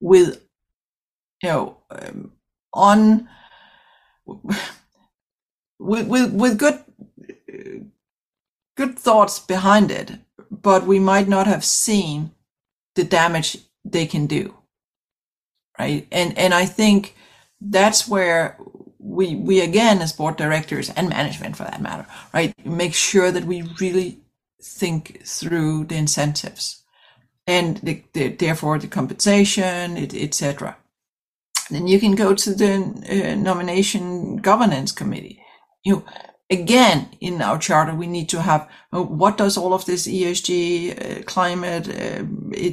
with 0.00 0.42
you 1.42 1.48
know 1.48 1.76
um, 1.90 2.32
on 2.72 3.28
with 5.78 6.06
with 6.08 6.32
with 6.32 6.58
good 6.58 6.82
good 8.78 8.96
thoughts 8.96 9.40
behind 9.40 9.90
it, 9.90 10.12
but 10.50 10.86
we 10.86 11.00
might 11.00 11.26
not 11.26 11.48
have 11.48 11.64
seen 11.64 12.30
the 12.94 13.02
damage 13.02 13.58
they 13.84 14.06
can 14.06 14.26
do. 14.26 14.54
Right. 15.78 16.06
And, 16.12 16.38
and 16.38 16.54
I 16.54 16.64
think 16.64 17.16
that's 17.60 18.06
where 18.08 18.56
we, 18.98 19.34
we 19.34 19.60
again, 19.60 20.00
as 20.00 20.12
board 20.12 20.36
directors 20.36 20.90
and 20.90 21.08
management 21.08 21.56
for 21.56 21.64
that 21.64 21.82
matter, 21.82 22.06
right, 22.32 22.54
make 22.64 22.94
sure 22.94 23.32
that 23.32 23.44
we 23.44 23.62
really 23.80 24.20
think 24.62 25.22
through 25.24 25.84
the 25.84 25.96
incentives 25.96 26.82
and 27.48 27.78
the, 27.78 28.02
the, 28.12 28.28
therefore 28.28 28.78
the 28.78 28.86
compensation, 28.86 29.96
etc. 29.96 30.76
Then 31.70 31.88
you 31.88 31.98
can 31.98 32.14
go 32.14 32.32
to 32.32 32.54
the 32.54 32.72
uh, 32.74 33.34
nomination 33.34 34.36
governance 34.36 34.92
committee. 34.92 35.42
You 35.84 35.96
know, 35.96 36.04
again 36.50 37.08
in 37.20 37.42
our 37.42 37.58
charter 37.58 37.94
we 37.94 38.06
need 38.06 38.28
to 38.28 38.42
have 38.42 38.68
uh, 38.92 39.02
what 39.02 39.36
does 39.36 39.56
all 39.56 39.74
of 39.74 39.84
this 39.84 40.06
esg 40.06 40.50
uh, 40.50 41.22
climate 41.24 41.88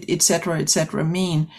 etc 0.09 0.55
uh, 0.55 0.57
etc 0.57 1.01
et 1.01 1.05
mean? 1.05 1.49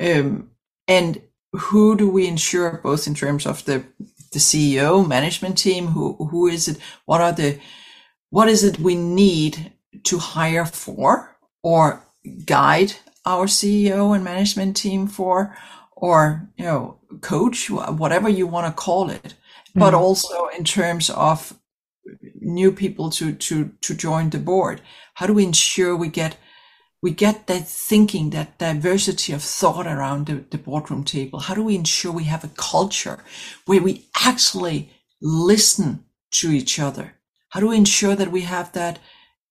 Um, 0.00 0.50
and 0.88 1.22
who 1.52 1.96
do 1.96 2.08
we 2.08 2.26
ensure 2.26 2.80
both 2.82 3.06
in 3.06 3.14
terms 3.14 3.46
of 3.46 3.64
the 3.64 3.84
the 4.32 4.38
ceo 4.38 5.06
management 5.06 5.58
team 5.58 5.88
who 5.88 6.14
who 6.30 6.46
is 6.46 6.68
it 6.68 6.78
what 7.04 7.20
are 7.20 7.32
the 7.32 7.58
what 8.30 8.48
is 8.48 8.62
it 8.64 8.78
we 8.78 8.94
need 8.94 9.72
to 10.04 10.18
hire 10.18 10.64
for 10.64 11.36
or 11.62 12.02
guide 12.46 12.94
our 13.26 13.46
ceo 13.46 14.14
and 14.14 14.24
management 14.24 14.76
team 14.76 15.06
for 15.06 15.56
or 15.96 16.48
you 16.56 16.64
know 16.64 16.98
coach 17.20 17.68
whatever 17.70 18.28
you 18.28 18.46
want 18.46 18.66
to 18.66 18.82
call 18.82 19.10
it 19.10 19.34
but 19.74 19.92
mm-hmm. 19.92 20.02
also 20.02 20.48
in 20.48 20.64
terms 20.64 21.10
of 21.10 21.54
new 22.40 22.72
people 22.72 23.10
to 23.10 23.32
to 23.32 23.72
to 23.80 23.94
join 23.94 24.30
the 24.30 24.38
board. 24.38 24.80
How 25.14 25.26
do 25.26 25.32
we 25.32 25.44
ensure 25.44 25.96
we 25.96 26.08
get 26.08 26.36
we 27.02 27.10
get 27.12 27.46
that 27.46 27.66
thinking 27.66 28.30
that 28.30 28.58
diversity 28.58 29.32
of 29.32 29.42
thought 29.42 29.86
around 29.86 30.26
the, 30.26 30.44
the 30.50 30.58
boardroom 30.58 31.04
table? 31.04 31.40
How 31.40 31.54
do 31.54 31.62
we 31.62 31.74
ensure 31.74 32.12
we 32.12 32.24
have 32.24 32.44
a 32.44 32.50
culture 32.56 33.24
where 33.66 33.82
we 33.82 34.06
actually 34.22 34.90
listen 35.22 36.04
to 36.32 36.50
each 36.50 36.78
other? 36.78 37.14
How 37.50 37.60
do 37.60 37.68
we 37.68 37.76
ensure 37.76 38.14
that 38.16 38.30
we 38.30 38.42
have 38.42 38.72
that 38.72 38.98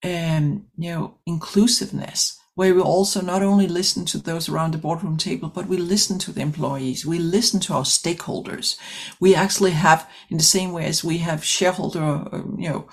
um, 0.03 0.67
you 0.77 0.91
know 0.91 1.17
inclusiveness 1.25 2.38
where 2.59 2.75
we 2.75 2.81
also 2.81 3.21
not 3.21 3.41
only 3.41 3.69
listen 3.69 4.03
to 4.03 4.17
those 4.17 4.49
around 4.49 4.73
the 4.73 4.77
boardroom 4.77 5.15
table, 5.15 5.47
but 5.47 5.67
we 5.67 5.77
listen 5.77 6.19
to 6.19 6.33
the 6.33 6.41
employees, 6.41 7.05
we 7.05 7.17
listen 7.17 7.57
to 7.57 7.73
our 7.73 7.83
stakeholders. 7.83 8.77
We 9.17 9.33
actually 9.33 9.71
have, 9.71 10.05
in 10.29 10.35
the 10.35 10.43
same 10.43 10.73
way 10.73 10.83
as 10.83 11.01
we 11.01 11.19
have 11.19 11.41
shareholder, 11.41 12.03
uh, 12.03 12.41
you 12.57 12.67
know, 12.67 12.89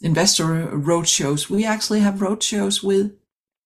investor 0.00 0.44
roadshows, 0.68 1.50
we 1.50 1.66
actually 1.66 2.00
have 2.00 2.20
roadshows 2.20 2.82
with 2.82 3.12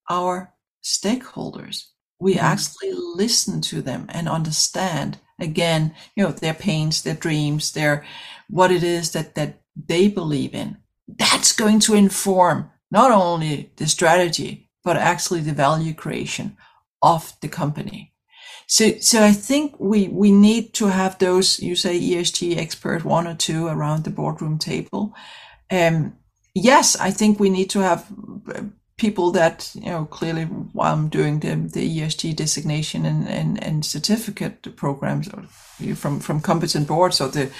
our 0.08 0.52
stakeholders. 0.82 1.84
We 2.18 2.34
mm-hmm. 2.34 2.46
actually 2.46 2.92
listen 3.14 3.60
to 3.60 3.82
them 3.82 4.06
and 4.08 4.28
understand 4.28 5.20
again, 5.38 5.94
you 6.16 6.24
know, 6.24 6.32
their 6.32 6.54
pains, 6.54 7.02
their 7.02 7.14
dreams, 7.14 7.70
their 7.70 8.04
what 8.48 8.72
it 8.72 8.82
is 8.82 9.12
that 9.12 9.36
that 9.36 9.60
they 9.76 10.08
believe 10.08 10.56
in. 10.56 10.78
That's 11.06 11.52
going 11.52 11.78
to 11.86 11.94
inform 11.94 12.72
not 12.90 13.12
only 13.12 13.70
the 13.76 13.86
strategy, 13.86 14.69
but 14.84 14.96
actually 14.96 15.40
the 15.40 15.52
value 15.52 15.94
creation 15.94 16.56
of 17.02 17.32
the 17.40 17.48
company. 17.48 18.14
So, 18.66 18.98
so 19.00 19.22
I 19.22 19.32
think 19.32 19.74
we, 19.80 20.08
we 20.08 20.30
need 20.30 20.74
to 20.74 20.86
have 20.86 21.18
those, 21.18 21.58
you 21.58 21.74
say 21.74 21.98
ESG 21.98 22.56
expert 22.56 23.04
one 23.04 23.26
or 23.26 23.34
two 23.34 23.66
around 23.66 24.04
the 24.04 24.10
boardroom 24.10 24.58
table. 24.58 25.14
Um, 25.70 26.16
yes, 26.54 26.96
I 26.96 27.10
think 27.10 27.40
we 27.40 27.50
need 27.50 27.70
to 27.70 27.80
have 27.80 28.06
people 29.00 29.30
that, 29.32 29.70
you 29.74 29.90
know, 29.90 30.04
clearly 30.04 30.44
while 30.44 30.92
I'm 30.92 31.08
doing 31.08 31.40
the, 31.40 31.54
the 31.56 31.98
ESG 31.98 32.36
designation 32.36 33.06
and, 33.06 33.26
and, 33.26 33.62
and 33.64 33.84
certificate 33.84 34.76
programs 34.76 35.28
from, 35.94 36.20
from 36.20 36.40
competent 36.40 36.86
boards 36.86 37.20
or 37.20 37.28
the, 37.28 37.50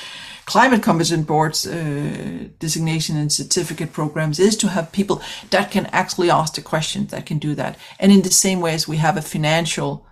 climate 0.50 0.82
competent 0.82 1.26
boards 1.26 1.64
uh, 1.64 2.48
designation 2.58 3.16
and 3.16 3.32
certificate 3.32 3.92
programs 3.92 4.40
is 4.40 4.56
to 4.56 4.66
have 4.66 4.90
people 4.90 5.22
that 5.50 5.70
can 5.70 5.86
actually 5.92 6.28
ask 6.28 6.54
the 6.54 6.62
questions 6.62 7.10
that 7.10 7.24
can 7.24 7.38
do 7.38 7.54
that. 7.54 7.78
And 8.00 8.10
in 8.10 8.22
the 8.22 8.32
same 8.32 8.60
way 8.60 8.74
as 8.74 8.88
we 8.88 8.96
have 8.96 9.16
a 9.16 9.22
financial 9.22 10.06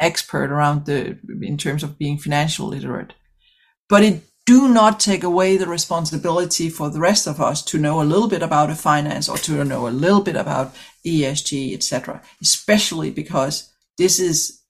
expert 0.00 0.50
around 0.50 0.86
the 0.86 1.18
in 1.40 1.56
terms 1.56 1.84
of 1.84 1.98
being 1.98 2.18
financial 2.18 2.66
literate. 2.66 3.14
But 3.88 4.02
it 4.02 4.22
do 4.46 4.68
not 4.68 5.00
take 5.00 5.24
away 5.24 5.56
the 5.56 5.66
responsibility 5.66 6.70
for 6.70 6.88
the 6.88 7.00
rest 7.00 7.26
of 7.26 7.40
us 7.40 7.62
to 7.64 7.78
know 7.78 8.00
a 8.00 8.04
little 8.04 8.28
bit 8.28 8.42
about 8.42 8.70
a 8.70 8.76
finance 8.76 9.28
or 9.28 9.36
to 9.38 9.64
know 9.64 9.88
a 9.88 9.90
little 9.90 10.22
bit 10.22 10.36
about 10.36 10.74
ESG, 11.04 11.74
etc. 11.74 12.22
Especially 12.40 13.10
because 13.10 13.72
this 13.98 14.18
is 14.18 14.62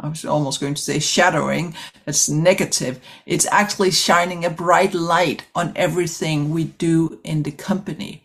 I 0.00 0.08
was 0.08 0.24
almost 0.24 0.60
going 0.60 0.72
to 0.72 0.80
say 0.80 0.98
shadowing, 0.98 1.74
that's 2.06 2.30
negative. 2.30 2.98
It's 3.26 3.46
actually 3.50 3.90
shining 3.90 4.42
a 4.42 4.50
bright 4.50 4.94
light 4.94 5.44
on 5.54 5.74
everything 5.76 6.48
we 6.48 6.64
do 6.64 7.20
in 7.24 7.42
the 7.42 7.50
company. 7.50 8.22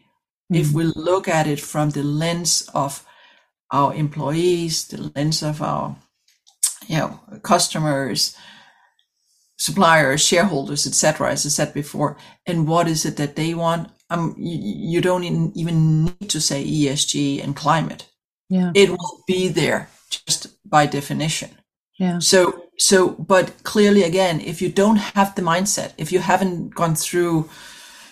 Mm-hmm. 0.51 0.61
If 0.61 0.71
we 0.71 0.85
look 0.85 1.27
at 1.27 1.47
it 1.47 1.59
from 1.59 1.89
the 1.89 2.03
lens 2.03 2.69
of 2.73 3.05
our 3.71 3.93
employees, 3.93 4.87
the 4.87 5.11
lens 5.13 5.43
of 5.43 5.61
our 5.61 5.97
you 6.87 6.97
know 6.97 7.19
customers, 7.43 8.35
suppliers, 9.62 10.26
shareholders, 10.26 10.88
etc., 10.88 11.32
as 11.32 11.45
I 11.45 11.49
said 11.49 11.72
before, 11.72 12.18
and 12.47 12.68
what 12.68 12.88
is 12.88 13.05
it 13.05 13.18
that 13.18 13.36
they 13.36 13.53
want? 13.53 13.91
Um, 14.09 14.34
you, 14.36 14.57
you 14.93 15.01
don't 15.01 15.24
even 15.24 16.05
need 16.05 16.30
to 16.32 16.41
say 16.41 16.66
ESG 16.66 17.43
and 17.43 17.55
climate. 17.55 18.09
Yeah. 18.49 18.72
It 18.74 18.89
will 18.89 19.24
be 19.28 19.49
there 19.49 19.88
just 20.09 20.47
by 20.68 20.88
definition. 20.88 21.51
Yeah. 21.99 22.18
So, 22.18 22.64
so, 22.80 23.09
but 23.09 23.64
clearly 23.64 24.01
again, 24.01 24.41
if 24.41 24.64
you 24.64 24.70
don't 24.70 24.97
have 25.16 25.36
the 25.36 25.43
mindset, 25.43 25.93
if 25.97 26.12
you 26.12 26.20
haven't 26.20 26.74
gone 26.74 26.95
through, 26.95 27.47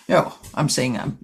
you 0.06 0.14
know, 0.14 0.32
I'm 0.54 0.68
saying 0.68 0.98
um, 1.00 1.18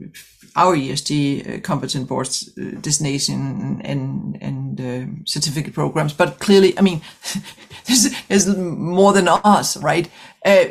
our 0.56 0.74
ESG 0.74 1.58
uh, 1.58 1.60
competent 1.60 2.08
boards 2.08 2.50
uh, 2.58 2.80
designation 2.80 3.80
and, 3.84 4.38
and 4.40 4.80
uh, 4.80 5.06
certificate 5.24 5.74
programs, 5.74 6.12
but 6.12 6.38
clearly, 6.38 6.76
I 6.78 6.82
mean, 6.82 7.02
there's, 7.86 8.10
there's 8.28 8.56
more 8.56 9.12
than 9.12 9.28
us, 9.28 9.76
right? 9.76 10.08
Uh, 10.44 10.64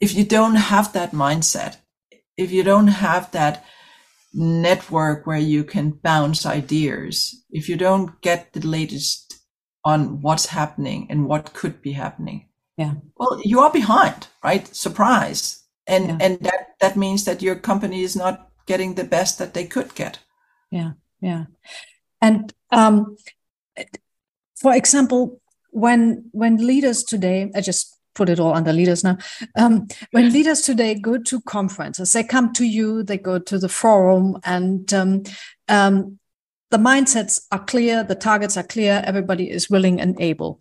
if 0.00 0.14
you 0.14 0.24
don't 0.24 0.56
have 0.56 0.92
that 0.94 1.12
mindset, 1.12 1.76
if 2.36 2.50
you 2.50 2.62
don't 2.62 2.88
have 2.88 3.30
that 3.32 3.64
network 4.32 5.26
where 5.26 5.38
you 5.38 5.64
can 5.64 5.90
bounce 5.90 6.46
ideas, 6.46 7.44
if 7.50 7.68
you 7.68 7.76
don't 7.76 8.20
get 8.22 8.52
the 8.54 8.66
latest 8.66 9.34
on 9.84 10.22
what's 10.22 10.46
happening 10.46 11.06
and 11.10 11.26
what 11.26 11.52
could 11.52 11.82
be 11.82 11.92
happening, 11.92 12.48
yeah, 12.78 12.94
well, 13.16 13.38
you 13.44 13.60
are 13.60 13.70
behind, 13.70 14.28
right? 14.42 14.66
Surprise, 14.74 15.62
and 15.86 16.06
yeah. 16.06 16.18
and 16.20 16.40
that 16.40 16.68
that 16.80 16.96
means 16.96 17.24
that 17.24 17.42
your 17.42 17.56
company 17.56 18.00
is 18.00 18.16
not 18.16 18.49
getting 18.70 18.94
the 18.94 19.10
best 19.16 19.38
that 19.38 19.52
they 19.52 19.66
could 19.66 19.94
get. 19.96 20.20
Yeah, 20.70 20.92
yeah, 21.20 21.46
and 22.20 22.52
um, 22.70 23.16
for 24.54 24.72
example, 24.74 25.40
when 25.70 26.30
when 26.30 26.64
leaders 26.64 27.02
today, 27.02 27.50
I 27.56 27.60
just 27.60 27.96
put 28.14 28.28
it 28.28 28.38
all 28.38 28.54
under 28.54 28.72
leaders 28.72 29.02
now. 29.02 29.16
Um, 29.56 29.88
when 30.12 30.32
leaders 30.32 30.60
today 30.60 30.94
go 30.94 31.18
to 31.18 31.40
conferences, 31.40 32.12
they 32.12 32.22
come 32.22 32.52
to 32.52 32.64
you, 32.64 33.02
they 33.02 33.18
go 33.18 33.38
to 33.38 33.58
the 33.58 33.68
forum, 33.68 34.38
and 34.44 34.92
um, 34.94 35.22
um, 35.68 36.18
the 36.70 36.78
mindsets 36.78 37.40
are 37.50 37.64
clear, 37.64 38.04
the 38.04 38.14
targets 38.14 38.56
are 38.56 38.68
clear, 38.74 39.02
everybody 39.04 39.50
is 39.50 39.68
willing 39.68 40.00
and 40.00 40.20
able. 40.20 40.60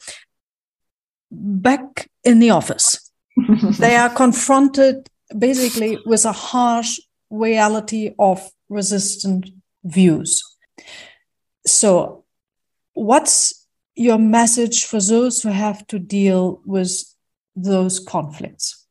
Back 1.32 2.10
in 2.24 2.40
the 2.40 2.50
office, 2.50 3.12
they 3.80 3.96
are 3.96 4.10
confronted 4.10 5.10
basically 5.38 6.00
with 6.06 6.26
a 6.26 6.32
harsh 6.32 7.00
reality 7.30 8.14
of 8.18 8.50
resistant 8.70 9.50
views. 9.84 10.44
So, 11.66 12.26
what's 12.94 13.68
your 13.96 14.18
message 14.18 14.86
for 14.86 15.02
those 15.02 15.42
who 15.42 15.50
have 15.50 15.86
to 15.88 16.00
deal 16.00 16.62
with 16.66 16.92
those 17.56 18.00
conflicts? 18.00 18.86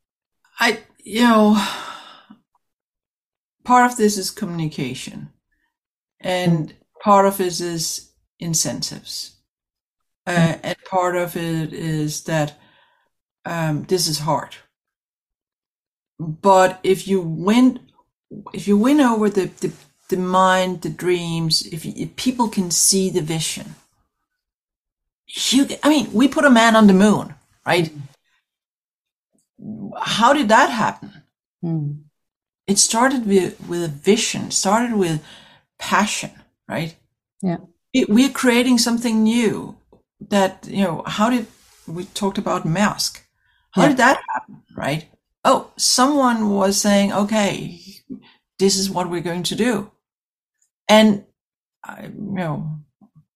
I, 0.59 0.79
you 1.03 1.21
know, 1.21 1.65
part 3.63 3.91
of 3.91 3.97
this 3.97 4.17
is 4.17 4.31
communication, 4.31 5.29
and 6.19 6.73
part 7.01 7.25
of 7.25 7.39
it 7.39 7.59
is 7.59 8.11
incentives, 8.39 9.35
uh, 10.27 10.31
mm. 10.31 10.59
and 10.63 10.77
part 10.85 11.15
of 11.15 11.35
it 11.35 11.73
is 11.73 12.23
that 12.23 12.57
um, 13.45 13.83
this 13.83 14.07
is 14.07 14.19
hard. 14.19 14.55
But 16.19 16.79
if 16.83 17.07
you 17.07 17.21
win, 17.21 17.88
if 18.53 18.67
you 18.67 18.77
win 18.77 19.01
over 19.01 19.29
the 19.29 19.45
the, 19.61 19.71
the 20.09 20.17
mind, 20.17 20.81
the 20.81 20.89
dreams, 20.89 21.65
if, 21.67 21.85
if 21.85 22.15
people 22.15 22.47
can 22.49 22.71
see 22.71 23.09
the 23.09 23.21
vision, 23.21 23.75
you. 25.25 25.67
I 25.83 25.89
mean, 25.89 26.11
we 26.13 26.27
put 26.27 26.45
a 26.45 26.49
man 26.49 26.75
on 26.75 26.87
the 26.87 26.93
moon, 26.93 27.35
right? 27.65 27.91
How 30.01 30.33
did 30.33 30.49
that 30.49 30.69
happen? 30.69 31.23
Mm. 31.63 32.03
It 32.67 32.77
started 32.77 33.25
with, 33.25 33.59
with 33.67 33.83
a 33.83 33.87
vision, 33.87 34.51
started 34.51 34.93
with 34.93 35.23
passion, 35.77 36.31
right? 36.67 36.95
Yeah. 37.41 37.57
It, 37.93 38.09
we're 38.09 38.29
creating 38.29 38.77
something 38.77 39.23
new 39.23 39.75
that, 40.29 40.67
you 40.69 40.83
know, 40.83 41.03
how 41.05 41.29
did 41.29 41.47
we 41.87 42.05
talked 42.05 42.37
about 42.37 42.67
Maersk? 42.67 43.21
How 43.71 43.83
yeah. 43.83 43.87
did 43.89 43.97
that 43.97 44.21
happen, 44.33 44.61
right? 44.75 45.07
Oh, 45.43 45.71
someone 45.77 46.51
was 46.51 46.79
saying, 46.79 47.11
okay, 47.11 47.81
this 48.59 48.77
is 48.77 48.89
what 48.89 49.09
we're 49.09 49.21
going 49.21 49.43
to 49.43 49.55
do. 49.55 49.91
And, 50.87 51.25
I, 51.83 52.03
you 52.03 52.11
know, 52.13 52.79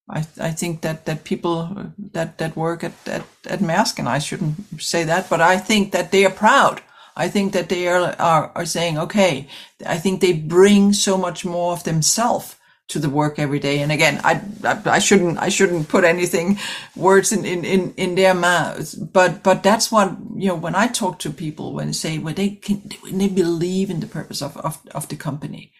I, 0.08 0.26
I 0.40 0.50
think 0.50 0.82
that, 0.82 1.06
that 1.06 1.24
people 1.24 1.92
that, 2.12 2.38
that 2.38 2.56
work 2.56 2.84
at, 2.84 2.92
at, 3.06 3.24
at 3.46 3.60
Maersk, 3.60 3.98
and 3.98 4.08
I 4.08 4.18
shouldn't 4.18 4.80
say 4.80 5.04
that, 5.04 5.28
but 5.30 5.40
I 5.40 5.56
think 5.56 5.92
that 5.92 6.12
they 6.12 6.24
are 6.24 6.30
proud. 6.30 6.82
I 7.16 7.28
think 7.28 7.52
that 7.52 7.68
they 7.68 7.88
are, 7.88 8.14
are, 8.18 8.52
are 8.54 8.66
saying, 8.66 8.98
okay, 8.98 9.48
I 9.86 9.98
think 9.98 10.20
they 10.20 10.32
bring 10.32 10.92
so 10.92 11.16
much 11.16 11.44
more 11.44 11.72
of 11.72 11.84
themselves 11.84 12.56
to 12.88 12.98
the 12.98 13.08
work 13.08 13.38
every 13.38 13.58
day. 13.58 13.80
And 13.80 13.90
again, 13.90 14.20
I, 14.24 14.40
I, 14.62 14.80
I, 14.84 14.98
shouldn't, 14.98 15.38
I 15.38 15.48
shouldn't 15.48 15.88
put 15.88 16.04
anything 16.04 16.58
words 16.94 17.32
in, 17.32 17.44
in, 17.44 17.64
in, 17.64 17.94
in 17.96 18.14
their 18.14 18.34
mouths, 18.34 18.94
but, 18.94 19.42
but 19.42 19.62
that's 19.62 19.90
what, 19.90 20.16
you 20.36 20.48
know, 20.48 20.54
when 20.54 20.74
I 20.74 20.88
talk 20.88 21.18
to 21.20 21.30
people, 21.30 21.72
when 21.72 21.86
they 21.86 21.92
say, 21.92 22.18
when 22.18 22.34
they 22.34 22.50
can, 22.50 22.82
when 23.00 23.18
they 23.18 23.28
believe 23.28 23.88
in 23.90 24.00
the 24.00 24.06
purpose 24.06 24.42
of, 24.42 24.56
of, 24.58 24.80
of 24.94 25.08
the 25.08 25.16
company, 25.16 25.72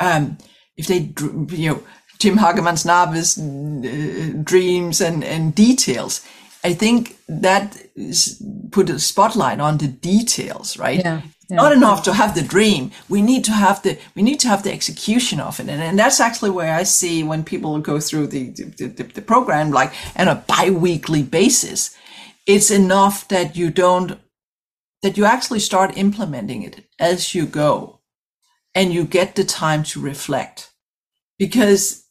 um, 0.00 0.38
if 0.76 0.86
they, 0.86 1.12
you 1.54 1.70
know, 1.70 1.82
Jim 2.18 2.36
Hagemann 2.36 2.78
Snabe's 2.78 3.38
uh, 3.38 4.42
dreams 4.42 5.00
and, 5.00 5.22
and 5.22 5.54
details. 5.54 6.26
I 6.64 6.74
think 6.74 7.16
that 7.28 7.76
put 8.72 8.90
a 8.90 8.98
spotlight 8.98 9.60
on 9.60 9.78
the 9.78 9.88
details, 9.88 10.76
right? 10.76 10.98
Yeah, 10.98 11.22
yeah. 11.48 11.56
Not 11.56 11.72
enough 11.72 12.02
to 12.02 12.12
have 12.12 12.34
the 12.34 12.42
dream. 12.42 12.90
We 13.08 13.22
need 13.22 13.44
to 13.44 13.52
have 13.52 13.82
the 13.82 13.96
we 14.14 14.22
need 14.22 14.40
to 14.40 14.48
have 14.48 14.62
the 14.62 14.72
execution 14.72 15.40
of 15.40 15.60
it, 15.60 15.68
and, 15.68 15.80
and 15.80 15.98
that's 15.98 16.20
actually 16.20 16.50
where 16.50 16.74
I 16.74 16.84
see 16.84 17.22
when 17.22 17.44
people 17.44 17.78
go 17.78 18.00
through 18.00 18.26
the 18.28 18.50
the, 18.50 18.86
the, 18.86 19.02
the 19.04 19.22
program 19.22 19.70
like 19.70 19.92
on 20.16 20.28
a 20.28 20.44
biweekly 20.46 21.22
basis. 21.22 21.96
It's 22.46 22.70
enough 22.70 23.28
that 23.28 23.56
you 23.56 23.70
don't 23.70 24.18
that 25.02 25.16
you 25.16 25.24
actually 25.24 25.60
start 25.60 25.96
implementing 25.96 26.62
it 26.62 26.84
as 26.98 27.34
you 27.34 27.46
go, 27.46 28.00
and 28.74 28.92
you 28.92 29.04
get 29.04 29.34
the 29.34 29.44
time 29.44 29.84
to 29.84 30.00
reflect, 30.00 30.72
because 31.38 32.04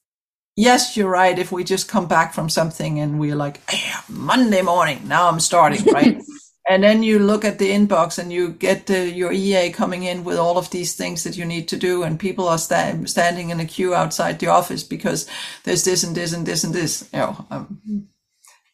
yes, 0.57 0.97
you're 0.97 1.09
right. 1.09 1.39
If 1.39 1.51
we 1.53 1.63
just 1.63 1.87
come 1.87 2.07
back 2.07 2.33
from 2.33 2.49
something 2.49 2.99
and 2.99 3.19
we're 3.19 3.35
like, 3.35 3.61
hey, 3.69 3.93
Monday 4.09 4.61
morning, 4.61 5.07
now 5.07 5.29
I'm 5.29 5.39
starting, 5.39 5.85
right? 5.93 6.21
and 6.69 6.83
then 6.83 7.03
you 7.03 7.19
look 7.19 7.45
at 7.45 7.59
the 7.59 7.69
inbox 7.69 8.19
and 8.19 8.33
you 8.33 8.49
get 8.49 8.87
the, 8.87 9.09
your 9.09 9.31
EA 9.31 9.71
coming 9.71 10.03
in 10.03 10.25
with 10.25 10.37
all 10.37 10.57
of 10.57 10.69
these 10.71 10.95
things 10.95 11.23
that 11.23 11.37
you 11.37 11.45
need 11.45 11.69
to 11.69 11.77
do, 11.77 12.03
and 12.03 12.19
people 12.19 12.49
are 12.49 12.57
sta- 12.57 13.05
standing 13.05 13.51
in 13.51 13.61
a 13.61 13.65
queue 13.65 13.93
outside 13.95 14.39
the 14.39 14.47
office 14.47 14.83
because 14.83 15.29
there's 15.63 15.85
this 15.85 16.03
and 16.03 16.15
this 16.15 16.33
and 16.33 16.45
this 16.45 16.65
and 16.65 16.73
this. 16.73 17.07
You 17.13 17.19
know, 17.19 17.45
I'm 17.49 18.09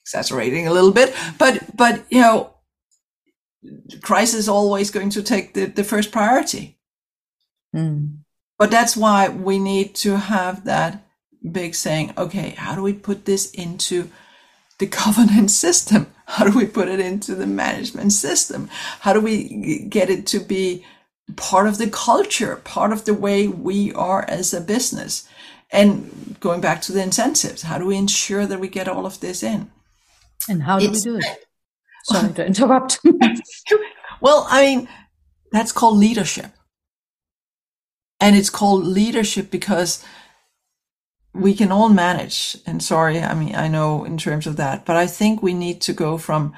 exaggerating 0.02 0.68
a 0.68 0.74
little 0.74 0.92
bit, 0.92 1.14
but 1.38 1.78
but 1.78 2.04
you 2.10 2.22
know, 2.22 2.54
crisis 4.02 4.40
is 4.40 4.50
always 4.50 4.90
going 4.90 5.12
to 5.12 5.22
take 5.22 5.54
the, 5.54 5.66
the 5.66 5.84
first 5.84 6.12
priority. 6.12 6.80
Mm. 7.76 8.20
But 8.58 8.72
that's 8.72 8.96
why 8.96 9.30
we 9.30 9.60
need 9.60 9.96
to 9.96 10.18
have 10.18 10.66
that 10.66 11.03
big 11.52 11.76
saying, 11.76 12.14
okay, 12.18 12.52
how 12.52 12.76
do 12.76 12.82
we 12.82 12.94
put 12.94 13.26
this 13.26 13.52
into 13.52 14.10
the 14.80 14.86
governance 15.04 15.56
system? 15.56 16.08
How 16.26 16.50
do 16.50 16.58
we 16.58 16.66
put 16.66 16.88
it 16.88 17.00
into 17.00 17.36
the 17.36 17.48
management 17.48 18.14
system? 18.14 18.70
How 19.02 19.14
do 19.14 19.20
we 19.20 19.86
get 19.90 20.10
it 20.10 20.26
to 20.28 20.40
be 20.40 20.86
part 21.36 21.68
of 21.68 21.78
the 21.78 21.90
culture, 21.90 22.58
part 22.58 22.92
of 22.92 23.06
the 23.06 23.14
way 23.14 23.48
we 23.48 23.92
are 23.94 24.26
as 24.28 24.54
a 24.54 24.62
business? 24.62 25.28
And 25.72 26.38
going 26.40 26.62
back 26.62 26.82
to 26.84 26.92
the 26.92 27.02
incentives, 27.02 27.64
how 27.64 27.78
do 27.78 27.86
we 27.86 27.98
ensure 27.98 28.46
that 28.46 28.60
we 28.60 28.68
get 28.68 28.88
all 28.88 29.06
of 29.06 29.20
this 29.20 29.42
in? 29.42 29.72
And 30.48 30.64
how 30.64 30.80
do 30.80 30.86
it's, 30.86 31.06
we 31.06 31.14
do 31.14 31.18
it? 31.18 31.46
Sorry 32.04 32.34
to 32.34 32.46
interrupt. 32.46 33.00
well, 34.22 34.48
I 34.50 34.62
mean, 34.62 34.88
that's 35.52 35.72
called 35.72 35.98
leadership. 35.98 36.52
And 38.20 38.36
it's 38.36 38.50
called 38.50 38.86
leadership 38.86 39.52
because 39.52 40.04
we 41.34 41.54
can 41.54 41.72
all 41.72 41.90
manage. 41.90 42.58
And 42.66 42.82
sorry, 42.82 43.20
I 43.20 43.34
mean, 43.34 43.56
I 43.56 43.68
know 43.68 44.04
in 44.04 44.18
terms 44.18 44.48
of 44.48 44.58
that, 44.58 44.86
but 44.86 44.96
I 44.96 45.08
think 45.08 45.42
we 45.42 45.54
need 45.54 45.82
to 45.82 45.94
go 45.94 46.18
from, 46.18 46.54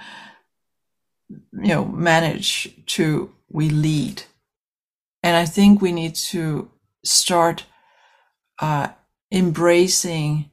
you 1.30 1.74
know, 1.74 1.86
manage 1.86 2.70
to 2.88 3.32
we 3.50 3.70
lead. 3.70 4.24
And 5.24 5.36
I 5.36 5.46
think 5.46 5.82
we 5.82 5.92
need 5.92 6.16
to 6.16 6.70
start 7.04 7.66
uh, 8.60 8.90
embracing 9.32 10.52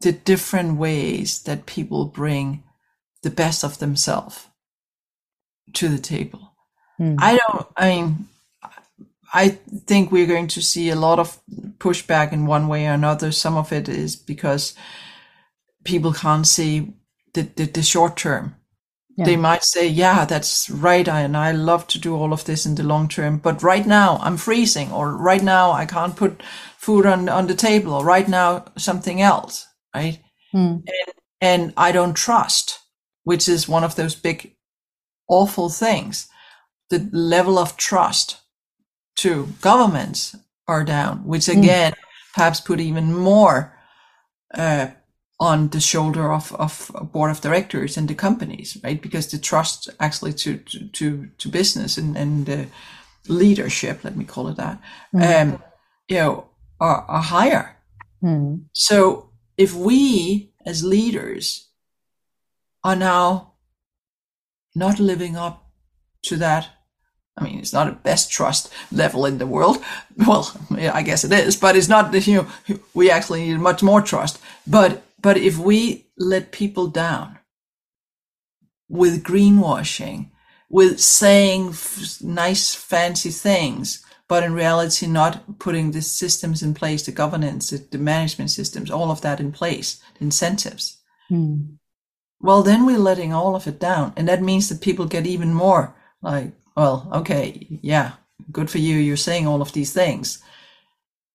the 0.00 0.12
different 0.12 0.78
ways 0.78 1.42
that 1.42 1.66
people 1.66 2.06
bring 2.06 2.62
the 3.22 3.30
best 3.30 3.64
of 3.64 3.78
themselves 3.78 4.48
to 5.74 5.88
the 5.88 5.98
table. 5.98 6.54
Mm. 7.00 7.16
I 7.18 7.36
don't, 7.38 7.66
I 7.76 7.88
mean, 7.88 8.28
I 9.32 9.48
think 9.86 10.12
we're 10.12 10.26
going 10.26 10.48
to 10.48 10.60
see 10.60 10.90
a 10.90 10.96
lot 10.96 11.18
of 11.18 11.40
pushback 11.78 12.32
in 12.32 12.46
one 12.46 12.68
way 12.68 12.86
or 12.86 12.92
another. 12.92 13.32
Some 13.32 13.56
of 13.56 13.72
it 13.72 13.88
is 13.88 14.14
because 14.14 14.74
people 15.84 16.12
can't 16.12 16.46
see 16.46 16.92
the, 17.32 17.42
the, 17.56 17.64
the 17.64 17.82
short 17.82 18.16
term. 18.16 18.56
Yeah. 19.16 19.24
They 19.24 19.36
might 19.36 19.64
say, 19.64 19.88
yeah, 19.88 20.24
that's 20.26 20.68
right. 20.70 21.08
I, 21.08 21.20
and 21.20 21.36
I 21.36 21.52
love 21.52 21.86
to 21.88 21.98
do 21.98 22.14
all 22.14 22.32
of 22.32 22.44
this 22.44 22.66
in 22.66 22.74
the 22.74 22.82
long 22.82 23.08
term. 23.08 23.38
But 23.38 23.62
right 23.62 23.86
now 23.86 24.18
I'm 24.22 24.36
freezing 24.36 24.92
or 24.92 25.16
right 25.16 25.42
now 25.42 25.72
I 25.72 25.86
can't 25.86 26.16
put 26.16 26.42
food 26.76 27.06
on, 27.06 27.28
on 27.28 27.46
the 27.46 27.54
table 27.54 27.94
or 27.94 28.04
right 28.04 28.28
now 28.28 28.66
something 28.76 29.20
else. 29.20 29.66
Right. 29.94 30.18
Mm. 30.54 30.82
And, 30.86 31.14
and 31.40 31.72
I 31.76 31.92
don't 31.92 32.14
trust, 32.14 32.78
which 33.24 33.48
is 33.48 33.68
one 33.68 33.84
of 33.84 33.96
those 33.96 34.14
big 34.14 34.56
awful 35.28 35.70
things. 35.70 36.28
The 36.90 37.08
level 37.12 37.58
of 37.58 37.78
trust 37.78 38.41
to 39.16 39.48
governments 39.60 40.36
are 40.66 40.84
down, 40.84 41.24
which 41.24 41.46
hmm. 41.46 41.58
again 41.58 41.92
mm. 41.92 41.96
perhaps 42.34 42.60
put 42.60 42.80
even 42.80 43.14
more 43.16 43.76
uh, 44.54 44.88
on 45.40 45.68
the 45.68 45.80
shoulder 45.80 46.32
of, 46.32 46.52
of 46.54 46.90
board 47.12 47.30
of 47.30 47.40
directors 47.40 47.96
and 47.96 48.08
the 48.08 48.14
companies, 48.14 48.78
right? 48.84 49.02
Because 49.02 49.30
the 49.30 49.38
trust 49.38 49.90
actually 49.98 50.32
to 50.34 50.58
to 50.92 51.28
to 51.38 51.48
business 51.48 51.98
and 51.98 52.16
and 52.16 52.48
uh, 52.48 52.64
leadership, 53.28 54.04
let 54.04 54.16
me 54.16 54.24
call 54.24 54.48
it 54.48 54.56
that, 54.56 54.80
mm. 55.14 55.42
um, 55.42 55.62
you 56.08 56.16
know, 56.16 56.48
are, 56.80 57.02
are 57.08 57.22
higher. 57.22 57.76
Mm. 58.22 58.64
So 58.72 59.30
if 59.56 59.74
we 59.74 60.52
as 60.66 60.84
leaders 60.84 61.68
are 62.84 62.96
now 62.96 63.54
not 64.74 64.98
living 64.98 65.36
up 65.36 65.70
to 66.22 66.36
that 66.36 66.68
I 67.36 67.44
mean, 67.44 67.58
it's 67.58 67.72
not 67.72 67.88
a 67.88 67.92
best 67.92 68.30
trust 68.30 68.70
level 68.90 69.24
in 69.26 69.38
the 69.38 69.46
world. 69.46 69.82
Well, 70.26 70.52
I 70.70 71.02
guess 71.02 71.24
it 71.24 71.32
is, 71.32 71.56
but 71.56 71.74
it's 71.74 71.88
not, 71.88 72.12
that 72.12 72.26
you 72.26 72.46
know, 72.68 72.78
we 72.92 73.10
actually 73.10 73.46
need 73.46 73.58
much 73.58 73.82
more 73.82 74.02
trust. 74.02 74.38
But, 74.66 75.02
but 75.20 75.38
if 75.38 75.56
we 75.56 76.06
let 76.18 76.52
people 76.52 76.88
down 76.88 77.38
with 78.90 79.24
greenwashing, 79.24 80.28
with 80.68 81.00
saying 81.00 81.68
f- 81.70 82.20
nice, 82.22 82.74
fancy 82.74 83.30
things, 83.30 84.04
but 84.28 84.42
in 84.42 84.52
reality, 84.52 85.06
not 85.06 85.58
putting 85.58 85.90
the 85.90 86.02
systems 86.02 86.62
in 86.62 86.74
place, 86.74 87.02
the 87.04 87.12
governance, 87.12 87.70
the 87.70 87.98
management 87.98 88.50
systems, 88.50 88.90
all 88.90 89.10
of 89.10 89.22
that 89.22 89.40
in 89.40 89.52
place, 89.52 90.00
incentives. 90.20 90.98
Hmm. 91.28 91.76
Well, 92.40 92.62
then 92.62 92.84
we're 92.84 92.98
letting 92.98 93.32
all 93.32 93.54
of 93.54 93.66
it 93.66 93.78
down. 93.78 94.12
And 94.16 94.28
that 94.28 94.42
means 94.42 94.68
that 94.68 94.80
people 94.80 95.06
get 95.06 95.26
even 95.26 95.54
more 95.54 95.94
like, 96.22 96.52
well, 96.76 97.08
okay, 97.12 97.66
yeah, 97.82 98.12
good 98.50 98.70
for 98.70 98.78
you. 98.78 98.96
You're 98.96 99.16
saying 99.16 99.46
all 99.46 99.62
of 99.62 99.72
these 99.72 99.92
things, 99.92 100.42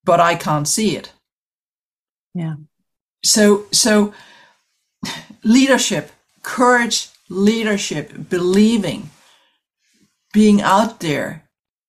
but 0.04 0.20
I 0.20 0.36
can't 0.36 0.68
see 0.68 0.96
it. 0.96 1.12
Yeah. 2.34 2.56
So, 3.24 3.66
so 3.72 4.14
leadership, 5.44 6.12
courage, 6.44 7.10
leadership, 7.30 8.30
believing, 8.30 9.10
being 10.34 10.62
out 10.62 11.00
there, 11.00 11.44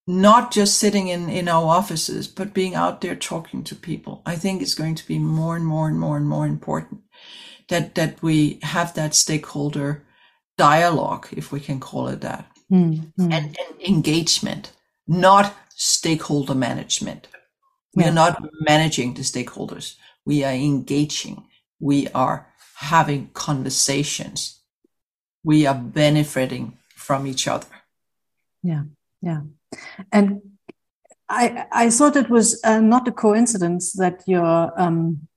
not 0.07 0.51
just 0.51 0.78
sitting 0.78 1.09
in, 1.09 1.28
in 1.28 1.49
our 1.49 1.66
offices, 1.66 2.26
but 2.28 2.55
being 2.55 2.74
out 2.74 3.01
there 3.01 3.14
talking 3.14 3.62
to 3.64 3.74
people. 3.74 4.22
I 4.24 4.36
think 4.36 4.62
it's 4.62 4.74
going 4.74 4.94
to 4.94 5.07
be 5.07 5.18
more 5.18 5.55
and 5.55 5.66
more 5.66 5.88
and 5.88 5.99
more 5.99 6.16
and 6.16 6.26
more 6.26 6.46
important 6.46 7.03
that, 7.68 7.94
that 7.94 8.22
we 8.22 8.59
have 8.62 8.94
that 8.94 9.14
stakeholder 9.14 10.05
dialogue, 10.57 11.28
if 11.32 11.53
we 11.53 11.61
can 11.61 11.78
call 11.78 12.09
it 12.09 12.20
that 12.22 12.47
mm, 12.70 13.12
mm. 13.18 13.32
And, 13.32 13.32
and, 13.32 13.80
engagement, 13.80 14.72
not 15.06 15.54
stakeholder 15.68 16.54
management. 16.54 17.28
We 17.94 18.02
yeah. 18.02 18.10
are 18.10 18.14
not 18.14 18.42
managing 18.60 19.14
the 19.14 19.22
stakeholders. 19.22 19.96
We 20.24 20.44
are 20.44 20.52
engaging. 20.52 21.44
We 21.80 22.08
are 22.08 22.52
having 22.76 23.30
conversations. 23.32 24.60
We 25.42 25.66
are 25.66 25.74
benefiting 25.74 26.78
from 26.94 27.26
each 27.26 27.48
other. 27.48 27.66
Yeah, 28.62 28.82
yeah. 29.22 29.42
And 30.12 30.42
I, 31.28 31.66
I 31.72 31.90
thought 31.90 32.16
it 32.16 32.30
was 32.30 32.60
uh, 32.64 32.80
not 32.80 33.08
a 33.08 33.12
coincidence 33.12 33.92
that 33.94 34.22
your 34.26 34.72
um, 34.80 35.28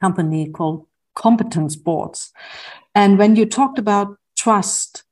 company 0.00 0.50
called 0.50 0.86
Competent 1.14 1.82
Boards. 1.84 2.32
And 2.94 3.18
when 3.18 3.36
you 3.36 3.46
talked 3.46 3.78
about 3.78 4.16
trust, 4.36 5.04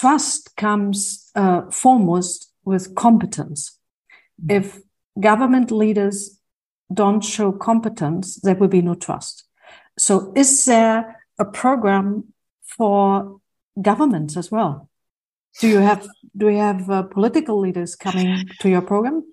trust 0.00 0.56
comes 0.56 1.30
uh, 1.34 1.70
foremost 1.70 2.52
with 2.64 2.94
competence. 2.94 3.78
If 4.48 4.80
government 5.20 5.70
leaders 5.70 6.40
don't 6.92 7.22
show 7.22 7.52
competence, 7.52 8.40
there 8.40 8.54
will 8.54 8.68
be 8.68 8.82
no 8.82 8.94
trust. 8.94 9.44
So, 9.98 10.32
is 10.34 10.64
there 10.64 11.22
a 11.38 11.44
program 11.44 12.32
for 12.62 13.40
governments 13.80 14.36
as 14.36 14.50
well? 14.50 14.88
Do 15.60 15.68
you 15.68 15.78
have 15.78 16.08
do 16.36 16.48
you 16.48 16.58
have 16.58 16.88
uh, 16.88 17.02
political 17.02 17.60
leaders 17.60 17.96
coming 17.96 18.48
to 18.60 18.68
your 18.68 18.82
program? 18.82 19.24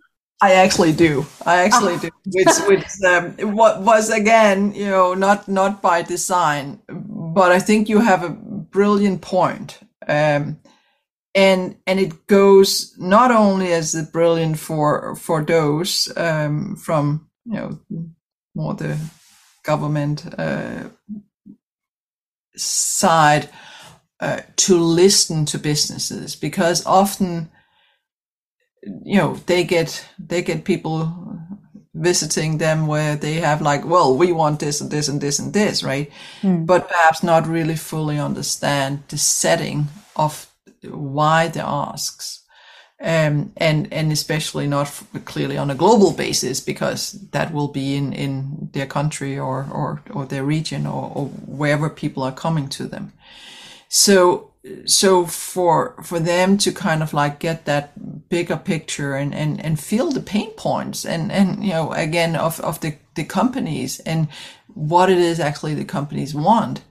I 0.42 0.54
actually 0.54 0.94
do. 0.94 1.26
I 1.46 1.64
actually 1.66 1.96
ah. 1.96 2.00
do. 2.00 2.10
Which, 2.26 2.58
which 2.68 2.86
um, 3.08 3.56
what 3.56 3.82
was 3.82 4.10
again, 4.10 4.74
you 4.74 4.90
know, 4.90 5.14
not 5.14 5.48
not 5.48 5.82
by 5.82 6.02
design, 6.02 6.82
but 6.90 7.52
I 7.52 7.60
think 7.60 7.88
you 7.88 8.00
have 8.00 8.24
a 8.24 8.30
brilliant 8.30 9.22
point. 9.22 9.80
Um, 10.08 10.60
and 11.36 11.76
and 11.86 12.00
it 12.00 12.28
goes 12.28 12.96
not 12.98 13.32
only 13.32 13.72
as 13.72 13.94
a 13.94 14.04
brilliant 14.04 14.58
for 14.58 15.16
for 15.16 15.44
those 15.44 16.12
um, 16.18 16.76
from 16.76 17.30
you 17.46 17.54
know 17.54 17.80
more 18.56 18.74
the 18.74 18.98
government 19.64 20.26
uh, 20.40 20.90
side 22.56 23.50
uh, 24.20 24.42
to 24.56 24.78
listen 24.78 25.46
to 25.46 25.60
businesses 25.60 26.36
because 26.36 26.86
often 26.86 27.52
you 29.04 29.18
know 29.18 29.36
they 29.46 29.64
get 29.64 30.08
they 30.18 30.42
get 30.42 30.64
people 30.64 31.40
visiting 32.00 32.58
them 32.58 32.88
where 32.88 33.16
they 33.16 33.36
have 33.36 33.62
like 33.62 33.86
well 33.86 34.16
we 34.16 34.32
want 34.32 34.60
this 34.60 34.82
and 34.82 34.92
this 34.92 35.08
and 35.08 35.22
this 35.22 35.40
and 35.40 35.54
this 35.54 35.84
right? 35.84 36.12
Mm. 36.42 36.66
but 36.66 36.88
perhaps 36.88 37.24
not 37.24 37.48
really 37.48 37.76
fully 37.76 38.20
understand 38.20 39.04
the 39.08 39.18
setting 39.18 39.88
of 40.16 40.48
why 40.84 41.48
the 41.48 41.66
asks. 41.66 42.44
Um, 43.00 43.52
and 43.58 43.94
and 43.94 44.12
especially 44.12 44.66
not 44.66 44.92
clearly 45.26 45.56
on 45.56 45.70
a 45.70 45.76
global 45.76 46.14
basis 46.14 46.60
because 46.60 47.12
that 47.30 47.54
will 47.54 47.68
be 47.68 47.96
in 47.96 48.12
in 48.12 48.70
their 48.74 48.88
country 48.88 49.38
or 49.38 49.68
or 49.72 50.02
or 50.10 50.26
their 50.26 50.44
region 50.44 50.88
or, 50.88 51.12
or 51.14 51.26
wherever 51.46 51.92
people 51.92 52.24
are 52.24 52.32
coming 52.32 52.68
to 52.70 52.88
them. 52.88 53.14
So 53.88 54.52
so 54.86 55.26
for 55.26 55.96
for 56.04 56.20
them 56.20 56.58
to 56.58 56.72
kind 56.72 57.04
of 57.04 57.14
like 57.14 57.40
get 57.40 57.66
that 57.66 58.30
bigger 58.30 58.58
picture 58.58 59.16
and 59.16 59.34
and 59.34 59.64
and 59.64 59.80
feel 59.80 60.12
the 60.12 60.22
pain 60.22 60.52
points 60.52 61.06
and 61.06 61.32
and 61.32 61.64
you 61.64 61.72
know 61.72 61.92
again 61.94 62.36
of 62.36 62.60
of 62.62 62.80
the 62.82 62.96
the 63.16 63.24
companies 63.24 64.00
and 64.02 64.28
what 64.68 65.10
it 65.10 65.18
is 65.18 65.40
actually 65.40 65.74
the 65.74 65.86
companies 65.86 66.34
want 66.34 66.82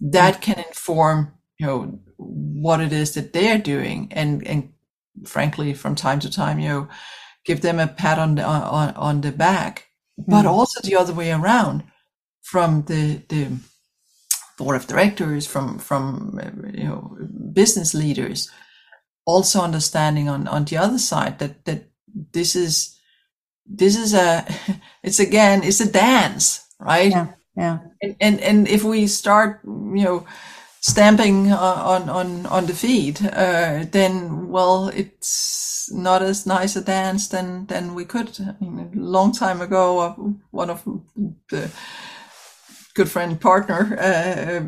that 0.00 0.40
can 0.40 0.58
inform 0.58 1.32
you 1.58 1.66
know 1.66 1.98
what 2.16 2.80
it 2.80 2.92
is 2.92 3.14
that 3.14 3.32
they're 3.32 3.58
doing 3.58 4.08
and 4.10 4.46
and 4.46 4.72
frankly 5.24 5.74
from 5.74 5.94
time 5.94 6.20
to 6.20 6.30
time 6.30 6.58
you 6.58 6.68
know 6.68 6.88
give 7.44 7.60
them 7.60 7.78
a 7.78 7.86
pat 7.86 8.18
on 8.18 8.34
the 8.34 8.44
on, 8.44 8.94
on 8.94 9.20
the 9.20 9.32
back 9.32 9.88
but 10.18 10.44
mm. 10.44 10.48
also 10.48 10.80
the 10.82 10.96
other 10.96 11.12
way 11.12 11.30
around 11.32 11.82
from 12.42 12.82
the 12.82 13.22
the 13.28 13.48
board 14.60 14.76
of 14.76 14.86
directors, 14.86 15.46
from 15.46 15.78
from 15.78 16.38
you 16.74 16.84
know 16.84 17.16
business 17.52 17.94
leaders, 17.94 18.50
also 19.24 19.60
understanding 19.60 20.28
on 20.28 20.46
on 20.48 20.64
the 20.64 20.76
other 20.76 20.98
side 20.98 21.38
that 21.38 21.64
that 21.64 21.88
this 22.32 22.54
is 22.54 22.96
this 23.66 23.96
is 23.96 24.14
a 24.14 24.44
it's 25.02 25.20
again 25.20 25.62
it's 25.62 25.80
a 25.80 25.90
dance, 25.90 26.66
right? 26.78 27.10
Yeah, 27.10 27.26
yeah. 27.56 27.78
And 28.02 28.16
and, 28.20 28.40
and 28.40 28.68
if 28.68 28.84
we 28.84 29.06
start 29.06 29.60
you 29.64 30.04
know 30.04 30.26
stamping 30.80 31.52
on 31.52 32.08
on 32.08 32.46
on 32.46 32.66
the 32.66 32.74
feet, 32.74 33.22
uh, 33.24 33.84
then 33.90 34.48
well, 34.48 34.88
it's 34.88 35.90
not 35.92 36.22
as 36.22 36.46
nice 36.46 36.76
a 36.76 36.80
dance 36.84 37.28
than 37.28 37.66
than 37.66 37.94
we 37.94 38.04
could. 38.04 38.30
I 38.40 38.54
mean, 38.64 38.92
a 38.94 39.00
long 39.00 39.32
time 39.32 39.60
ago, 39.60 39.98
uh, 40.00 40.14
one 40.50 40.70
of 40.70 40.82
the 41.50 41.70
good 43.00 43.10
friend 43.10 43.40
partner 43.40 43.96
uh, 43.98 44.60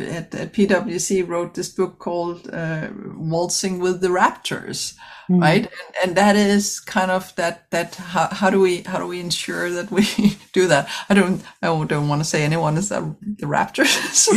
at, 0.00 0.32
at, 0.34 0.52
PwC 0.52 1.26
wrote 1.26 1.54
this 1.54 1.68
book 1.68 1.98
called 1.98 2.48
uh, 2.52 2.90
Waltzing 3.16 3.80
with 3.80 4.00
the 4.00 4.06
Raptors, 4.08 4.94
mm. 5.28 5.40
right? 5.40 5.64
And, 5.64 5.96
and, 6.04 6.16
that 6.16 6.36
is 6.36 6.78
kind 6.78 7.10
of 7.10 7.34
that 7.34 7.68
that 7.72 7.96
how, 7.96 8.28
how 8.30 8.50
do 8.50 8.60
we 8.60 8.82
how 8.82 9.00
do 9.00 9.06
we 9.08 9.18
ensure 9.18 9.68
that 9.70 9.90
we 9.90 10.04
do 10.52 10.68
that? 10.68 10.88
I 11.08 11.14
don't 11.14 11.42
I 11.60 11.66
don't 11.66 12.08
want 12.08 12.20
to 12.20 12.28
say 12.28 12.44
anyone 12.44 12.76
is 12.76 12.90
the, 12.90 13.16
the 13.20 13.46
Raptors, 13.46 14.28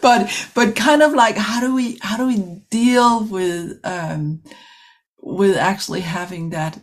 but 0.02 0.48
but 0.56 0.74
kind 0.74 1.02
of 1.02 1.12
like 1.12 1.36
how 1.36 1.60
do 1.60 1.72
we 1.72 1.98
how 2.02 2.16
do 2.16 2.26
we 2.26 2.38
deal 2.70 3.24
with 3.24 3.78
um, 3.84 4.42
with 5.20 5.56
actually 5.56 6.00
having 6.00 6.50
that 6.50 6.80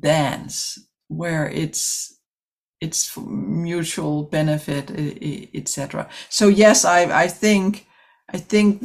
dance 0.00 0.78
where 1.08 1.46
it's 1.50 2.18
it's 2.82 3.16
mutual 3.16 4.24
benefit, 4.24 4.90
etc. 5.54 6.08
So 6.28 6.48
yes, 6.48 6.84
I 6.84 7.24
I 7.24 7.28
think 7.28 7.86
I 8.34 8.38
think 8.38 8.82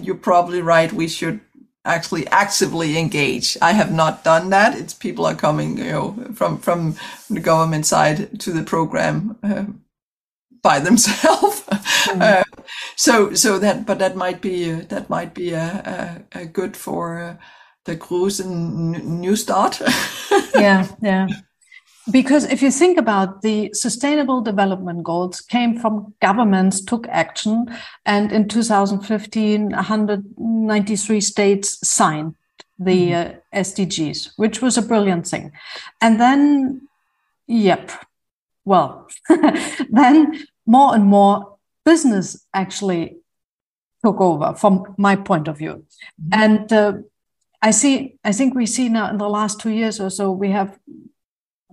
you're 0.00 0.24
probably 0.30 0.62
right. 0.62 0.92
We 0.92 1.08
should 1.08 1.40
actually 1.84 2.26
actively 2.28 2.96
engage. 2.96 3.58
I 3.60 3.72
have 3.72 3.92
not 3.92 4.24
done 4.24 4.50
that. 4.50 4.78
It's 4.78 4.94
people 4.94 5.26
are 5.26 5.34
coming, 5.34 5.78
you 5.78 5.92
know, 5.92 6.32
from 6.34 6.58
from 6.58 6.94
the 7.28 7.40
government 7.40 7.86
side 7.86 8.40
to 8.40 8.52
the 8.52 8.62
program 8.62 9.36
uh, 9.42 9.64
by 10.62 10.80
themselves. 10.80 11.62
Mm. 12.04 12.20
Uh, 12.20 12.44
so 12.96 13.34
so 13.34 13.58
that 13.58 13.86
but 13.86 13.98
that 13.98 14.14
might 14.14 14.40
be 14.42 14.70
uh, 14.70 14.82
that 14.88 15.08
might 15.08 15.34
be 15.34 15.54
a, 15.54 16.22
a, 16.34 16.40
a 16.42 16.44
good 16.44 16.76
for 16.76 17.18
uh, 17.18 17.36
the 17.84 17.96
cruise 17.96 18.40
and 18.40 19.20
new 19.20 19.36
start. 19.36 19.80
yeah, 20.54 20.86
yeah 21.00 21.26
because 22.10 22.44
if 22.44 22.62
you 22.62 22.70
think 22.70 22.98
about 22.98 23.42
the 23.42 23.70
sustainable 23.72 24.40
development 24.40 25.02
goals 25.02 25.40
came 25.40 25.78
from 25.78 26.14
governments 26.20 26.80
took 26.82 27.06
action 27.08 27.66
and 28.04 28.32
in 28.32 28.48
2015 28.48 29.70
193 29.70 31.20
states 31.20 31.88
signed 31.88 32.34
the 32.78 33.10
mm-hmm. 33.10 33.38
uh, 33.54 33.60
sdgs 33.60 34.32
which 34.36 34.60
was 34.60 34.76
a 34.76 34.82
brilliant 34.82 35.26
thing 35.26 35.52
and 36.00 36.20
then 36.20 36.82
yep 37.46 37.90
well 38.64 39.08
then 39.90 40.44
more 40.66 40.94
and 40.94 41.04
more 41.04 41.56
business 41.84 42.46
actually 42.52 43.16
took 44.04 44.20
over 44.20 44.54
from 44.54 44.94
my 44.98 45.16
point 45.16 45.48
of 45.48 45.56
view 45.56 45.84
mm-hmm. 46.20 46.28
and 46.32 46.72
uh, 46.72 46.92
i 47.62 47.70
see 47.70 48.18
i 48.24 48.32
think 48.32 48.54
we 48.54 48.66
see 48.66 48.88
now 48.88 49.08
in 49.08 49.16
the 49.18 49.28
last 49.28 49.60
two 49.60 49.70
years 49.70 50.00
or 50.00 50.10
so 50.10 50.30
we 50.30 50.50
have 50.50 50.78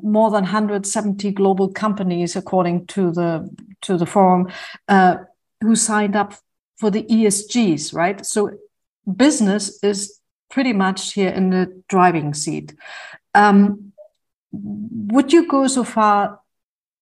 more 0.04 0.30
than 0.30 0.44
170 0.44 1.32
global 1.32 1.70
companies, 1.70 2.36
according 2.36 2.88
to 2.88 3.12
the 3.12 3.50
to 3.82 3.98
the 3.98 4.06
forum, 4.06 4.50
uh, 4.88 5.18
who 5.62 5.76
signed 5.76 6.16
up 6.16 6.36
for 6.78 6.90
the 6.90 7.04
ESGs. 7.04 7.94
Right, 7.94 8.26
so 8.26 8.52
business 9.16 9.84
is 9.84 10.20
pretty 10.50 10.74
much 10.74 11.14
here 11.14 11.30
in 11.30 11.50
the 11.50 11.84
driving 11.88 12.34
seat. 12.34 12.74
Um, 13.34 13.94
would 14.52 15.32
you 15.32 15.48
go 15.48 15.68
so 15.68 15.84
far 15.84 16.40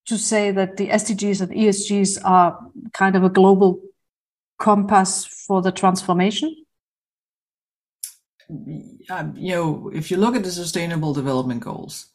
to 0.06 0.18
say 0.18 0.52
that 0.52 0.78
the 0.78 0.90
SDGs 0.90 1.42
and 1.42 1.52
ESGs 1.52 2.20
are 2.24 2.72
kind 2.94 3.16
of 3.16 3.24
a 3.24 3.30
global 3.30 3.82
compass 4.58 5.26
for 5.26 5.62
the 5.62 5.72
transformation? 5.72 6.56
Um, 8.50 9.34
you 9.36 9.56
know, 9.56 9.92
if 9.94 10.10
you 10.10 10.18
look 10.18 10.36
at 10.36 10.44
the 10.44 10.52
Sustainable 10.52 11.14
Development 11.14 11.62
Goals, 11.62 12.08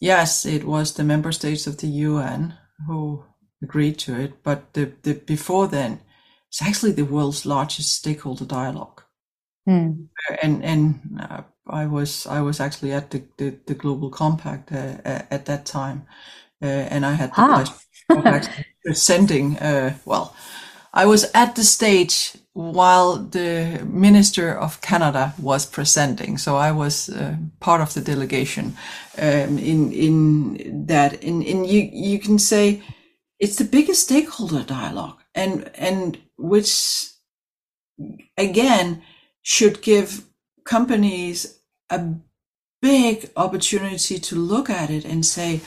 Yes, 0.00 0.44
it 0.44 0.64
was 0.64 0.94
the 0.94 1.04
member 1.04 1.32
states 1.32 1.66
of 1.66 1.78
the 1.78 1.86
UN 1.86 2.54
who 2.86 3.24
agreed 3.62 3.98
to 4.00 4.14
it, 4.20 4.42
but 4.42 4.72
the, 4.74 4.92
the 5.02 5.14
before 5.14 5.68
then, 5.68 6.00
it's 6.48 6.62
actually 6.62 6.92
the 6.92 7.04
world's 7.04 7.46
largest 7.46 7.94
stakeholder 7.94 8.44
dialogue. 8.44 9.02
Mm. 9.68 10.08
And 10.42 10.64
and 10.64 11.20
uh, 11.20 11.42
I 11.66 11.86
was 11.86 12.26
I 12.26 12.40
was 12.42 12.60
actually 12.60 12.92
at 12.92 13.10
the 13.10 13.22
the, 13.38 13.58
the 13.66 13.74
Global 13.74 14.10
Compact 14.10 14.70
uh, 14.72 14.98
at 15.04 15.46
that 15.46 15.64
time, 15.64 16.06
uh, 16.62 16.66
and 16.66 17.06
I 17.06 17.12
had 17.12 17.30
the 17.30 17.40
ah. 17.40 17.64
pleasure 18.10 18.48
of 18.48 18.48
presenting. 18.84 19.58
Uh, 19.58 19.94
well, 20.04 20.36
I 20.96 21.06
was 21.06 21.28
at 21.34 21.56
the 21.56 21.64
stage 21.64 22.36
while 22.52 23.16
the 23.16 23.84
Minister 23.84 24.56
of 24.56 24.80
Canada 24.80 25.34
was 25.38 25.66
presenting. 25.66 26.38
So 26.38 26.56
I 26.56 26.70
was 26.70 27.08
uh, 27.08 27.36
part 27.58 27.80
of 27.80 27.94
the 27.94 28.00
delegation 28.00 28.76
um, 29.18 29.58
in 29.58 29.92
in 29.92 30.86
that. 30.86 31.22
In 31.22 31.42
in 31.42 31.64
you 31.64 31.90
you 31.92 32.20
can 32.20 32.38
say 32.38 32.80
it's 33.40 33.56
the 33.56 33.64
biggest 33.64 34.02
stakeholder 34.02 34.62
dialogue, 34.62 35.18
and 35.34 35.68
and 35.74 36.18
which 36.38 37.10
again 38.38 39.02
should 39.42 39.82
give 39.82 40.22
companies 40.64 41.58
a 41.90 42.14
big 42.80 43.30
opportunity 43.36 44.18
to 44.18 44.36
look 44.36 44.70
at 44.70 44.90
it 44.90 45.04
and 45.04 45.26
say 45.26 45.60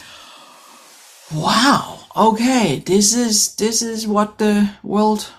wow. 1.33 1.99
Okay. 2.15 2.79
This 2.79 3.15
is 3.15 3.55
this 3.55 3.81
is 3.81 4.07
what 4.07 4.37
the 4.37 4.71
world 4.83 5.29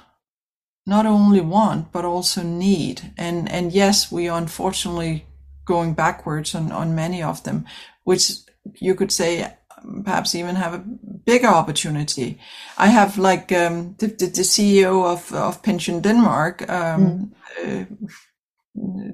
not 0.86 1.06
only 1.06 1.40
want 1.40 1.92
but 1.92 2.04
also 2.04 2.42
need. 2.42 3.12
And 3.16 3.50
and 3.50 3.72
yes 3.72 4.12
we 4.12 4.28
are 4.28 4.38
unfortunately 4.38 5.26
going 5.64 5.94
backwards 5.94 6.54
on 6.54 6.72
on 6.72 6.94
many 6.94 7.22
of 7.22 7.42
them 7.42 7.66
which 8.04 8.32
you 8.80 8.94
could 8.94 9.12
say 9.12 9.52
perhaps 10.04 10.34
even 10.34 10.56
have 10.56 10.74
a 10.74 10.84
bigger 11.24 11.48
opportunity. 11.48 12.38
I 12.76 12.88
have 12.88 13.18
like 13.18 13.52
um, 13.52 13.94
the, 13.98 14.06
the, 14.08 14.26
the, 14.26 14.42
ceo 14.42 15.04
of 15.04 15.32
of 15.32 15.62
PensionDanmark 15.62 16.68
um, 16.68 17.32
mm. 17.62 17.86
uh, 17.86 19.12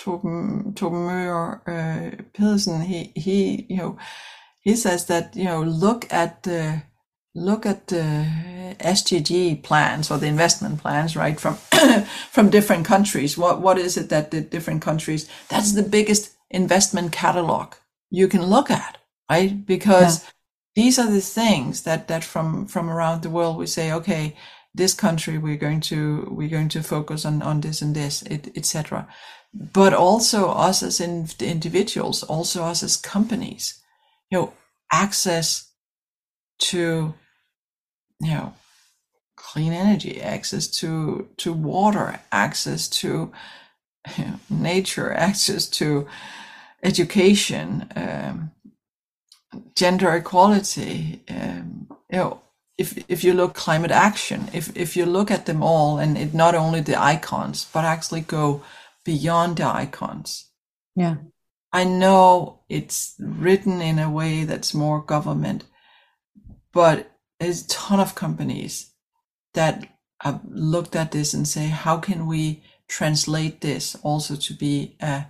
Torben, 0.00 0.74
Torben 0.74 1.04
Møger, 1.04 1.60
uh, 1.66 2.22
Pedersen, 2.32 2.80
he, 2.80 3.12
he, 3.14 3.66
you 3.68 3.76
know, 3.76 3.98
he 4.70 4.76
says 4.76 5.06
that, 5.06 5.34
you 5.34 5.44
know, 5.44 5.62
look 5.62 6.12
at 6.12 6.44
the, 6.44 6.82
look 7.34 7.66
at 7.66 7.88
the 7.88 8.26
SDG 8.78 9.62
plans 9.62 10.10
or 10.10 10.18
the 10.18 10.26
investment 10.26 10.80
plans, 10.80 11.16
right, 11.16 11.38
from 11.38 11.54
from 12.30 12.50
different 12.50 12.86
countries. 12.86 13.36
What 13.36 13.60
what 13.60 13.78
is 13.78 13.96
it 13.96 14.08
that 14.08 14.30
the 14.30 14.40
different 14.40 14.82
countries? 14.82 15.28
That's 15.48 15.72
the 15.72 15.82
biggest 15.82 16.32
investment 16.50 17.12
catalog 17.12 17.74
you 18.10 18.28
can 18.28 18.46
look 18.46 18.70
at, 18.70 18.98
right? 19.30 19.66
Because 19.66 20.22
yeah. 20.22 20.30
these 20.76 20.98
are 20.98 21.10
the 21.10 21.20
things 21.20 21.82
that 21.82 22.08
that 22.08 22.24
from 22.24 22.66
from 22.66 22.90
around 22.90 23.22
the 23.22 23.30
world 23.30 23.56
we 23.56 23.66
say, 23.66 23.92
okay, 23.92 24.36
this 24.74 24.94
country 24.94 25.38
we're 25.38 25.56
going 25.56 25.80
to 25.80 26.28
we're 26.30 26.48
going 26.56 26.68
to 26.70 26.82
focus 26.82 27.24
on 27.24 27.42
on 27.42 27.60
this 27.60 27.82
and 27.82 27.94
this, 27.94 28.24
etc. 28.56 29.08
But 29.52 29.92
also 29.92 30.50
us 30.50 30.82
as 30.82 31.00
in, 31.00 31.28
individuals, 31.40 32.22
also 32.22 32.62
us 32.62 32.84
as 32.84 32.96
companies, 32.96 33.82
you 34.30 34.38
know, 34.38 34.52
access 34.92 35.70
to 36.58 37.14
you 38.20 38.30
know 38.30 38.54
clean 39.36 39.72
energy 39.72 40.20
access 40.20 40.66
to 40.66 41.28
to 41.36 41.52
water 41.52 42.20
access 42.30 42.88
to 42.88 43.32
you 44.16 44.24
know, 44.24 44.40
nature 44.50 45.12
access 45.28 45.66
to 45.66 46.06
education 46.82 47.86
um, 47.96 48.50
gender 49.74 50.14
equality 50.14 51.22
um, 51.28 51.86
you 52.10 52.18
know 52.18 52.40
if 52.78 53.04
if 53.08 53.24
you 53.24 53.32
look 53.34 53.54
climate 53.54 53.90
action 53.90 54.48
if 54.52 54.74
if 54.76 54.96
you 54.96 55.04
look 55.04 55.30
at 55.30 55.46
them 55.46 55.62
all 55.62 55.98
and 55.98 56.16
it 56.16 56.34
not 56.34 56.54
only 56.54 56.80
the 56.80 57.00
icons 57.00 57.66
but 57.72 57.84
actually 57.84 58.20
go 58.20 58.62
beyond 59.04 59.56
the 59.56 59.66
icons. 59.66 60.46
Yeah 60.94 61.16
i 61.72 61.84
know 61.84 62.60
it's 62.68 63.14
written 63.18 63.80
in 63.80 63.98
a 63.98 64.10
way 64.10 64.44
that's 64.44 64.74
more 64.74 65.00
government 65.02 65.64
but 66.72 67.10
there's 67.38 67.64
a 67.64 67.68
ton 67.68 68.00
of 68.00 68.14
companies 68.14 68.92
that 69.54 69.86
have 70.22 70.40
looked 70.48 70.94
at 70.94 71.12
this 71.12 71.34
and 71.34 71.48
say, 71.48 71.66
how 71.66 71.98
can 71.98 72.26
we 72.26 72.62
translate 72.88 73.60
this 73.60 73.96
also 74.02 74.36
to 74.36 74.54
be 74.54 74.96
a, 75.00 75.26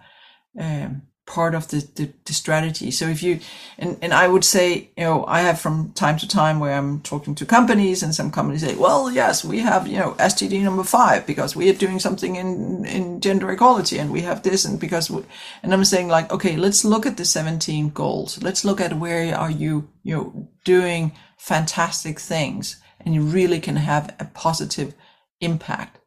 um, 0.58 1.02
part 1.30 1.54
of 1.54 1.68
the, 1.68 1.88
the, 1.94 2.12
the, 2.24 2.32
strategy. 2.32 2.90
So 2.90 3.06
if 3.06 3.22
you, 3.22 3.38
and, 3.78 3.96
and 4.02 4.12
I 4.12 4.26
would 4.26 4.44
say, 4.44 4.90
you 4.96 5.04
know, 5.04 5.24
I 5.26 5.42
have 5.42 5.60
from 5.60 5.92
time 5.92 6.18
to 6.18 6.26
time 6.26 6.58
where 6.58 6.74
I'm 6.74 7.00
talking 7.02 7.36
to 7.36 7.46
companies 7.46 8.02
and 8.02 8.12
some 8.12 8.32
companies 8.32 8.62
say, 8.62 8.74
well, 8.74 9.08
yes, 9.12 9.44
we 9.44 9.60
have, 9.60 9.86
you 9.86 9.98
know, 9.98 10.14
SDG 10.18 10.60
number 10.64 10.82
five 10.82 11.26
because 11.28 11.54
we 11.54 11.70
are 11.70 11.74
doing 11.84 12.00
something 12.00 12.34
in, 12.34 12.84
in 12.84 13.20
gender 13.20 13.48
equality 13.48 13.98
and 13.98 14.10
we 14.10 14.22
have 14.22 14.42
this 14.42 14.64
and 14.64 14.80
because, 14.80 15.08
we, 15.08 15.22
and 15.62 15.72
I'm 15.72 15.84
saying 15.84 16.08
like, 16.08 16.32
okay, 16.32 16.56
let's 16.56 16.84
look 16.84 17.06
at 17.06 17.16
the 17.16 17.24
17 17.24 17.90
goals. 17.90 18.42
Let's 18.42 18.64
look 18.64 18.80
at 18.80 18.98
where 18.98 19.32
are 19.36 19.52
you, 19.52 19.88
you 20.02 20.16
know, 20.16 20.48
doing 20.64 21.12
fantastic 21.38 22.18
things 22.18 22.82
and 22.98 23.14
you 23.14 23.22
really 23.22 23.60
can 23.60 23.76
have 23.76 24.16
a 24.18 24.24
positive 24.24 24.94
impact. 25.40 26.00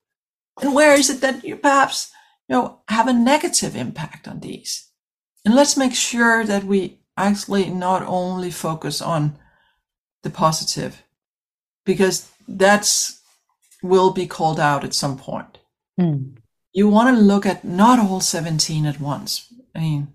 And 0.62 0.76
where 0.76 1.00
is 1.00 1.10
it 1.10 1.22
that 1.22 1.46
you 1.46 1.56
perhaps, 1.56 2.12
you 2.50 2.56
know, 2.56 2.82
have 2.90 3.08
a 3.08 3.14
negative 3.14 3.78
impact 3.78 4.28
on 4.28 4.42
these? 4.42 4.90
And 5.46 5.56
let's 5.56 5.78
make 5.78 5.94
sure 5.94 6.46
that 6.46 6.64
we 6.64 7.00
actually 7.18 7.70
not 7.70 8.04
only 8.04 8.50
focus 8.52 9.02
on 9.02 9.38
the 10.24 10.30
positive, 10.30 11.04
because 11.86 12.30
that's 12.48 13.22
will 13.82 14.12
be 14.12 14.26
called 14.26 14.60
out 14.60 14.84
at 14.84 14.94
some 14.94 15.18
point. 15.18 15.58
Mm. 16.00 16.38
You 16.72 16.88
want 16.88 17.16
to 17.16 17.22
look 17.22 17.46
at 17.46 17.66
not 17.66 18.00
all 18.00 18.22
17 18.22 18.86
at 18.86 19.00
once. 19.00 19.54
I 19.76 19.80
mean, 19.80 20.08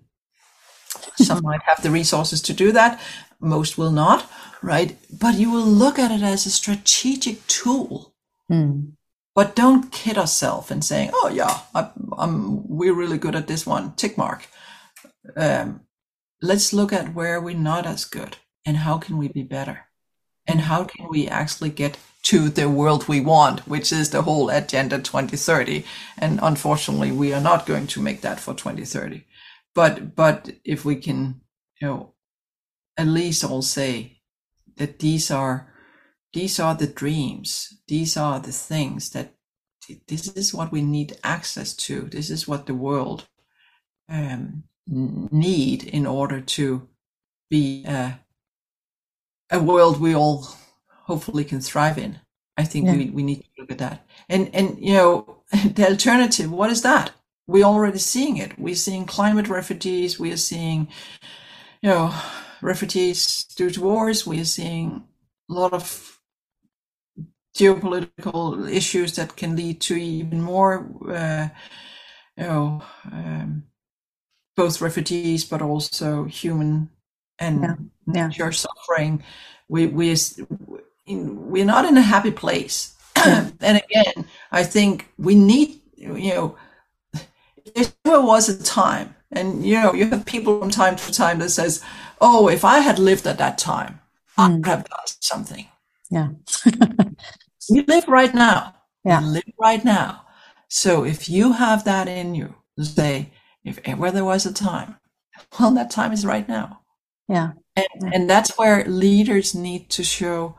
some 1.15 1.43
might 1.43 1.61
have 1.63 1.81
the 1.81 1.91
resources 1.91 2.41
to 2.43 2.53
do 2.53 2.71
that, 2.71 2.99
most 3.39 3.77
will 3.77 3.91
not, 3.91 4.29
right? 4.61 4.97
But 5.11 5.35
you 5.35 5.51
will 5.51 5.65
look 5.65 5.99
at 5.99 6.11
it 6.11 6.21
as 6.21 6.45
a 6.45 6.51
strategic 6.51 7.45
tool. 7.47 8.13
Mm. 8.51 8.93
But 9.35 9.55
don't 9.55 9.91
kid 9.91 10.17
ourselves 10.17 10.71
and 10.71 10.83
saying, 10.83 11.11
"Oh 11.13 11.29
yeah, 11.29 11.59
I, 11.73 11.91
am 12.17 12.67
we're 12.67 12.93
really 12.93 13.17
good 13.17 13.35
at 13.35 13.47
this 13.47 13.65
one." 13.65 13.93
Tick 13.93 14.17
mark. 14.17 14.47
Um, 15.35 15.81
let's 16.41 16.73
look 16.73 16.93
at 16.93 17.13
where 17.13 17.39
we're 17.41 17.55
not 17.55 17.85
as 17.85 18.05
good 18.05 18.37
and 18.65 18.77
how 18.77 18.97
can 18.97 19.17
we 19.17 19.27
be 19.27 19.43
better, 19.43 19.87
and 20.47 20.61
how 20.61 20.83
can 20.83 21.07
we 21.09 21.27
actually 21.27 21.69
get 21.69 21.97
to 22.23 22.49
the 22.49 22.69
world 22.69 23.07
we 23.07 23.21
want, 23.21 23.67
which 23.67 23.91
is 23.91 24.09
the 24.09 24.21
whole 24.21 24.49
agenda 24.49 24.97
2030. 24.97 25.85
And 26.17 26.39
unfortunately, 26.41 27.11
we 27.11 27.33
are 27.33 27.41
not 27.41 27.65
going 27.65 27.87
to 27.87 28.01
make 28.01 28.21
that 28.21 28.39
for 28.39 28.53
2030. 28.53 29.25
But 29.73 30.15
but 30.15 30.51
if 30.65 30.83
we 30.83 30.95
can, 30.97 31.41
you 31.81 31.87
know, 31.87 32.13
at 32.97 33.07
least 33.07 33.43
all 33.43 33.61
say 33.61 34.19
that 34.77 34.99
these 34.99 35.31
are 35.31 35.73
these 36.33 36.59
are 36.59 36.75
the 36.75 36.87
dreams, 36.87 37.81
these 37.87 38.17
are 38.17 38.39
the 38.39 38.51
things 38.51 39.11
that 39.11 39.33
this 40.07 40.27
is 40.27 40.53
what 40.53 40.71
we 40.71 40.81
need 40.81 41.17
access 41.23 41.73
to. 41.73 42.01
This 42.01 42.29
is 42.29 42.47
what 42.47 42.65
the 42.65 42.75
world 42.75 43.27
um, 44.07 44.63
need 44.89 45.83
in 45.83 46.05
order 46.05 46.41
to 46.41 46.87
be 47.49 47.83
a, 47.85 48.19
a 49.51 49.59
world 49.61 49.99
we 49.99 50.15
all 50.15 50.47
hopefully 51.03 51.43
can 51.43 51.61
thrive 51.61 51.97
in. 51.97 52.19
I 52.57 52.63
think 52.63 52.87
yeah. 52.87 52.95
we, 52.95 53.09
we 53.09 53.23
need 53.23 53.41
to 53.41 53.49
look 53.57 53.71
at 53.71 53.77
that. 53.77 54.05
And 54.27 54.53
and 54.53 54.77
you 54.79 54.93
know 54.93 55.43
the 55.51 55.87
alternative, 55.87 56.51
what 56.51 56.69
is 56.69 56.81
that? 56.81 57.11
We're 57.47 57.65
already 57.65 57.97
seeing 57.97 58.37
it. 58.37 58.59
We're 58.59 58.75
seeing 58.75 59.05
climate 59.05 59.47
refugees. 59.47 60.19
We 60.19 60.31
are 60.31 60.37
seeing, 60.37 60.87
you 61.81 61.89
know, 61.89 62.13
refugees 62.61 63.45
due 63.55 63.71
to 63.71 63.81
wars. 63.81 64.27
We 64.27 64.39
are 64.39 64.45
seeing 64.45 65.03
a 65.49 65.53
lot 65.53 65.73
of 65.73 66.19
geopolitical 67.57 68.71
issues 68.71 69.15
that 69.15 69.35
can 69.35 69.55
lead 69.55 69.81
to 69.81 69.95
even 69.95 70.41
more, 70.41 70.87
uh, 71.09 71.47
you 72.37 72.43
know, 72.43 72.83
um, 73.11 73.63
both 74.59 74.81
refugees 74.81 75.45
but 75.45 75.61
also 75.61 76.25
human 76.25 76.89
and 77.39 77.61
yeah. 77.61 77.75
Yeah. 78.13 78.27
nature 78.27 78.51
suffering. 78.51 79.23
We 79.67 79.87
we 79.87 80.15
we're 81.07 81.71
not 81.75 81.85
in 81.85 81.97
a 81.97 82.11
happy 82.13 82.31
place. 82.31 82.77
and 83.25 83.81
again, 83.85 84.25
I 84.51 84.63
think 84.63 84.93
we 85.17 85.35
need 85.35 85.81
you 85.95 86.33
know 86.33 86.57
there 88.03 88.21
was 88.21 88.49
a 88.49 88.63
time, 88.63 89.15
and 89.31 89.65
you 89.65 89.75
know, 89.75 89.93
you 89.93 90.07
have 90.09 90.25
people 90.25 90.59
from 90.59 90.69
time 90.69 90.95
to 90.95 91.11
time 91.11 91.39
that 91.39 91.49
says, 91.49 91.83
"Oh, 92.19 92.49
if 92.49 92.63
I 92.65 92.79
had 92.79 92.99
lived 92.99 93.27
at 93.27 93.37
that 93.37 93.57
time, 93.57 93.99
mm. 94.37 94.43
I 94.43 94.55
would 94.55 94.65
have 94.65 94.89
done 94.89 95.07
something." 95.21 95.65
Yeah, 96.09 96.29
we 97.69 97.83
live 97.83 98.07
right 98.07 98.33
now. 98.33 98.75
Yeah, 99.05 99.21
we 99.21 99.27
live 99.27 99.53
right 99.59 99.83
now. 99.85 100.25
So 100.67 101.03
if 101.03 101.29
you 101.29 101.53
have 101.53 101.83
that 101.85 102.07
in 102.07 102.35
you, 102.35 102.55
say, 102.81 103.31
if 103.63 103.79
eh, 103.79 103.91
ever 103.91 104.11
there 104.11 104.25
was 104.25 104.45
a 104.45 104.53
time, 104.53 104.97
well, 105.59 105.71
that 105.71 105.91
time 105.91 106.11
is 106.11 106.25
right 106.25 106.47
now. 106.47 106.81
Yeah, 107.27 107.51
and, 107.75 107.87
yeah. 108.01 108.09
and 108.13 108.29
that's 108.29 108.57
where 108.57 108.85
leaders 108.85 109.53
need 109.53 109.89
to 109.91 110.03
show 110.03 110.55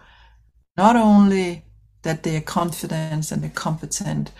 not 0.76 0.96
only 0.96 1.64
that 2.02 2.22
they 2.22 2.36
are 2.36 2.40
confident 2.40 3.30
and 3.30 3.42
they're 3.42 3.50
competent 3.50 4.32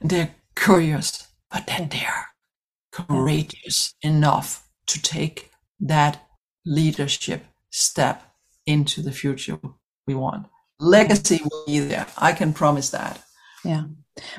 and 0.00 0.10
they're 0.10 0.34
curious, 0.54 1.26
but 1.50 1.66
that 1.66 1.90
they're 1.90 2.26
courageous 2.92 3.94
enough 4.02 4.68
to 4.86 5.02
take 5.02 5.50
that 5.80 6.26
leadership 6.64 7.44
step 7.70 8.22
into 8.66 9.02
the 9.02 9.12
future 9.12 9.58
we 10.06 10.14
want. 10.14 10.46
Legacy 10.78 11.40
will 11.42 11.64
be 11.66 11.78
there. 11.78 12.06
I 12.18 12.32
can 12.32 12.52
promise 12.52 12.90
that. 12.90 13.22
Yeah. 13.64 13.84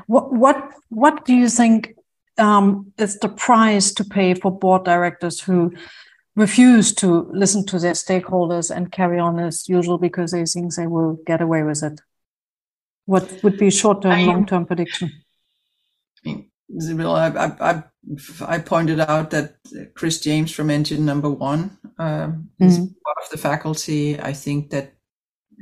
What 0.08 0.34
what 0.34 0.72
what 0.89 1.26
do 1.26 1.34
you 1.34 1.50
think 1.50 1.93
um, 2.38 2.92
is 2.98 3.20
the 3.20 3.30
price 3.30 3.92
to 3.94 4.04
pay 4.04 4.34
for 4.34 4.52
board 4.52 4.86
directors 4.86 5.40
who 5.40 5.74
refuse 6.36 6.94
to 6.94 7.30
listen 7.34 7.66
to 7.66 7.80
their 7.80 7.94
stakeholders 7.94 8.74
and 8.74 8.92
carry 8.92 9.20
on 9.20 9.40
as 9.40 9.68
usual 9.68 9.98
because 9.98 10.32
they 10.32 10.46
think 10.46 10.76
they 10.76 10.88
will 10.88 11.18
get 11.26 11.42
away 11.42 11.64
with 11.64 11.84
it? 11.84 12.00
What 13.06 13.44
would 13.44 13.58
be 13.58 13.72
short 13.72 14.02
term, 14.02 14.26
long 14.28 14.46
term 14.46 14.66
prediction? 14.66 15.12
I 16.26 16.94
mean, 16.94 17.06
I, 17.06 17.54
I, 17.62 17.84
I, 18.46 18.60
pointed 18.60 19.00
out 19.00 19.32
that 19.32 19.56
Chris 19.96 20.20
James 20.20 20.52
from 20.52 20.70
Engine 20.70 21.06
Number 21.06 21.30
One 21.30 21.78
um, 21.98 22.50
mm-hmm. 22.60 22.66
is 22.66 22.78
part 22.78 23.18
of 23.24 23.30
the 23.32 23.38
faculty. 23.38 24.20
I 24.20 24.34
think 24.34 24.72
that 24.72 24.94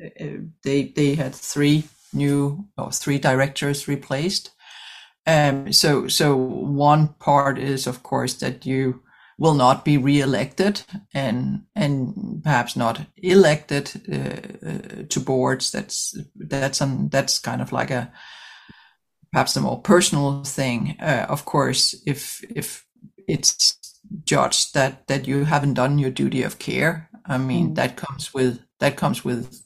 uh, 0.03 0.25
they 0.63 0.87
they 0.95 1.13
had 1.13 1.35
three 1.35 1.83
new 2.11 2.67
or 2.77 2.91
three 2.91 3.19
directors 3.19 3.87
replaced. 3.87 4.51
Um, 5.27 5.73
so 5.73 6.07
so 6.07 6.35
one 6.35 7.09
part 7.19 7.57
is 7.57 7.87
of 7.87 8.03
course 8.03 8.35
that 8.35 8.65
you 8.65 9.01
will 9.37 9.53
not 9.53 9.83
be 9.83 9.97
re-elected 9.97 10.83
and 11.13 11.63
and 11.75 12.41
perhaps 12.43 12.75
not 12.75 13.01
elected 13.17 13.91
uh, 14.11 14.69
uh, 14.69 15.03
to 15.09 15.19
boards. 15.19 15.71
That's 15.71 16.17
that's 16.35 16.81
um, 16.81 17.09
that's 17.09 17.39
kind 17.39 17.61
of 17.61 17.71
like 17.71 17.91
a 17.91 18.11
perhaps 19.31 19.55
a 19.57 19.61
more 19.61 19.81
personal 19.81 20.43
thing. 20.43 20.95
Uh, 21.01 21.25
of 21.27 21.45
course, 21.45 21.95
if 22.05 22.43
if 22.55 22.85
it's 23.27 23.77
judged 24.23 24.73
that 24.73 25.07
that 25.07 25.27
you 25.27 25.45
haven't 25.45 25.73
done 25.73 25.99
your 25.99 26.11
duty 26.11 26.43
of 26.43 26.59
care, 26.59 27.09
I 27.25 27.37
mean 27.37 27.71
mm. 27.71 27.75
that 27.75 27.97
comes 27.97 28.33
with 28.33 28.61
that 28.79 28.95
comes 28.95 29.25
with 29.25 29.61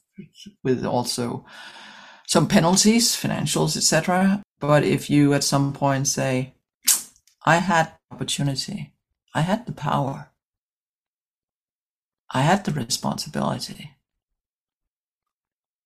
with 0.64 0.86
also 0.86 1.46
some 2.28 2.48
penalties, 2.48 3.16
financials, 3.16 3.78
etc. 3.78 4.42
But 4.60 4.84
if 4.84 5.10
you 5.10 5.34
at 5.34 5.44
some 5.44 5.74
point 5.74 6.08
say, 6.08 6.54
"I 7.46 7.58
had 7.58 7.94
opportunity, 8.12 8.94
I 9.34 9.42
had 9.42 9.66
the 9.66 9.74
power, 9.74 10.32
I 12.32 12.42
had 12.42 12.66
the 12.66 12.72
responsibility, 12.74 13.92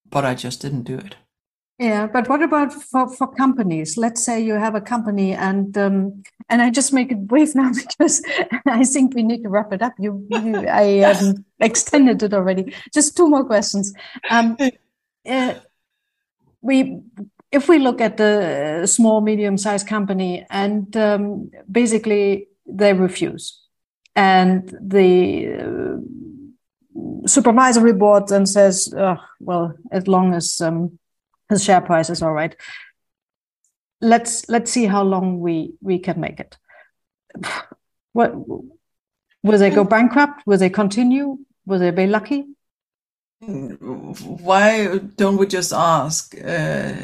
but 0.08 0.24
I 0.24 0.34
just 0.34 0.60
didn't 0.60 0.82
do 0.84 0.98
it," 0.98 1.16
Yeah, 1.78 2.06
but 2.06 2.28
what 2.28 2.40
about 2.40 2.72
for, 2.72 3.08
for 3.08 3.26
companies? 3.26 3.96
Let's 3.96 4.24
say 4.24 4.40
you 4.40 4.54
have 4.54 4.76
a 4.76 4.80
company, 4.80 5.32
and 5.32 5.76
um, 5.76 6.22
and 6.48 6.62
I 6.62 6.70
just 6.70 6.92
make 6.92 7.10
it 7.10 7.26
brief 7.26 7.54
now 7.56 7.72
because 7.72 8.22
I 8.66 8.84
think 8.84 9.14
we 9.14 9.24
need 9.24 9.42
to 9.42 9.48
wrap 9.48 9.72
it 9.72 9.82
up. 9.82 9.94
You, 9.98 10.24
you 10.30 10.68
I 10.68 11.00
um, 11.00 11.44
extended 11.60 12.22
it 12.22 12.32
already. 12.32 12.72
Just 12.92 13.16
two 13.16 13.28
more 13.28 13.44
questions. 13.44 13.92
Um, 14.30 14.56
uh, 15.28 15.54
we, 16.60 17.00
if 17.54 17.68
we 17.68 17.78
look 17.78 18.00
at 18.00 18.16
the 18.16 18.84
small, 18.86 19.20
medium-sized 19.20 19.86
company, 19.86 20.44
and 20.50 20.96
um, 20.96 21.50
basically 21.70 22.48
they 22.66 22.92
refuse, 22.92 23.62
and 24.16 24.76
the 24.80 25.54
uh, 25.62 27.28
supervisory 27.28 27.92
board 27.92 28.26
then 28.28 28.46
says, 28.46 28.92
oh, 28.96 29.18
well, 29.38 29.74
as 29.92 30.08
long 30.08 30.34
as 30.34 30.60
um, 30.60 30.98
the 31.48 31.58
share 31.58 31.80
price 31.80 32.10
is 32.10 32.22
all 32.22 32.32
right. 32.32 32.56
Let's 34.00 34.48
let's 34.48 34.70
see 34.70 34.86
how 34.86 35.04
long 35.04 35.40
we 35.40 35.74
we 35.80 35.98
can 35.98 36.20
make 36.20 36.40
it. 36.40 36.58
What 38.12 38.32
will 39.42 39.58
they 39.58 39.70
go 39.70 39.82
bankrupt? 39.82 40.46
Will 40.46 40.58
they 40.58 40.70
continue? 40.70 41.38
Will 41.66 41.80
they 41.80 41.90
be 41.90 42.06
lucky? 42.06 42.44
Why 43.40 44.98
don't 45.16 45.36
we 45.36 45.48
just 45.48 45.72
ask? 45.72 46.32
Uh, 46.38 46.94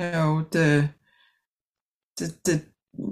you 0.00 0.10
know 0.10 0.46
the 0.50 0.88
the, 2.16 2.34
the 2.44 2.62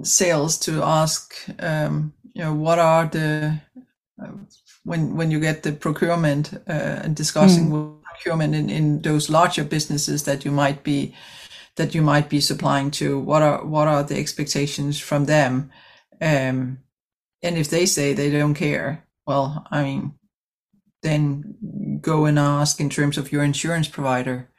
sales 0.03 0.57
to 0.59 0.83
ask. 0.83 1.33
Um, 1.59 2.13
you 2.33 2.43
know 2.43 2.53
what 2.53 2.79
are 2.79 3.05
the 3.07 3.59
uh, 4.21 4.31
when 4.83 5.15
when 5.15 5.31
you 5.31 5.39
get 5.39 5.63
the 5.63 5.71
procurement 5.71 6.53
uh, 6.67 7.01
and 7.03 7.15
discussing 7.15 7.71
mm 7.71 7.99
procurement 8.19 8.53
in, 8.53 8.69
in 8.69 9.01
those 9.01 9.29
larger 9.29 9.63
businesses 9.63 10.23
that 10.23 10.43
you 10.43 10.51
might 10.51 10.83
be 10.83 11.15
that 11.77 11.95
you 11.95 12.01
might 12.01 12.27
be 12.27 12.41
supplying 12.41 12.91
to 12.91 13.17
what 13.17 13.41
are 13.41 13.63
what 13.63 13.87
are 13.87 14.03
the 14.03 14.17
expectations 14.17 14.99
from 14.99 15.25
them 15.25 15.71
um, 16.19 16.79
and 17.41 17.57
if 17.57 17.69
they 17.69 17.85
say 17.85 18.13
they 18.13 18.29
don't 18.29 18.55
care 18.55 19.05
well 19.25 19.65
i 19.71 19.83
mean 19.83 20.13
then 21.01 21.99
go 22.01 22.25
and 22.25 22.37
ask 22.37 22.81
in 22.81 22.89
terms 22.89 23.17
of 23.17 23.31
your 23.31 23.43
insurance 23.43 23.87
provider 23.87 24.49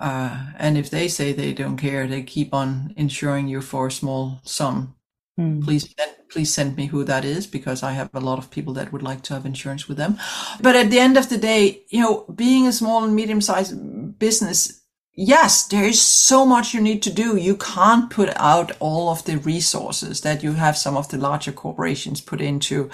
uh, 0.00 0.52
and 0.58 0.76
if 0.76 0.90
they 0.90 1.08
say 1.08 1.32
they 1.32 1.52
don't 1.52 1.76
care 1.76 2.06
they 2.06 2.22
keep 2.22 2.52
on 2.52 2.92
insuring 2.96 3.48
you 3.48 3.60
for 3.60 3.86
a 3.86 3.92
small 3.92 4.40
sum 4.44 4.94
mm. 5.38 5.62
please 5.62 5.94
please 6.30 6.52
send 6.52 6.76
me 6.76 6.86
who 6.86 7.04
that 7.04 7.24
is 7.24 7.46
because 7.46 7.82
I 7.82 7.92
have 7.92 8.10
a 8.14 8.20
lot 8.20 8.38
of 8.38 8.50
people 8.50 8.72
that 8.74 8.92
would 8.92 9.02
like 9.02 9.22
to 9.22 9.34
have 9.34 9.44
insurance 9.44 9.88
with 9.88 9.96
them. 9.96 10.18
But 10.60 10.76
at 10.76 10.90
the 10.90 10.98
end 10.98 11.16
of 11.16 11.28
the 11.28 11.38
day, 11.38 11.82
you 11.88 12.00
know, 12.00 12.24
being 12.34 12.66
a 12.66 12.72
small 12.72 13.04
and 13.04 13.14
medium 13.14 13.40
sized 13.40 14.18
business, 14.18 14.80
yes, 15.14 15.66
there 15.66 15.84
is 15.84 16.00
so 16.00 16.46
much 16.46 16.72
you 16.72 16.80
need 16.80 17.02
to 17.02 17.12
do. 17.12 17.36
You 17.36 17.56
can't 17.56 18.10
put 18.10 18.30
out 18.36 18.72
all 18.80 19.10
of 19.10 19.24
the 19.24 19.38
resources 19.38 20.20
that 20.22 20.42
you 20.42 20.52
have 20.52 20.78
some 20.78 20.96
of 20.96 21.08
the 21.08 21.18
larger 21.18 21.52
corporations 21.52 22.20
put 22.20 22.40
into 22.40 22.90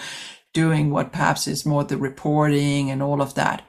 doing 0.55 0.91
what 0.91 1.13
perhaps 1.13 1.47
is 1.47 1.67
more 1.67 1.85
the 1.85 1.99
reporting 1.99 2.91
and 2.91 3.03
all 3.03 3.21
of 3.21 3.35
that. 3.35 3.63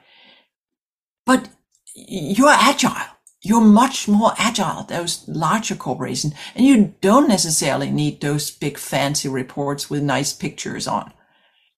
But 1.26 1.50
you're 1.94 2.48
agile. 2.48 3.17
You're 3.42 3.60
much 3.60 4.08
more 4.08 4.32
agile, 4.36 4.82
those 4.82 5.26
larger 5.28 5.76
corporations, 5.76 6.34
and 6.56 6.66
you 6.66 6.94
don't 7.00 7.28
necessarily 7.28 7.90
need 7.90 8.20
those 8.20 8.50
big 8.50 8.78
fancy 8.78 9.28
reports 9.28 9.88
with 9.88 10.02
nice 10.02 10.32
pictures 10.32 10.88
on. 10.88 11.12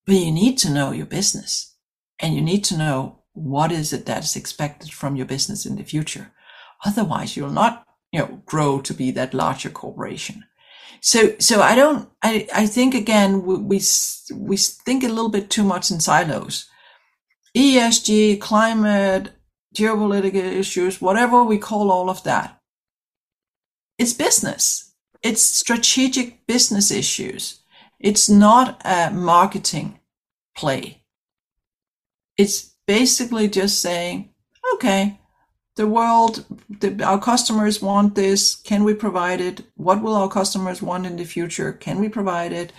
But 0.07 0.17
you 0.17 0.33
need 0.33 0.57
to 0.59 0.71
know 0.71 0.93
your 0.93 1.07
business 1.07 1.77
and 2.19 2.35
you 2.35 2.41
need 2.41 2.65
to 2.65 2.77
know 2.77 3.21
what 3.33 3.73
is 3.73 3.93
it 3.93 4.07
that 4.07 4.25
is 4.25 4.37
expected 4.37 4.93
from 4.93 5.17
your 5.17 5.27
business 5.27 5.67
in 5.67 5.77
the 5.77 5.85
future. 5.85 6.33
Otherwise, 6.85 7.37
you'll 7.37 7.51
not, 7.51 7.85
you 8.11 8.21
know, 8.21 8.43
grow 8.47 8.81
to 8.81 8.95
be 8.95 9.11
that 9.13 9.35
larger 9.35 9.71
corporation. 9.71 10.45
So, 11.01 11.35
so 11.39 11.61
I 11.63 11.75
don't, 11.75 12.09
I, 12.23 12.47
I 12.55 12.67
think 12.67 12.95
again, 12.95 13.43
we, 13.45 13.57
we, 13.57 13.81
we 14.35 14.57
think 14.57 15.05
a 15.05 15.09
little 15.09 15.31
bit 15.31 15.51
too 15.51 15.65
much 15.65 15.91
in 15.91 16.01
silos. 16.01 16.69
ESG, 17.57 18.41
climate, 18.41 19.31
geopolitical 19.75 20.35
issues, 20.35 21.01
whatever 21.01 21.45
we 21.45 21.59
call 21.59 21.91
all 21.91 22.11
of 22.11 22.23
that. 22.25 22.61
It's 23.99 24.13
business. 24.13 24.95
It's 25.23 25.43
strategic 25.43 26.47
business 26.47 26.91
issues. 26.91 27.61
It's 27.99 28.29
not 28.29 28.81
a 28.85 29.11
marketing 29.11 30.01
play. 30.57 31.03
It's 32.37 32.75
basically 32.87 33.49
just 33.49 33.81
saying, 33.81 34.31
okay, 34.75 35.21
the 35.77 35.87
world, 35.87 36.45
the, 36.69 37.03
our 37.05 37.21
customers 37.21 37.83
want 37.83 38.15
this. 38.15 38.57
Can 38.57 38.85
we 38.85 38.95
provide 38.95 39.41
it? 39.41 39.63
What 39.77 40.03
will 40.03 40.15
our 40.15 40.29
customers 40.29 40.83
want 40.83 41.07
in 41.07 41.17
the 41.17 41.25
future? 41.25 41.73
Can 41.73 42.01
we 42.01 42.09
provide 42.09 42.53
it? 42.53 42.73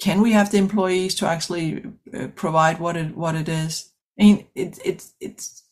Can 0.00 0.20
we 0.22 0.32
have 0.32 0.50
the 0.50 0.58
employees 0.58 1.14
to 1.16 1.26
actually 1.26 1.84
uh, 2.14 2.28
provide 2.34 2.78
what 2.78 2.96
it 2.96 3.16
what 3.16 3.34
it 3.34 3.48
is? 3.48 3.90
I 4.18 4.22
mean, 4.22 4.46
it, 4.54 4.78
it, 4.84 5.04
it's 5.20 5.62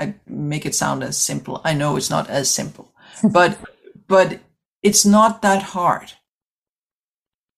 I 0.00 0.14
make 0.26 0.64
it 0.64 0.74
sound 0.74 1.04
as 1.04 1.18
simple. 1.18 1.60
I 1.62 1.74
know 1.74 1.96
it's 1.96 2.10
not 2.10 2.30
as 2.30 2.50
simple, 2.50 2.94
but 3.22 3.58
but 4.08 4.40
it's 4.82 5.04
not 5.04 5.42
that 5.42 5.62
hard. 5.62 6.12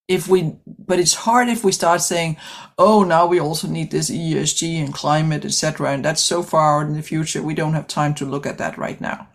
If 0.08 0.28
we 0.28 0.56
but 0.66 0.98
it's 0.98 1.14
hard 1.14 1.48
if 1.48 1.62
we 1.64 1.72
start 1.72 2.02
saying 2.02 2.36
oh 2.76 3.04
now 3.04 3.26
we 3.26 3.38
also 3.38 3.68
need 3.68 3.90
this 3.90 4.10
esg 4.10 4.84
and 4.84 4.92
climate 4.92 5.44
etc 5.44 5.92
and 5.92 6.04
that's 6.04 6.20
so 6.20 6.42
far 6.42 6.80
out 6.80 6.88
in 6.88 6.94
the 6.94 7.02
future 7.02 7.40
we 7.40 7.54
don't 7.54 7.74
have 7.74 7.86
time 7.86 8.12
to 8.14 8.26
look 8.26 8.44
at 8.44 8.58
that 8.58 8.76
right 8.76 9.00
now. 9.00 9.28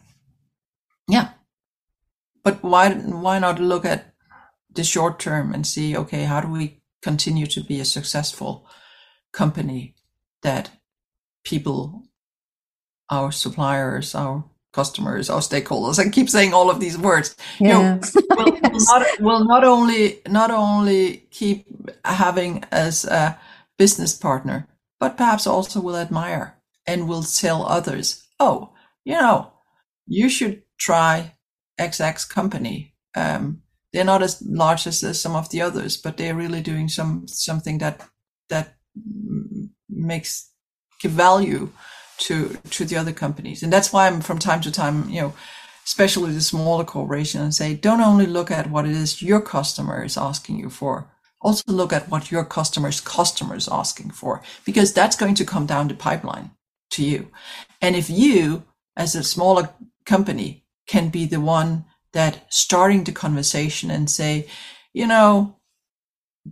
Yeah. 1.08 1.30
But 2.44 2.62
why 2.62 2.94
why 2.94 3.40
not 3.40 3.60
look 3.60 3.86
at 3.86 4.14
the 4.70 4.84
short 4.84 5.20
term 5.20 5.54
and 5.54 5.66
see 5.66 5.98
okay 5.98 6.26
how 6.26 6.42
do 6.42 6.50
we 6.50 6.82
continue 7.02 7.48
to 7.48 7.64
be 7.64 7.80
a 7.80 7.86
successful 7.86 8.68
company 9.32 9.96
that 10.42 10.70
people 11.44 12.07
our 13.10 13.32
suppliers 13.32 14.16
our 14.16 14.44
customers, 14.78 15.30
our 15.30 15.40
stakeholders. 15.40 15.98
I 15.98 16.10
keep 16.10 16.30
saying 16.30 16.54
all 16.54 16.70
of 16.70 16.80
these 16.80 16.98
words. 16.98 17.36
Yeah. 17.60 17.68
You 17.68 17.74
know, 17.74 18.00
will, 18.72 18.86
not, 18.92 19.02
will 19.20 19.46
not 19.46 19.64
only 19.64 20.20
not 20.28 20.52
only 20.52 21.28
keep 21.32 21.66
having 22.06 22.64
as 22.72 23.06
a 23.06 23.40
business 23.78 24.14
partner, 24.14 24.68
but 25.00 25.18
perhaps 25.18 25.48
also 25.48 25.82
will 25.82 25.96
admire 25.96 26.56
and 26.86 27.08
will 27.08 27.24
tell 27.24 27.66
others, 27.66 28.24
oh, 28.40 28.70
you 29.04 29.14
know, 29.14 29.52
you 30.06 30.30
should 30.30 30.62
try 30.78 31.34
XX 31.80 32.30
company. 32.30 32.94
Um, 33.16 33.62
they're 33.94 34.06
not 34.14 34.22
as 34.22 34.42
large 34.42 34.86
as, 34.86 35.04
as 35.04 35.20
some 35.20 35.36
of 35.36 35.50
the 35.50 35.62
others, 35.62 35.98
but 35.98 36.18
they're 36.18 36.36
really 36.36 36.62
doing 36.62 36.88
some 36.88 37.28
something 37.28 37.80
that 37.80 38.08
that 38.50 38.76
makes 39.90 40.52
give 41.02 41.12
value 41.12 41.70
to 42.18 42.58
to 42.70 42.86
the 42.86 42.98
other 42.98 43.14
companies. 43.14 43.64
And 43.64 43.72
that's 43.72 43.92
why 43.94 44.08
i'm 44.08 44.22
from 44.22 44.40
time 44.40 44.62
to 44.62 44.72
time 44.72 45.10
you 45.10 45.22
know 45.22 45.34
especially 45.86 46.34
the 46.34 46.42
smaller 46.42 46.84
corporation 46.84 47.42
and 47.42 47.56
say 47.56 47.74
don't 47.74 48.02
only 48.02 48.26
look 48.26 48.52
at 48.52 48.70
what 48.70 48.86
it 48.86 48.92
is 48.92 49.22
your 49.22 49.42
customer 49.42 50.04
is 50.04 50.18
asking 50.18 50.60
you 50.60 50.70
for. 50.70 51.10
Also 51.42 51.64
look 51.72 51.94
at 51.94 52.10
what 52.10 52.32
your 52.32 52.44
customer's 52.44 53.00
customer 53.00 53.56
is 53.56 53.70
asking 53.70 54.10
for 54.10 54.42
because 54.66 54.92
that's 54.92 55.16
going 55.16 55.36
to 55.36 55.46
come 55.46 55.66
down 55.66 55.88
the 55.88 55.94
pipeline 55.94 56.52
to 56.90 57.04
you. 57.04 57.28
And 57.82 57.96
if 57.96 58.10
you 58.10 58.64
as 58.98 59.16
a 59.16 59.24
smaller 59.24 59.70
company 60.06 60.66
can 60.88 61.10
be 61.10 61.26
the 61.26 61.40
one 61.40 61.86
that 62.14 62.46
starting 62.50 63.04
the 63.04 63.12
conversation 63.12 63.92
and 63.92 64.10
say 64.10 64.48
you 64.94 65.06
know 65.06 65.56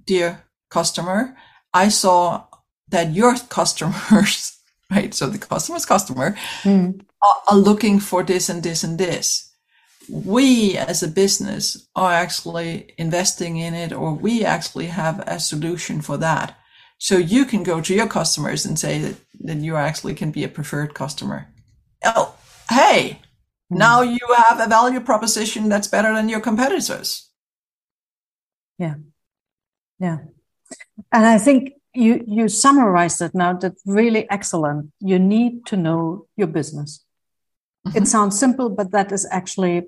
dear 0.06 0.44
customer 0.70 1.36
i 1.74 1.90
saw 1.90 2.46
that 2.88 3.14
your 3.14 3.36
customers 3.50 4.55
right? 4.92 5.14
So 5.14 5.28
the 5.28 5.38
customer's 5.38 5.86
customer 5.86 6.38
mm. 6.64 7.00
are, 7.24 7.54
are 7.54 7.58
looking 7.58 8.00
for 8.00 8.24
this 8.24 8.50
and 8.50 8.64
this 8.64 8.84
and 8.84 8.98
this. 8.98 9.52
We 10.10 10.78
as 10.78 11.02
a 11.02 11.08
business 11.08 11.88
are 11.96 12.12
actually 12.12 12.94
investing 12.98 13.58
in 13.58 13.74
it, 13.74 13.92
or 13.92 14.14
we 14.14 14.46
actually 14.46 14.88
have 14.88 15.20
a 15.26 15.40
solution 15.40 16.02
for 16.02 16.18
that. 16.18 16.58
So 17.00 17.18
you 17.18 17.46
can 17.46 17.64
go 17.64 17.82
to 17.82 17.94
your 17.94 18.08
customers 18.08 18.66
and 18.66 18.78
say 18.78 19.00
that, 19.00 19.16
that 19.42 19.58
you 19.58 19.76
actually 19.76 20.14
can 20.14 20.32
be 20.32 20.44
a 20.44 20.50
preferred 20.50 20.94
customer. 20.94 21.48
Oh, 22.06 22.36
hey, 22.70 23.20
mm. 23.72 23.78
now 23.78 24.02
you 24.02 24.20
have 24.38 24.60
a 24.60 24.70
value 24.70 25.00
proposition 25.00 25.70
that's 25.70 25.88
better 25.88 26.14
than 26.14 26.30
your 26.30 26.40
competitors. 26.40 27.32
Yeah. 28.78 28.96
Yeah. 30.00 30.18
And 31.12 31.26
I 31.26 31.38
think 31.38 31.74
you 31.96 32.24
you 32.28 32.48
summarized 32.48 33.22
it 33.22 33.34
now 33.34 33.54
that 33.54 33.74
really 33.86 34.30
excellent. 34.30 34.92
You 35.00 35.20
need 35.20 35.66
to 35.68 35.78
know 35.78 36.28
your 36.36 36.48
business. 36.48 37.06
Mm-hmm. 37.88 37.98
it 37.98 38.08
sounds 38.08 38.40
simple 38.40 38.70
but 38.70 38.92
that 38.92 39.12
is 39.12 39.28
actually 39.30 39.84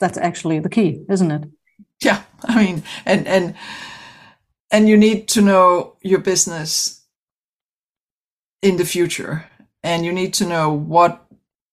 that's 0.00 0.18
actually 0.18 0.60
the 0.60 0.68
key 0.68 1.04
isn't 1.10 1.30
it? 1.30 1.44
Yeah 2.00 2.22
i 2.44 2.64
mean 2.64 2.82
and 3.04 3.26
and 3.26 3.54
and 4.70 4.88
you 4.88 4.96
need 4.96 5.26
to 5.28 5.40
know 5.40 5.96
your 6.02 6.20
business 6.20 7.04
in 8.62 8.76
the 8.76 8.84
future 8.84 9.46
and 9.82 10.04
you 10.04 10.12
need 10.12 10.34
to 10.34 10.44
know 10.44 10.70
what 10.70 11.26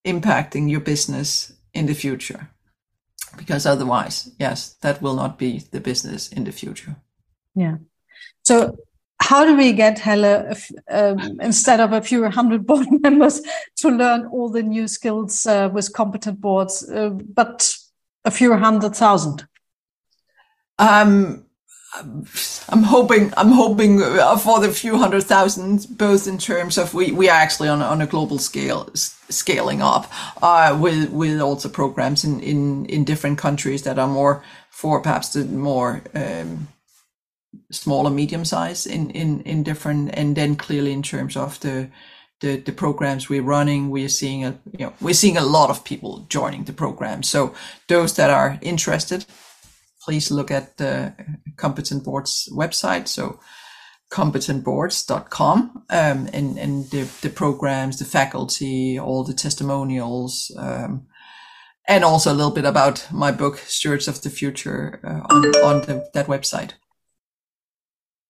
impacting 0.05 0.70
your 0.70 0.82
business 0.82 1.53
in 1.74 1.86
the 1.86 1.93
future 1.93 2.49
because 3.38 3.66
otherwise 3.66 4.32
yes 4.39 4.76
that 4.82 5.01
will 5.01 5.16
not 5.16 5.38
be 5.38 5.59
the 5.72 5.80
business 5.80 6.30
in 6.30 6.45
the 6.45 6.51
future. 6.51 6.95
Yeah. 7.55 7.78
So 8.43 8.78
how 9.24 9.45
do 9.45 9.55
we 9.55 9.71
get 9.71 9.99
Helle, 9.99 10.53
um, 10.89 11.39
instead 11.39 11.80
of 11.80 11.93
a 11.93 12.01
few 12.01 12.30
hundred 12.30 12.67
board 12.67 12.88
members, 13.01 13.41
to 13.78 13.89
learn 13.89 14.26
all 14.26 14.49
the 14.49 14.63
new 14.63 14.88
skills 14.88 15.45
uh, 15.45 15.69
with 15.74 15.93
competent 15.93 16.41
boards, 16.41 16.88
uh, 16.89 17.09
but 17.09 17.74
a 18.26 18.32
few 18.32 18.55
hundred 18.57 18.95
thousand? 18.95 19.47
Um, 20.78 21.45
I'm 22.69 22.84
hoping 22.84 23.32
I'm 23.38 23.51
hoping 23.51 23.99
for 24.39 24.59
the 24.59 24.71
few 24.74 24.97
hundred 24.97 25.24
thousand, 25.24 25.88
both 25.97 26.28
in 26.28 26.38
terms 26.38 26.78
of 26.78 26.93
we, 26.93 27.11
we 27.11 27.30
are 27.30 27.39
actually 27.39 27.69
on 27.69 27.82
on 27.82 28.01
a 28.01 28.07
global 28.07 28.39
scale 28.39 28.89
scaling 29.30 29.82
up 29.82 30.11
uh, 30.41 30.78
with 30.80 31.11
with 31.11 31.39
also 31.39 31.69
programs 31.69 32.24
in, 32.24 32.39
in 32.41 32.86
in 32.88 33.05
different 33.05 33.38
countries 33.38 33.84
that 33.84 33.99
are 33.99 34.07
more 34.07 34.43
for 34.69 35.01
perhaps 35.01 35.30
the 35.30 35.45
more 35.45 36.01
um, 36.15 36.67
small 37.74 38.07
and 38.07 38.15
medium 38.15 38.45
size 38.45 38.86
in 38.86 39.09
in 39.11 39.41
in 39.41 39.63
different 39.63 40.11
and 40.13 40.36
then 40.36 40.55
clearly 40.55 40.91
in 40.91 41.01
terms 41.01 41.36
of 41.36 41.59
the 41.59 41.89
the, 42.41 42.57
the 42.57 42.71
programs 42.71 43.30
we're 43.30 43.41
running 43.41 43.89
we're 43.89 44.09
seeing 44.09 44.43
a 44.43 44.57
you 44.78 44.86
know 44.86 44.93
we're 44.99 45.13
seeing 45.13 45.38
a 45.38 45.45
lot 45.45 45.69
of 45.69 45.84
people 45.84 46.26
joining 46.30 46.65
the 46.65 46.74
program. 46.74 47.24
So 47.24 47.53
those 47.88 48.15
that 48.15 48.30
are 48.30 48.59
interested 48.61 49.26
please 50.03 50.32
look 50.32 50.51
at 50.51 50.78
the 50.78 51.13
competent 51.55 52.03
boards 52.03 52.49
website. 52.51 53.07
So 53.07 53.39
competentboards.com 54.11 55.84
um, 55.89 56.30
and 56.34 56.57
and 56.59 56.89
the, 56.91 57.09
the 57.21 57.30
programs 57.30 57.97
the 57.97 58.05
faculty 58.05 58.99
all 58.99 59.24
the 59.24 59.34
testimonials 59.34 60.51
um, 60.57 61.07
and 61.88 62.03
also 62.03 62.32
a 62.32 62.36
little 62.36 62.51
bit 62.51 62.65
about 62.65 63.07
my 63.11 63.32
book 63.32 63.57
stewards 63.57 64.07
of 64.07 64.21
the 64.21 64.30
future 64.30 64.99
uh, 65.03 65.34
on, 65.34 65.45
on 65.63 65.82
the, 65.82 66.07
that 66.13 66.28
website 66.28 66.74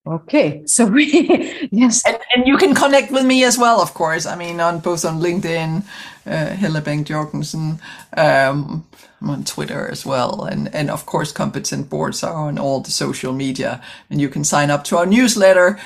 Okay, 0.06 0.64
so 0.66 0.86
we 0.96 1.70
yes, 1.72 2.06
and, 2.06 2.18
and 2.36 2.46
you 2.46 2.58
can 2.58 2.76
connect 2.76 3.12
with 3.12 3.26
me 3.26 3.44
as 3.46 3.58
well, 3.58 3.82
of 3.82 3.94
course. 3.94 4.26
I 4.26 4.36
mean, 4.36 4.60
on 4.60 4.80
both 4.80 5.06
on 5.06 5.22
LinkedIn, 5.22 5.84
uh, 6.26 6.48
Helle 6.56 6.82
Bank 6.82 7.08
Jorgensen, 7.08 7.80
um, 8.18 8.86
I'm 9.22 9.30
on 9.30 9.44
Twitter 9.46 9.88
as 9.88 10.06
well, 10.06 10.44
and 10.44 10.74
and 10.76 10.90
of 10.90 11.06
course, 11.06 11.32
competent 11.32 11.90
boards 11.90 12.22
are 12.22 12.36
on 12.36 12.60
all 12.60 12.82
the 12.82 12.92
social 12.92 13.32
media, 13.32 13.82
and 14.10 14.20
you 14.20 14.28
can 14.28 14.44
sign 14.44 14.70
up 14.70 14.84
to 14.86 14.98
our 14.98 15.06
newsletter 15.06 15.80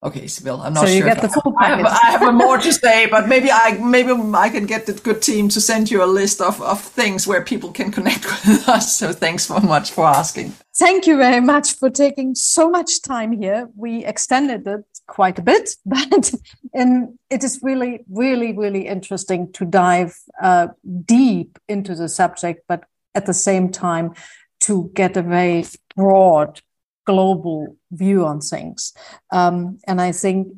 Okay, 0.00 0.28
Sibyl, 0.28 0.60
I'm 0.60 0.74
not 0.74 0.86
so 0.86 0.92
you 0.92 1.00
sure. 1.00 1.08
get 1.08 1.22
the 1.22 1.28
full 1.28 1.52
I 1.58 1.68
have, 1.70 1.84
I 1.84 2.10
have 2.12 2.34
more 2.34 2.56
to 2.58 2.72
say, 2.72 3.06
but 3.06 3.28
maybe 3.28 3.50
I 3.50 3.78
maybe 3.82 4.12
I 4.12 4.48
can 4.48 4.64
get 4.64 4.86
the 4.86 4.92
good 4.92 5.20
team 5.20 5.48
to 5.48 5.60
send 5.60 5.90
you 5.90 6.04
a 6.04 6.06
list 6.06 6.40
of, 6.40 6.62
of 6.62 6.80
things 6.80 7.26
where 7.26 7.42
people 7.42 7.72
can 7.72 7.90
connect 7.90 8.24
with 8.46 8.68
us. 8.68 8.96
So 8.96 9.12
thanks 9.12 9.46
so 9.46 9.58
much 9.58 9.90
for 9.90 10.06
asking. 10.06 10.54
Thank 10.78 11.08
you 11.08 11.16
very 11.16 11.40
much 11.40 11.74
for 11.74 11.90
taking 11.90 12.36
so 12.36 12.70
much 12.70 13.02
time 13.02 13.32
here. 13.32 13.68
We 13.74 14.04
extended 14.04 14.68
it 14.68 14.84
quite 15.08 15.40
a 15.40 15.42
bit, 15.42 15.74
but 15.84 16.32
and 16.72 17.18
it 17.28 17.42
is 17.42 17.58
really, 17.60 18.04
really, 18.08 18.56
really 18.56 18.86
interesting 18.86 19.52
to 19.54 19.64
dive 19.64 20.16
uh, 20.40 20.68
deep 21.06 21.58
into 21.68 21.96
the 21.96 22.08
subject, 22.08 22.62
but 22.68 22.84
at 23.16 23.26
the 23.26 23.34
same 23.34 23.70
time 23.70 24.14
to 24.60 24.92
get 24.94 25.16
a 25.16 25.22
very 25.22 25.64
broad 25.96 26.60
global 27.08 27.76
view 27.90 28.26
on 28.26 28.40
things. 28.40 28.92
Um, 29.30 29.78
and 29.86 29.98
I 30.00 30.12
think 30.12 30.48